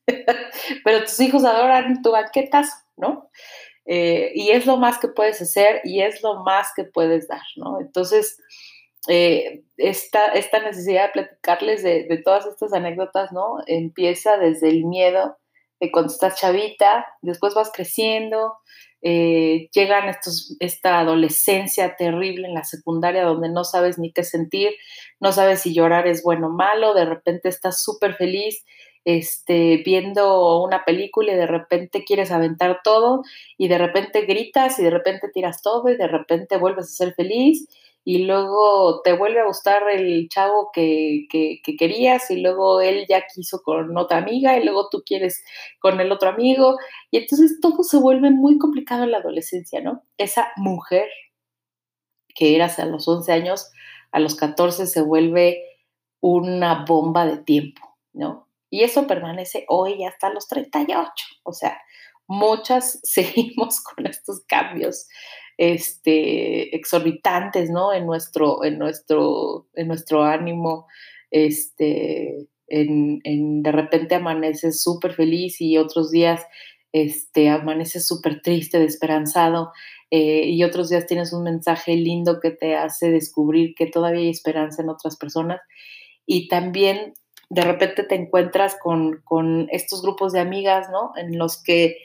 pero 0.84 1.00
tus 1.00 1.18
hijos 1.18 1.44
adoran 1.44 2.00
tu 2.00 2.12
banquetazo, 2.12 2.76
¿no? 2.96 3.28
Eh, 3.86 4.32
y 4.34 4.50
es 4.50 4.66
lo 4.66 4.78
más 4.78 4.98
que 4.98 5.08
puedes 5.08 5.40
hacer 5.42 5.80
y 5.84 6.00
es 6.00 6.22
lo 6.22 6.42
más 6.42 6.68
que 6.74 6.84
puedes 6.84 7.28
dar, 7.28 7.42
¿no? 7.56 7.80
Entonces, 7.80 8.38
eh, 9.08 9.62
esta, 9.76 10.28
esta, 10.28 10.60
necesidad 10.60 11.06
de 11.06 11.12
platicarles 11.12 11.82
de, 11.82 12.22
todas 12.24 12.46
estas 12.46 12.72
anécdotas, 12.72 13.32
¿no? 13.32 13.58
Empieza 13.66 14.38
desde 14.38 14.70
el 14.70 14.84
miedo 14.86 15.36
de 15.80 15.90
cuando 15.90 16.10
estás 16.10 16.40
chavita, 16.40 17.06
después 17.20 17.52
vas 17.54 17.70
creciendo, 17.70 18.54
eh, 19.02 19.68
llegan 19.74 20.08
estos, 20.08 20.56
esta 20.60 21.00
adolescencia 21.00 21.94
terrible 21.96 22.48
en 22.48 22.54
la 22.54 22.64
secundaria 22.64 23.24
donde 23.24 23.50
no 23.50 23.64
sabes 23.64 23.98
ni 23.98 24.10
qué 24.12 24.24
sentir, 24.24 24.70
no 25.20 25.32
sabes 25.32 25.60
si 25.60 25.74
llorar 25.74 26.06
es 26.06 26.22
bueno 26.22 26.46
o 26.46 26.50
malo, 26.50 26.94
de 26.94 27.04
repente 27.04 27.50
estás 27.50 27.82
súper 27.82 28.14
feliz 28.14 28.64
este, 29.04 29.82
viendo 29.84 30.62
una 30.62 30.84
película 30.84 31.32
y 31.32 31.36
de 31.36 31.46
repente 31.46 32.04
quieres 32.04 32.30
aventar 32.30 32.80
todo 32.82 33.22
y 33.58 33.68
de 33.68 33.78
repente 33.78 34.22
gritas 34.22 34.78
y 34.78 34.84
de 34.84 34.90
repente 34.90 35.28
tiras 35.32 35.62
todo 35.62 35.88
y 35.90 35.96
de 35.96 36.08
repente 36.08 36.56
vuelves 36.56 36.86
a 36.86 37.04
ser 37.04 37.14
feliz 37.14 37.68
y 38.04 38.24
luego 38.24 39.00
te 39.02 39.14
vuelve 39.14 39.40
a 39.40 39.46
gustar 39.46 39.82
el 39.90 40.28
chavo 40.28 40.70
que, 40.72 41.26
que, 41.30 41.60
querías 41.78 42.30
y 42.30 42.40
luego 42.40 42.82
él 42.82 43.06
ya 43.08 43.24
quiso 43.26 43.62
con 43.62 43.96
otra 43.96 44.18
amiga 44.18 44.58
y 44.58 44.64
luego 44.64 44.88
tú 44.90 45.02
quieres 45.04 45.42
con 45.80 46.00
el 46.00 46.12
otro 46.12 46.28
amigo 46.28 46.76
y 47.10 47.18
entonces 47.18 47.58
todo 47.60 47.82
se 47.82 47.96
vuelve 47.96 48.30
muy 48.30 48.58
complicado 48.58 49.04
en 49.04 49.10
la 49.10 49.18
adolescencia, 49.18 49.80
¿no? 49.80 50.02
Esa 50.18 50.52
mujer 50.56 51.08
que 52.34 52.54
eras 52.54 52.78
a 52.78 52.84
los 52.84 53.08
11 53.08 53.32
años, 53.32 53.70
a 54.12 54.20
los 54.20 54.34
14 54.34 54.86
se 54.86 55.00
vuelve 55.00 55.62
una 56.20 56.84
bomba 56.84 57.26
de 57.26 57.38
tiempo, 57.38 57.96
¿no? 58.12 58.43
Y 58.74 58.82
eso 58.82 59.06
permanece 59.06 59.66
hoy 59.68 60.04
hasta 60.04 60.30
los 60.30 60.48
38. 60.48 61.06
O 61.44 61.52
sea, 61.52 61.80
muchas 62.26 62.98
seguimos 63.04 63.80
con 63.80 64.08
estos 64.08 64.40
cambios 64.48 65.06
este, 65.56 66.74
exorbitantes, 66.74 67.70
¿no? 67.70 67.92
En 67.92 68.04
nuestro, 68.04 68.64
en 68.64 68.80
nuestro, 68.80 69.68
en 69.74 69.86
nuestro 69.86 70.24
ánimo, 70.24 70.88
este, 71.30 72.48
en, 72.66 73.62
de 73.62 73.70
repente 73.70 74.16
amaneces 74.16 74.82
súper 74.82 75.12
feliz 75.12 75.60
y 75.60 75.78
otros 75.78 76.10
días 76.10 76.44
este, 76.90 77.50
amaneces 77.50 78.04
súper 78.04 78.42
triste, 78.42 78.80
desesperanzado, 78.80 79.70
eh, 80.10 80.48
y 80.48 80.64
otros 80.64 80.88
días 80.88 81.06
tienes 81.06 81.32
un 81.32 81.44
mensaje 81.44 81.94
lindo 81.94 82.40
que 82.40 82.50
te 82.50 82.74
hace 82.74 83.12
descubrir 83.12 83.76
que 83.76 83.86
todavía 83.86 84.22
hay 84.22 84.30
esperanza 84.30 84.82
en 84.82 84.88
otras 84.88 85.16
personas. 85.16 85.60
Y 86.26 86.48
también 86.48 87.14
de 87.50 87.62
repente 87.62 88.04
te 88.04 88.14
encuentras 88.14 88.76
con, 88.82 89.68
estos 89.70 90.02
grupos 90.02 90.32
de 90.32 90.40
amigas, 90.40 90.88
¿no? 90.90 91.12
En 91.16 91.38
los 91.38 91.62
que 91.62 91.98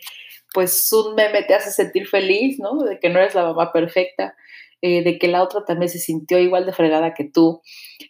pues 0.53 0.91
un 0.91 1.13
meme 1.15 1.43
te 1.43 1.53
hace 1.53 1.71
sentir 1.71 2.07
feliz, 2.07 2.59
¿no? 2.59 2.77
De 2.83 2.99
que 2.99 3.09
no 3.09 3.19
eres 3.19 3.35
la 3.35 3.43
mamá 3.43 3.71
perfecta, 3.71 4.35
eh, 4.81 5.03
de 5.03 5.19
que 5.19 5.27
la 5.27 5.43
otra 5.43 5.63
también 5.63 5.89
se 5.89 5.99
sintió 5.99 6.39
igual 6.39 6.65
de 6.65 6.73
fregada 6.73 7.13
que 7.13 7.23
tú, 7.23 7.61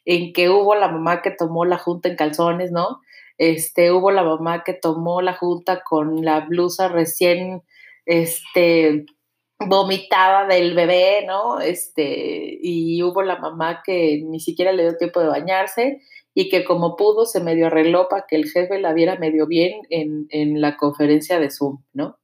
en 0.05 0.31
que 0.31 0.49
hubo 0.49 0.75
la 0.75 0.87
mamá 0.87 1.21
que 1.21 1.31
tomó 1.31 1.65
la 1.65 1.77
junta 1.77 2.07
en 2.07 2.15
calzones, 2.15 2.71
¿no? 2.71 3.01
Este, 3.37 3.91
hubo 3.91 4.11
la 4.11 4.23
mamá 4.23 4.63
que 4.63 4.73
tomó 4.73 5.21
la 5.21 5.33
junta 5.33 5.81
con 5.83 6.23
la 6.23 6.41
blusa 6.41 6.87
recién, 6.87 7.63
este, 8.05 9.05
vomitada 9.59 10.47
del 10.47 10.73
bebé, 10.75 11.25
¿no? 11.25 11.59
Este, 11.59 12.57
y 12.61 13.03
hubo 13.03 13.21
la 13.21 13.37
mamá 13.37 13.81
que 13.85 14.21
ni 14.25 14.39
siquiera 14.39 14.71
le 14.71 14.83
dio 14.83 14.97
tiempo 14.97 15.19
de 15.19 15.27
bañarse 15.27 16.01
y 16.39 16.47
que 16.47 16.63
como 16.63 16.95
pudo 16.95 17.25
se 17.25 17.41
medio 17.41 17.67
arregló 17.67 18.07
para 18.07 18.25
que 18.25 18.37
el 18.37 18.49
jefe 18.49 18.79
la 18.79 18.93
viera 18.93 19.17
medio 19.17 19.45
bien 19.45 19.81
en, 19.89 20.61
la 20.61 20.77
conferencia 20.77 21.37
de 21.37 21.51
Zoom, 21.51 21.83
¿no? 21.91 22.17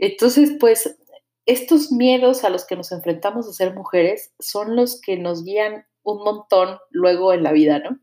Entonces, 0.00 0.56
pues 0.58 0.98
estos 1.46 1.92
miedos 1.92 2.42
a 2.42 2.50
los 2.50 2.66
que 2.66 2.74
nos 2.74 2.90
enfrentamos 2.90 3.46
a 3.46 3.52
ser 3.52 3.76
mujeres 3.76 4.34
son 4.40 4.74
los 4.74 5.00
que 5.00 5.16
nos 5.18 5.44
guían 5.44 5.86
un 6.02 6.24
montón 6.24 6.78
luego 6.90 7.32
en 7.32 7.44
la 7.44 7.52
vida, 7.52 7.78
¿no? 7.78 8.00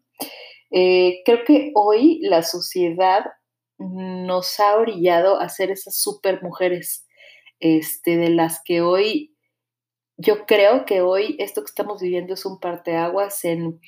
Eh, 0.72 1.22
creo 1.26 1.44
que 1.46 1.74
hoy 1.76 2.22
la 2.22 2.42
sociedad 2.42 3.26
nos 3.78 4.58
ha 4.62 4.78
orillado 4.78 5.38
a 5.42 5.50
ser 5.50 5.70
esas 5.70 5.98
super 5.98 6.44
mujeres, 6.44 7.06
este, 7.60 8.16
de 8.16 8.30
las 8.30 8.62
que 8.64 8.80
hoy, 8.80 9.36
yo 10.16 10.46
creo 10.46 10.86
que 10.86 11.02
hoy 11.02 11.36
esto 11.40 11.60
que 11.60 11.72
estamos 11.72 12.02
viviendo 12.02 12.36
es 12.36 12.46
un 12.46 12.62
parteaguas 12.62 13.44
en 13.44 13.82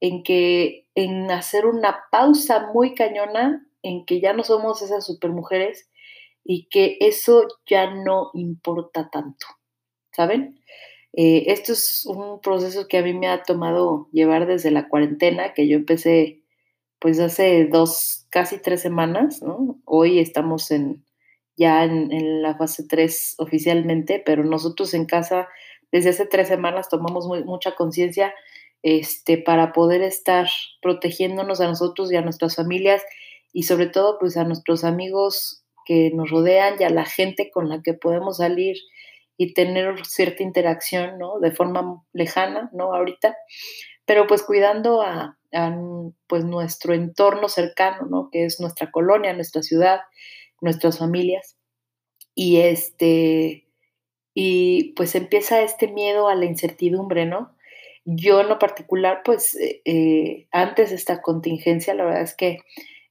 en 0.00 0.22
que 0.22 0.86
en 0.94 1.30
hacer 1.30 1.66
una 1.66 2.04
pausa 2.10 2.70
muy 2.72 2.94
cañona, 2.94 3.66
en 3.82 4.04
que 4.04 4.20
ya 4.20 4.32
no 4.32 4.42
somos 4.42 4.82
esas 4.82 5.06
supermujeres 5.06 5.88
y 6.44 6.68
que 6.68 6.96
eso 7.00 7.46
ya 7.66 7.90
no 7.90 8.30
importa 8.34 9.10
tanto, 9.10 9.46
¿saben? 10.12 10.60
Eh, 11.12 11.44
esto 11.52 11.72
es 11.72 12.04
un 12.06 12.40
proceso 12.40 12.86
que 12.88 12.98
a 12.98 13.02
mí 13.02 13.14
me 13.14 13.28
ha 13.28 13.42
tomado 13.42 14.08
llevar 14.12 14.46
desde 14.46 14.70
la 14.70 14.88
cuarentena, 14.88 15.54
que 15.54 15.68
yo 15.68 15.76
empecé 15.76 16.42
pues 16.98 17.20
hace 17.20 17.66
dos, 17.66 18.26
casi 18.30 18.58
tres 18.58 18.80
semanas, 18.80 19.42
¿no? 19.42 19.80
Hoy 19.84 20.18
estamos 20.18 20.70
en, 20.70 21.04
ya 21.56 21.84
en, 21.84 22.42
la 22.42 22.56
fase 22.56 22.84
3 22.88 23.36
oficialmente, 23.38 24.22
pero 24.24 24.44
nosotros 24.44 24.94
en 24.94 25.06
casa 25.06 25.48
desde 25.92 26.10
hace 26.10 26.26
tres 26.26 26.48
semanas 26.48 26.88
tomamos 26.88 27.26
mucha 27.44 27.74
conciencia 27.74 28.34
este, 28.82 29.38
para 29.38 29.72
poder 29.72 30.02
estar 30.02 30.48
protegiéndonos 30.80 31.60
a 31.60 31.66
nosotros 31.66 32.12
y 32.12 32.16
a 32.16 32.22
nuestras 32.22 32.56
familias 32.56 33.02
y 33.52 33.64
sobre 33.64 33.86
todo 33.86 34.18
pues 34.18 34.36
a 34.36 34.44
nuestros 34.44 34.84
amigos 34.84 35.64
que 35.84 36.10
nos 36.14 36.30
rodean 36.30 36.76
y 36.78 36.84
a 36.84 36.90
la 36.90 37.04
gente 37.04 37.50
con 37.50 37.68
la 37.68 37.82
que 37.82 37.94
podemos 37.94 38.36
salir 38.38 38.76
y 39.38 39.54
tener 39.54 40.04
cierta 40.04 40.42
interacción, 40.42 41.18
¿no? 41.18 41.38
De 41.38 41.52
forma 41.52 42.04
lejana, 42.12 42.70
¿no? 42.74 42.94
Ahorita, 42.94 43.36
pero 44.04 44.26
pues 44.26 44.42
cuidando 44.42 45.00
a, 45.00 45.38
pues 46.26 46.44
nuestro 46.44 46.92
entorno 46.92 47.48
cercano, 47.48 48.06
¿no? 48.10 48.28
Que 48.30 48.44
es 48.44 48.60
nuestra 48.60 48.90
colonia, 48.90 49.32
nuestra 49.32 49.62
ciudad, 49.62 50.00
nuestras 50.60 50.98
familias. 50.98 51.56
Y 52.34 52.58
este, 52.58 53.66
y 54.34 54.92
pues 54.94 55.14
empieza 55.14 55.62
este 55.62 55.88
miedo 55.88 56.28
a 56.28 56.34
la 56.34 56.44
incertidumbre, 56.44 57.24
¿no? 57.24 57.56
Yo 58.10 58.40
en 58.40 58.48
lo 58.48 58.58
particular, 58.58 59.20
pues 59.22 59.54
eh, 59.56 59.82
eh, 59.84 60.48
antes 60.50 60.88
de 60.88 60.96
esta 60.96 61.20
contingencia, 61.20 61.92
la 61.92 62.06
verdad 62.06 62.22
es 62.22 62.34
que 62.34 62.60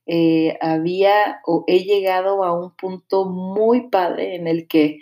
eh, 0.07 0.57
había 0.59 1.39
o 1.45 1.63
he 1.67 1.83
llegado 1.83 2.43
a 2.43 2.59
un 2.59 2.75
punto 2.75 3.25
muy 3.25 3.89
padre 3.89 4.33
en 4.35 4.47
el 4.47 4.67
que, 4.67 5.01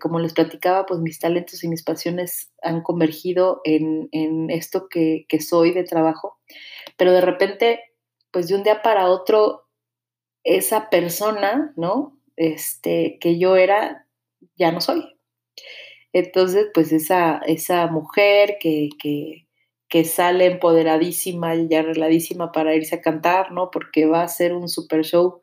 como 0.00 0.18
les 0.18 0.34
platicaba, 0.34 0.84
pues 0.84 1.00
mis 1.00 1.18
talentos 1.18 1.64
y 1.64 1.68
mis 1.68 1.82
pasiones 1.82 2.52
han 2.62 2.82
convergido 2.82 3.62
en, 3.64 4.50
esto 4.50 4.88
que, 4.90 5.24
que, 5.28 5.40
soy 5.40 5.72
de 5.72 5.84
trabajo, 5.84 6.38
pero 6.98 7.12
de 7.12 7.20
repente, 7.22 7.80
pues 8.30 8.48
de 8.48 8.56
un 8.56 8.62
día 8.62 8.82
para 8.82 9.08
otro, 9.08 9.68
esa 10.44 10.90
persona, 10.90 11.72
¿no? 11.76 12.18
Este, 12.36 13.18
que 13.20 13.38
yo 13.38 13.56
era, 13.56 14.06
ya 14.56 14.70
no 14.70 14.82
soy. 14.82 15.18
Entonces, 16.12 16.68
pues 16.74 16.92
esa, 16.92 17.38
esa 17.46 17.86
mujer 17.88 18.56
que, 18.60 18.88
que, 19.00 19.46
que 19.88 20.04
sale 20.04 20.46
empoderadísima 20.46 21.54
y 21.56 21.74
arregladísima 21.74 22.52
para 22.52 22.74
irse 22.74 22.96
a 22.96 23.00
cantar, 23.02 23.52
¿no? 23.52 23.70
Porque 23.70 24.06
va 24.06 24.22
a 24.22 24.28
ser 24.28 24.54
un 24.54 24.68
super 24.68 25.04
show 25.04 25.40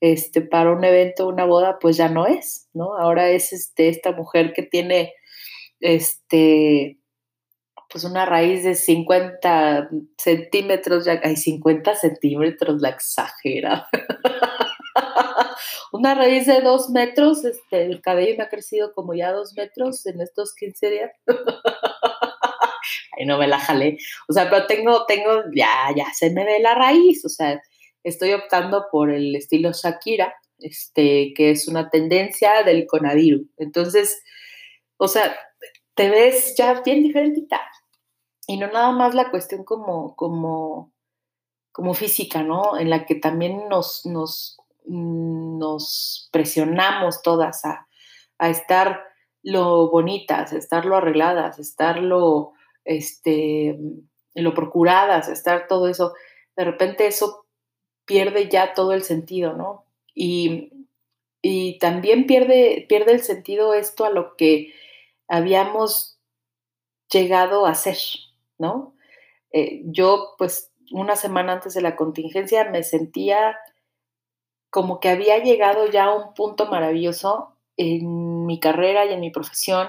este, 0.00 0.42
para 0.42 0.72
un 0.72 0.84
evento, 0.84 1.28
una 1.28 1.44
boda, 1.44 1.78
pues 1.80 1.96
ya 1.96 2.08
no 2.08 2.26
es, 2.26 2.68
¿no? 2.74 2.96
Ahora 2.98 3.30
es 3.30 3.52
este, 3.52 3.88
esta 3.88 4.12
mujer 4.12 4.52
que 4.52 4.62
tiene 4.62 5.14
este, 5.80 6.98
pues 7.88 8.04
una 8.04 8.26
raíz 8.26 8.64
de 8.64 8.74
50 8.74 9.90
centímetros, 10.18 11.04
ya 11.04 11.20
hay 11.22 11.36
50 11.36 11.94
centímetros, 11.94 12.80
la 12.80 12.88
exagera. 12.88 13.86
Una 15.92 16.14
raíz 16.14 16.46
de 16.46 16.60
dos 16.60 16.90
metros, 16.90 17.44
este, 17.44 17.84
el 17.84 18.00
cabello 18.00 18.36
me 18.38 18.44
ha 18.44 18.48
crecido 18.48 18.92
como 18.92 19.14
ya 19.14 19.32
dos 19.32 19.54
metros 19.54 20.06
en 20.06 20.20
estos 20.20 20.54
15 20.54 20.90
días. 20.90 21.10
Ay, 23.18 23.26
no 23.26 23.38
me 23.38 23.46
la 23.46 23.58
jalé. 23.58 23.98
O 24.28 24.32
sea, 24.32 24.48
pero 24.50 24.66
tengo, 24.66 25.06
tengo, 25.06 25.42
ya, 25.54 25.90
ya 25.94 26.06
se 26.14 26.30
me 26.30 26.44
ve 26.44 26.60
la 26.60 26.74
raíz. 26.74 27.24
O 27.24 27.28
sea, 27.28 27.60
estoy 28.02 28.32
optando 28.32 28.86
por 28.90 29.10
el 29.10 29.34
estilo 29.36 29.72
Shakira, 29.72 30.34
este, 30.58 31.32
que 31.34 31.50
es 31.50 31.68
una 31.68 31.90
tendencia 31.90 32.62
del 32.62 32.86
Conadiru. 32.86 33.46
Entonces, 33.58 34.22
o 34.96 35.08
sea, 35.08 35.36
te 35.94 36.10
ves 36.10 36.54
ya 36.56 36.80
bien 36.82 37.02
diferentita. 37.02 37.60
Y 38.46 38.56
no 38.56 38.66
nada 38.68 38.90
más 38.92 39.14
la 39.14 39.30
cuestión 39.30 39.64
como, 39.64 40.16
como, 40.16 40.92
como 41.70 41.94
física, 41.94 42.42
¿no? 42.42 42.78
En 42.78 42.90
la 42.90 43.06
que 43.06 43.14
también 43.14 43.68
nos, 43.68 44.04
nos, 44.04 44.58
nos 44.86 46.28
presionamos 46.32 47.22
todas 47.22 47.64
a, 47.64 47.86
estar 48.38 49.04
lo 49.42 49.90
bonitas, 49.90 50.52
a 50.52 50.58
estar 50.58 50.84
lo 50.84 50.96
arregladas, 50.96 51.58
a 51.58 51.62
estar 51.62 52.00
este, 52.84 53.78
lo 54.34 54.54
procuradas, 54.54 55.28
estar 55.28 55.66
todo 55.68 55.88
eso. 55.88 56.14
De 56.56 56.64
repente 56.64 57.06
eso 57.06 57.46
pierde 58.04 58.48
ya 58.48 58.74
todo 58.74 58.92
el 58.92 59.02
sentido, 59.02 59.52
¿no? 59.54 59.84
Y, 60.14 60.72
y 61.40 61.78
también 61.78 62.26
pierde, 62.26 62.86
pierde 62.88 63.12
el 63.12 63.22
sentido 63.22 63.74
esto 63.74 64.04
a 64.04 64.10
lo 64.10 64.36
que 64.36 64.72
habíamos 65.28 66.18
llegado 67.10 67.66
a 67.66 67.70
hacer, 67.70 67.98
¿no? 68.58 68.94
Eh, 69.52 69.82
yo, 69.84 70.34
pues, 70.38 70.72
una 70.90 71.16
semana 71.16 71.52
antes 71.52 71.74
de 71.74 71.82
la 71.82 71.96
contingencia 71.96 72.68
me 72.70 72.82
sentía 72.82 73.56
como 74.72 75.00
que 75.00 75.10
había 75.10 75.36
llegado 75.44 75.86
ya 75.90 76.04
a 76.04 76.14
un 76.14 76.32
punto 76.32 76.64
maravilloso 76.64 77.58
en 77.76 78.46
mi 78.46 78.58
carrera 78.58 79.04
y 79.04 79.12
en 79.12 79.20
mi 79.20 79.30
profesión 79.30 79.88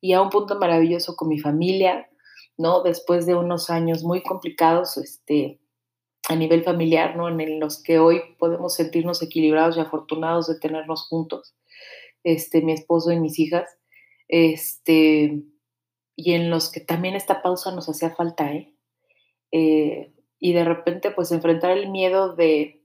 y 0.00 0.14
a 0.14 0.22
un 0.22 0.30
punto 0.30 0.58
maravilloso 0.58 1.14
con 1.14 1.28
mi 1.28 1.38
familia, 1.38 2.08
¿no? 2.56 2.82
Después 2.82 3.26
de 3.26 3.34
unos 3.34 3.68
años 3.68 4.02
muy 4.02 4.22
complicados, 4.22 4.96
este, 4.96 5.60
a 6.26 6.36
nivel 6.36 6.64
familiar, 6.64 7.16
¿no? 7.16 7.28
En 7.28 7.60
los 7.60 7.82
que 7.82 7.98
hoy 7.98 8.22
podemos 8.38 8.72
sentirnos 8.72 9.22
equilibrados 9.22 9.76
y 9.76 9.80
afortunados 9.80 10.46
de 10.46 10.58
tenernos 10.58 11.06
juntos, 11.06 11.54
este, 12.22 12.62
mi 12.62 12.72
esposo 12.72 13.12
y 13.12 13.20
mis 13.20 13.38
hijas, 13.38 13.76
este, 14.28 15.42
y 16.16 16.32
en 16.32 16.48
los 16.48 16.72
que 16.72 16.80
también 16.80 17.14
esta 17.14 17.42
pausa 17.42 17.72
nos 17.72 17.90
hacía 17.90 18.14
falta, 18.14 18.54
¿eh? 18.54 18.74
eh 19.52 20.14
y 20.38 20.54
de 20.54 20.64
repente, 20.64 21.10
pues 21.10 21.30
enfrentar 21.30 21.72
el 21.72 21.90
miedo 21.90 22.34
de 22.34 22.83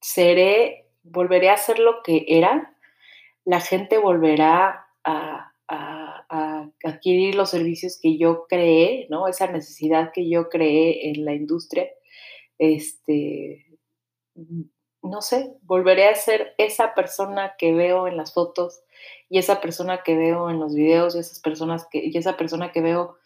seré, 0.00 0.86
volveré 1.02 1.50
a 1.50 1.56
ser 1.56 1.78
lo 1.78 2.02
que 2.02 2.24
era, 2.28 2.76
la 3.44 3.60
gente 3.60 3.98
volverá 3.98 4.86
a, 5.04 5.52
adquirir 6.84 7.34
los 7.34 7.50
servicios 7.50 7.98
que 8.00 8.18
yo 8.18 8.46
creé, 8.48 9.06
¿no? 9.10 9.26
Esa 9.26 9.46
necesidad 9.48 10.12
que 10.12 10.28
yo 10.28 10.48
creé 10.48 11.10
en 11.10 11.24
la 11.24 11.34
industria, 11.34 11.88
este, 12.58 13.66
no 15.02 15.22
sé, 15.22 15.54
volveré 15.62 16.08
a 16.08 16.14
ser 16.14 16.54
esa 16.58 16.94
persona 16.94 17.54
que 17.58 17.72
veo 17.72 18.06
en 18.06 18.16
las 18.16 18.32
fotos 18.32 18.82
y 19.28 19.38
esa 19.38 19.60
persona 19.60 20.02
que 20.04 20.16
veo 20.16 20.50
en 20.50 20.60
los 20.60 20.74
videos 20.74 21.16
y 21.16 21.20
esas 21.20 21.40
personas 21.40 21.86
que, 21.90 22.04
y 22.04 22.16
esa 22.16 22.36
persona 22.36 22.70
que 22.70 22.80
veo 22.80 23.16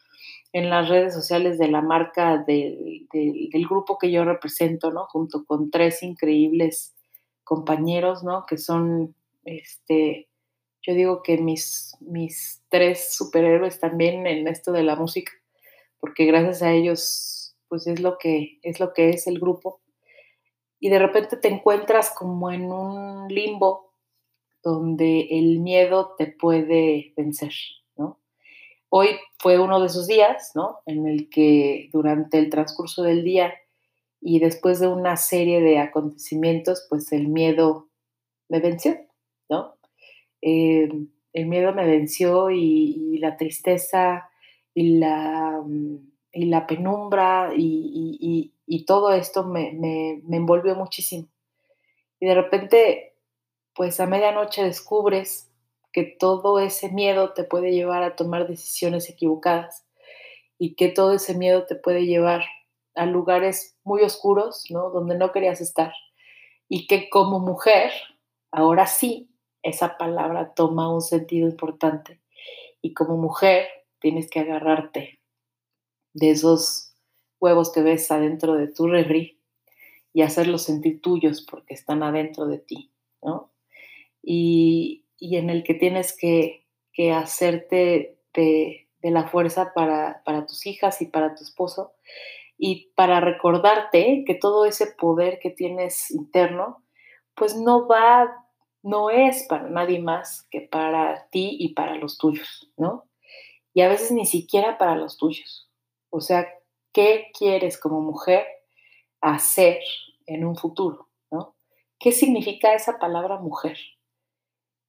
en 0.53 0.69
las 0.69 0.89
redes 0.89 1.15
sociales 1.15 1.59
de 1.59 1.69
la 1.69 1.81
marca 1.81 2.39
del, 2.39 3.07
del, 3.13 3.67
grupo 3.69 3.99
que 3.99 4.11
yo 4.11 4.25
represento, 4.25 4.91
¿no? 4.91 5.07
Junto 5.07 5.45
con 5.45 5.71
tres 5.71 6.03
increíbles 6.03 6.95
compañeros, 7.45 8.25
¿no? 8.25 8.45
Que 8.47 8.59
son, 8.59 9.15
este, 9.45 10.29
yo 10.83 10.95
digo 10.95 11.23
que 11.23 11.39
mis, 11.39 11.97
mis 12.01 12.63
tres 12.69 13.15
superhéroes 13.15 13.79
también 13.79 14.27
en 14.27 14.49
esto 14.49 14.73
de 14.73 14.83
la 14.83 14.97
música, 14.97 15.33
porque 16.01 16.25
gracias 16.25 16.63
a 16.63 16.73
ellos, 16.73 17.55
pues 17.69 17.87
es 17.87 18.01
lo 18.01 18.19
que 18.19 18.59
es, 18.63 18.81
lo 18.81 18.93
que 18.93 19.11
es 19.11 19.29
el 19.29 19.39
grupo. 19.39 19.81
Y 20.81 20.89
de 20.89 20.99
repente 20.99 21.37
te 21.37 21.49
encuentras 21.49 22.13
como 22.17 22.51
en 22.51 22.73
un 22.73 23.29
limbo 23.29 23.93
donde 24.63 25.29
el 25.31 25.61
miedo 25.61 26.15
te 26.19 26.27
puede 26.27 27.13
vencer. 27.17 27.53
Hoy 28.93 29.21
fue 29.39 29.61
uno 29.61 29.79
de 29.79 29.87
esos 29.87 30.09
días, 30.09 30.51
¿no? 30.57 30.81
En 30.85 31.07
el 31.07 31.31
que 31.31 31.89
durante 31.93 32.39
el 32.39 32.51
transcurso 32.51 33.05
del 33.05 33.23
día 33.23 33.55
y 34.21 34.41
después 34.41 34.81
de 34.81 34.89
una 34.89 35.17
serie 35.17 35.61
de 35.61 35.79
acontecimientos, 35.79 36.87
pues 36.91 37.13
el 37.13 37.29
miedo 37.29 37.89
me 38.49 38.59
venció, 38.59 38.99
¿no? 39.49 39.77
Eh, 40.43 40.89
el 41.33 41.47
miedo 41.47 41.73
me 41.73 41.87
venció 41.87 42.51
y, 42.51 43.19
la 43.19 43.37
tristeza 43.37 44.29
y 44.75 44.99
la, 44.99 45.63
mm, 45.65 46.67
penumbra 46.67 47.53
y, 47.57 48.53
todo 48.87 49.13
esto 49.13 49.45
me, 49.45 49.73
me, 49.73 50.37
envolvió 50.37 50.75
muchísimo. 50.75 51.29
Y 52.19 52.27
de 52.27 52.35
repente, 52.35 53.15
pues 53.75 54.01
a 54.01 54.07
medianoche 54.07 54.65
descubres 54.65 55.50
que 55.93 56.05
todo 56.05 56.59
ese 56.59 56.91
miedo 56.91 57.33
te 57.33 57.45
puede 57.45 57.73
llevar 57.73 58.03
a 58.03 58.17
tomar 58.17 58.47
decisiones 58.47 59.09
equivocadas 59.09 59.87
y 60.59 60.75
que 60.75 60.89
todo 60.89 61.15
ese 61.15 61.37
miedo 61.37 61.67
te 61.67 61.75
puede 61.75 62.07
llevar 62.07 62.43
a 62.95 63.07
lugares 63.07 63.77
muy 63.85 64.03
oscuros, 64.03 64.65
¿no? 64.71 64.91
Donde 64.91 65.17
no 65.17 65.33
querías 65.33 65.61
estar. 65.61 65.93
Y 66.69 66.87
que 66.87 67.09
como 67.09 67.41
mujer, 67.41 67.93
ahora 68.51 68.87
sí, 68.87 69.31
esa 69.63 69.97
palabra 69.97 70.55
toma 70.55 70.93
un 70.93 71.01
sentido 71.01 71.49
importante. 71.49 72.21
Y 72.83 72.95
como 72.95 73.17
mujer 73.17 73.67
tienes 74.01 74.31
que 74.31 74.41
agarrarte 74.41 75.21
de 76.13 76.31
esos 76.31 76.95
huevos 77.41 77.73
que 77.73 77.83
ves 77.83 78.11
adentro 78.11 78.55
de 78.55 78.69
tu 78.69 78.87
refri 78.87 79.41
y 80.13 80.23
hacerlos 80.23 80.63
sentir 80.63 81.01
tuyos 81.01 81.47
porque 81.49 81.75
están 81.75 82.03
adentro 82.03 82.47
de 82.47 82.59
ti, 82.59 82.91
¿no? 83.23 83.53
Y, 84.23 85.05
en 85.21 85.51
el 85.51 85.63
que 85.63 85.75
tienes 85.75 86.17
que, 86.17 86.67
hacerte 87.15 88.19
de, 88.35 88.87
la 89.03 89.27
fuerza 89.29 89.73
para, 89.75 90.23
para 90.25 90.45
tus 90.45 90.67
hijas 90.67 91.01
y 91.01 91.07
para 91.07 91.35
tu 91.35 91.43
esposo 91.43 91.93
y 92.59 92.93
para 92.95 93.21
recordarte 93.21 94.25
que 94.27 94.35
todo 94.35 94.67
ese 94.67 94.87
poder 94.87 95.39
que 95.39 95.49
tienes 95.49 96.11
interno, 96.11 96.85
pues 97.35 97.57
no 97.57 97.89
va 97.89 98.41
no 98.83 99.11
es 99.11 99.45
para 99.49 99.69
nadie 99.69 100.01
más 100.01 100.47
que 100.51 100.63
para 100.63 101.29
ti 101.31 101.57
y 101.59 101.75
para 101.75 101.97
los 101.97 102.19
tuyos, 102.19 102.71
¿no? 102.77 103.09
Y 103.73 103.83
a 103.83 103.89
veces 103.89 104.11
ni 104.11 104.27
siquiera 104.27 104.79
para 104.79 104.97
los 104.97 105.17
tuyos. 105.17 105.71
O 106.11 106.21
sea, 106.21 106.49
qué 106.93 107.31
quieres 107.39 107.79
como 107.79 108.01
mujer 108.01 108.47
hacer 109.21 109.81
en 110.27 110.45
un 110.45 110.57
futuro, 110.57 111.09
¿no? 111.31 111.57
¿Qué 111.99 112.13
significa 112.13 112.75
esa 112.75 112.99
palabra 112.99 113.39
mujer? 113.39 113.77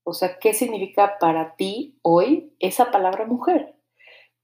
O 0.04 0.14
sea, 0.14 0.40
¿qué 0.40 0.54
significa 0.54 1.18
para 1.20 1.56
ti 1.56 2.00
hoy 2.02 2.54
esa 2.60 2.92
palabra 2.92 3.26
mujer? 3.26 3.76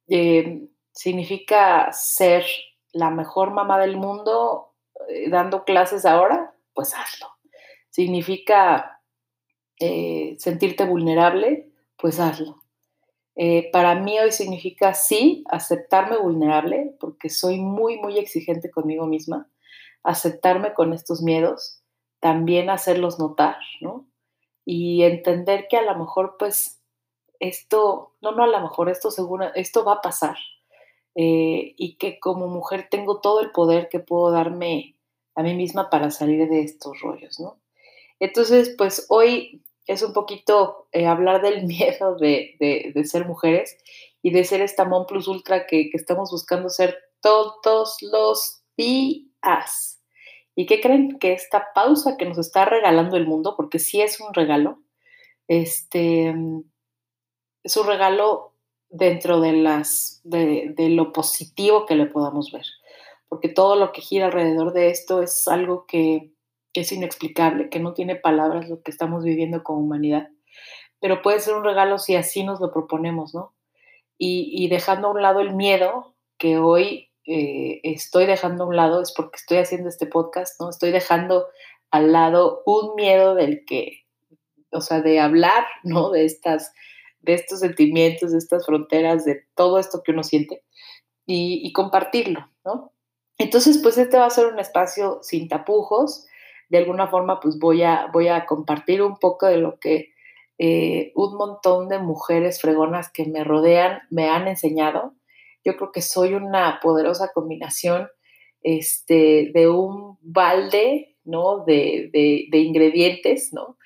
Eh, 0.08 0.68
¿Significa 0.92 1.92
ser 1.92 2.46
la 2.92 3.10
mejor 3.10 3.52
mamá 3.52 3.80
del 3.80 3.98
mundo 3.98 4.76
eh, 5.10 5.30
dando 5.30 5.64
clases 5.64 6.06
ahora? 6.06 6.54
Pues 6.74 6.94
hazlo. 6.96 7.28
¿Significa 7.90 9.02
eh, 9.80 10.36
sentirte 10.40 10.86
vulnerable? 10.86 11.72
Pues 11.98 12.20
hazlo. 12.20 12.64
para 13.72 13.96
mí 13.96 14.20
hoy 14.20 14.32
significa 14.32 14.94
sí, 14.94 15.44
aceptarme 15.50 16.18
vulnerable, 16.18 16.96
porque 17.00 17.30
soy 17.30 17.60
muy, 17.60 17.98
muy 18.00 18.18
exigente 18.18 18.72
conmigo 18.72 19.06
misma, 19.08 19.50
aceptarme 20.04 20.74
con 20.74 20.94
estos 20.94 21.22
miedos, 21.22 21.84
también 22.20 22.70
hacerlos 22.70 23.20
notar, 23.20 23.58
¿no? 23.82 24.08
Y 24.70 25.04
entender 25.04 25.68
que 25.70 25.78
a 25.78 25.82
lo 25.82 25.98
mejor 25.98 26.36
pues 26.38 26.84
esto, 27.40 28.16
no, 28.20 28.34
no 28.34 28.44
a 28.44 28.48
lo 28.48 28.60
mejor, 28.60 28.90
esto 28.90 29.12
seguro, 29.12 29.50
esto 29.56 29.86
va 29.86 29.94
a 29.94 30.02
pasar 30.02 30.36
eh, 31.16 31.74
y 31.78 31.96
que 31.96 32.20
como 32.20 32.48
mujer 32.48 32.90
tengo 32.92 33.22
todo 33.22 33.40
el 33.40 33.52
poder 33.52 33.88
que 33.88 34.00
puedo 34.00 34.30
darme 34.30 34.98
a 35.36 35.44
mí 35.44 35.54
misma 35.54 35.90
para 35.90 36.12
salir 36.12 36.50
de 36.50 36.64
estos 36.64 37.00
rollos, 37.00 37.40
¿no? 37.40 37.62
Entonces, 38.20 38.76
pues 38.78 39.06
hoy 39.08 39.64
es 39.86 40.02
un 40.04 40.12
poquito 40.12 40.90
eh, 40.92 41.06
hablar 41.06 41.42
del 41.42 41.64
miedo 41.66 42.18
de, 42.18 42.58
de, 42.60 43.06
ser 43.06 43.26
mujeres 43.26 43.78
y 44.22 44.32
de 44.32 44.44
ser 44.44 44.60
esta 44.60 44.84
Mon 44.84 45.06
Plus 45.06 45.30
Ultra 45.30 45.66
que, 45.66 45.90
que 45.90 45.98
estamos 45.98 46.30
buscando 46.30 46.68
ser 46.68 46.98
todos 47.22 48.02
los 48.02 48.64
días. 48.76 49.97
¿Y 50.60 50.66
qué 50.66 50.82
creen? 50.82 51.20
Que 51.20 51.34
esta 51.34 51.68
pausa 51.76 52.18
que 52.18 52.26
nos 52.26 52.40
está 52.40 52.66
regalando 52.66 53.16
el 53.16 53.28
mundo, 53.28 53.54
porque 53.56 53.78
sí 53.78 54.02
es 54.02 54.20
un 54.20 54.34
regalo, 54.34 54.82
este, 55.48 56.34
es 57.64 57.78
un 57.78 57.86
regalo 57.86 58.54
dentro 58.90 59.40
de, 59.40 59.54
las, 59.54 60.20
de, 60.24 60.74
lo 60.90 61.14
positivo 61.14 61.86
que 61.86 61.96
le 61.96 62.08
podamos 62.08 62.52
ver, 62.52 62.66
porque 63.30 63.50
todo 63.50 63.76
lo 63.76 63.92
que 63.92 64.02
gira 64.02 64.26
alrededor 64.26 64.74
de 64.74 64.90
esto 64.90 65.22
es 65.22 65.48
algo 65.48 65.86
que, 65.86 66.32
es 66.74 66.92
inexplicable, 66.92 67.70
que 67.70 67.80
no 67.80 67.94
tiene 67.94 68.16
palabras 68.16 68.68
lo 68.68 68.82
que 68.82 68.90
estamos 68.90 69.24
viviendo 69.24 69.64
como 69.64 69.82
humanidad, 69.82 70.30
pero 71.00 71.22
puede 71.22 71.40
ser 71.40 71.54
un 71.54 71.64
regalo 71.64 72.00
si 72.00 72.16
así 72.16 72.44
nos 72.44 72.60
lo 72.60 72.72
proponemos, 72.72 73.36
¿no? 73.36 73.54
Y, 74.18 74.50
y 74.52 74.70
dejando 74.70 75.08
a 75.08 75.12
un 75.12 75.22
lado 75.22 75.40
el 75.40 75.54
miedo, 75.54 76.16
que 76.40 76.58
hoy 76.58 77.07
eh, 77.28 77.82
estoy 77.84 78.26
dejando 78.26 78.64
a 78.64 78.68
un 78.68 78.78
lado 78.78 79.02
es 79.02 79.12
porque 79.12 79.36
estoy 79.36 79.58
haciendo 79.58 79.90
este 79.90 80.08
podcast, 80.08 80.60
¿no? 80.62 80.70
Estoy 80.70 80.92
dejando 80.92 81.48
al 81.92 82.14
lado 82.14 82.64
un 82.66 82.96
miedo 82.96 83.36
del 83.36 83.66
que, 83.66 84.06
o 84.72 84.80
sea, 84.80 85.02
de 85.02 85.20
hablar, 85.20 85.66
¿no? 85.84 86.10
De 86.10 86.24
estas, 86.24 86.74
de 87.20 87.34
estos 87.34 87.60
sentimientos, 87.60 88.32
de 88.32 88.38
estas 88.38 88.66
fronteras, 88.66 89.26
de 89.26 89.44
todo 89.56 89.78
esto 89.78 90.02
que 90.04 90.14
uno 90.14 90.24
siente 90.24 90.64
y, 91.26 91.74
compartirlo, 91.74 92.50
¿no? 92.64 92.94
Entonces, 93.38 93.80
pues 93.80 93.98
este 93.98 94.18
va 94.18 94.26
a 94.26 94.30
ser 94.30 94.48
un 94.48 94.60
espacio 94.60 95.20
sin 95.22 95.50
tapujos. 95.50 96.26
De 96.70 96.78
alguna 96.78 97.08
forma, 97.10 97.42
pues 97.42 97.60
voy 97.60 97.84
a, 97.84 98.08
voy 98.14 98.30
a 98.30 98.46
compartir 98.46 99.02
un 99.02 99.18
poco 99.18 99.48
de 99.48 99.58
lo 99.58 99.80
que 99.80 100.14
eh, 100.58 101.12
un 101.16 101.36
montón 101.36 101.90
de 101.90 102.00
mujeres 102.00 102.62
fregonas 102.62 103.12
que 103.12 103.26
me 103.26 103.44
rodean 103.44 104.00
me 104.10 104.30
han 104.30 104.48
enseñado 104.48 105.17
yo 105.68 105.76
creo 105.76 105.92
que 105.92 106.02
soy 106.02 106.34
una 106.34 106.80
poderosa 106.82 107.32
combinación 107.34 108.08
este, 108.64 109.52
de 109.54 109.68
un 109.68 110.18
balde, 110.22 111.18
¿no? 111.26 111.66
De, 111.66 112.48
ingredientes, 112.54 113.52
¿no? 113.52 113.78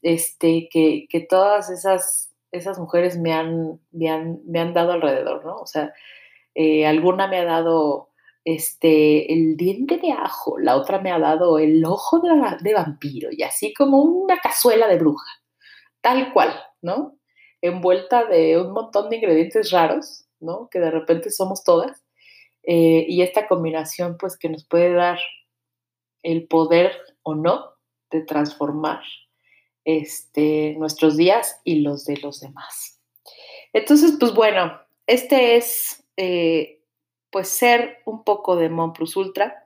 Este, 0.00 0.70
que, 0.72 1.26
todas 1.28 1.68
esas, 1.68 2.34
esas 2.52 2.78
mujeres 2.78 3.18
me 3.18 3.34
han, 3.34 3.80
me 3.92 4.08
han, 4.08 4.72
dado 4.72 4.92
alrededor, 4.92 5.44
¿no? 5.44 5.56
O 5.56 5.66
sea, 5.66 5.92
eh, 6.54 6.86
alguna 6.86 7.28
me 7.28 7.38
ha 7.38 7.44
dado 7.44 8.08
este, 8.46 9.30
el 9.34 9.58
diente 9.58 9.98
de 9.98 10.12
ajo, 10.12 10.58
la 10.58 10.76
otra 10.76 11.00
me 11.00 11.12
ha 11.12 11.18
dado 11.18 11.58
el 11.58 11.84
ojo 11.84 12.20
de, 12.20 12.30
de 12.62 12.74
vampiro 12.74 13.28
y 13.30 13.42
así 13.42 13.74
como 13.74 14.00
una 14.00 14.38
cazuela 14.38 14.88
de 14.88 14.96
bruja, 14.96 15.30
tal 16.00 16.32
cual, 16.32 16.50
¿no? 16.80 17.18
Envuelta 17.60 18.24
de 18.24 18.58
un 18.58 18.72
montón 18.72 19.10
de 19.10 19.16
ingredientes 19.16 19.70
raros 19.70 20.29
que 20.70 20.80
de 20.80 20.90
repente 20.90 21.30
somos 21.30 21.64
todas. 21.64 22.04
Eh, 22.62 23.06
y 23.08 23.22
esta 23.22 23.46
combinación, 23.46 24.16
pues, 24.18 24.36
que 24.36 24.48
nos 24.48 24.64
puede 24.64 24.92
dar 24.92 25.18
el 26.22 26.46
poder 26.46 26.92
o 27.22 27.34
no 27.34 27.70
de 28.10 28.22
transformar 28.22 29.02
este, 29.84 30.74
nuestros 30.78 31.16
días 31.16 31.60
y 31.64 31.80
los 31.80 32.04
de 32.04 32.18
los 32.18 32.40
demás. 32.40 33.00
Entonces, 33.72 34.16
pues 34.18 34.34
bueno, 34.34 34.78
este 35.06 35.56
es, 35.56 36.04
eh, 36.16 36.82
pues, 37.30 37.48
ser 37.48 37.98
un 38.04 38.24
poco 38.24 38.56
de 38.56 38.68
Mon 38.68 38.92
Plus 38.92 39.16
Ultra. 39.16 39.64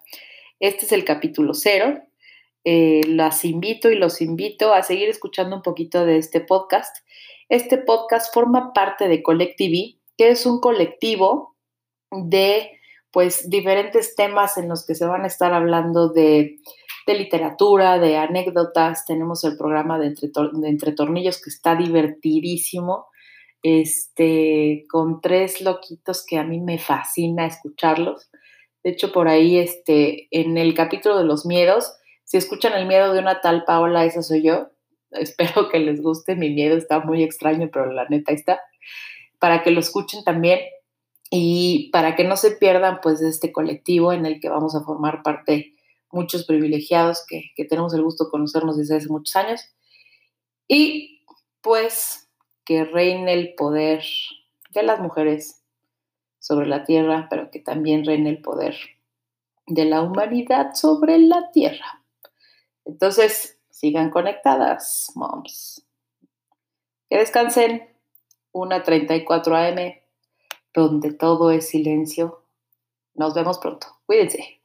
Este 0.60 0.86
es 0.86 0.92
el 0.92 1.04
capítulo 1.04 1.54
cero. 1.54 2.02
Eh, 2.64 3.02
las 3.06 3.44
invito 3.44 3.90
y 3.90 3.96
los 3.96 4.22
invito 4.22 4.72
a 4.72 4.82
seguir 4.82 5.08
escuchando 5.08 5.56
un 5.56 5.62
poquito 5.62 6.06
de 6.06 6.18
este 6.18 6.40
podcast. 6.40 6.96
Este 7.50 7.76
podcast 7.76 8.32
forma 8.32 8.72
parte 8.72 9.06
de 9.06 9.22
Collective 9.22 9.98
que 10.16 10.30
es 10.30 10.46
un 10.46 10.60
colectivo 10.60 11.56
de 12.10 12.70
pues 13.14 13.48
diferentes 13.48 14.16
temas 14.16 14.58
en 14.58 14.68
los 14.68 14.84
que 14.84 14.96
se 14.96 15.06
van 15.06 15.22
a 15.22 15.28
estar 15.28 15.54
hablando 15.54 16.08
de, 16.08 16.56
literatura, 17.06 18.00
de 18.00 18.16
anécdotas. 18.16 19.06
Tenemos 19.06 19.44
el 19.44 19.56
programa 19.56 20.00
de 20.00 20.06
entre, 20.64 20.92
Tornillos 20.92 21.40
que 21.40 21.50
está 21.50 21.76
divertidísimo, 21.76 23.06
este, 23.62 24.84
con 24.90 25.20
tres 25.20 25.60
loquitos 25.60 26.26
que 26.26 26.38
a 26.38 26.42
mí 26.44 26.60
me 26.60 26.78
fascina 26.78 27.46
escucharlos. 27.46 28.28
De 28.82 28.90
hecho, 28.90 29.12
por 29.12 29.28
ahí, 29.28 29.58
este, 29.58 30.26
en 30.32 30.58
el 30.58 30.74
capítulo 30.74 31.16
de 31.16 31.24
los 31.24 31.46
miedos, 31.46 31.94
si 32.24 32.36
escuchan 32.36 32.72
el 32.72 32.88
miedo 32.88 33.12
de 33.12 33.20
una 33.20 33.40
tal 33.40 33.62
Paola, 33.64 34.04
esa 34.04 34.22
soy 34.22 34.42
yo. 34.42 34.70
Espero 35.12 35.68
que 35.68 35.78
les 35.78 36.02
guste, 36.02 36.34
mi 36.34 36.50
miedo 36.50 36.76
está 36.76 36.98
muy 36.98 37.22
extraño, 37.22 37.70
pero 37.72 37.92
la 37.92 38.08
neta 38.08 38.32
está 38.32 38.60
para 39.44 39.62
que 39.62 39.70
lo 39.70 39.80
escuchen 39.80 40.24
también 40.24 40.60
y 41.28 41.90
para 41.90 42.16
que 42.16 42.24
no 42.24 42.38
se 42.38 42.52
pierdan 42.52 43.00
pues 43.02 43.20
de 43.20 43.28
este 43.28 43.52
colectivo 43.52 44.10
en 44.10 44.24
el 44.24 44.40
que 44.40 44.48
vamos 44.48 44.74
a 44.74 44.82
formar 44.82 45.22
parte 45.22 45.74
muchos 46.10 46.46
privilegiados 46.46 47.26
que, 47.28 47.52
tenemos 47.68 47.92
el 47.92 48.02
gusto 48.02 48.24
de 48.24 48.30
conocernos 48.30 48.78
desde 48.78 48.96
hace 48.96 49.08
muchos 49.08 49.36
años. 49.36 49.60
Y 50.66 51.26
pues 51.60 52.30
que 52.64 52.86
reine 52.86 53.34
el 53.34 53.54
poder 53.54 54.02
de 54.70 54.82
las 54.82 54.98
mujeres 55.00 55.62
sobre 56.38 56.66
la 56.66 56.84
tierra, 56.84 57.26
pero 57.28 57.50
que 57.50 57.60
también 57.60 58.06
reine 58.06 58.30
el 58.30 58.40
poder 58.40 58.78
de 59.66 59.84
la 59.84 60.00
humanidad 60.00 60.72
sobre 60.72 61.18
la 61.18 61.50
tierra. 61.50 62.02
Entonces, 62.86 63.58
sigan 63.68 64.08
conectadas, 64.08 65.12
moms. 65.14 65.86
Que 67.10 67.18
descansen. 67.18 67.93
1.34 68.54 69.52
AM, 69.52 70.00
donde 70.72 71.12
todo 71.12 71.50
es 71.50 71.68
silencio. 71.68 72.44
Nos 73.14 73.34
vemos 73.34 73.58
pronto. 73.58 73.88
Cuídense. 74.06 74.63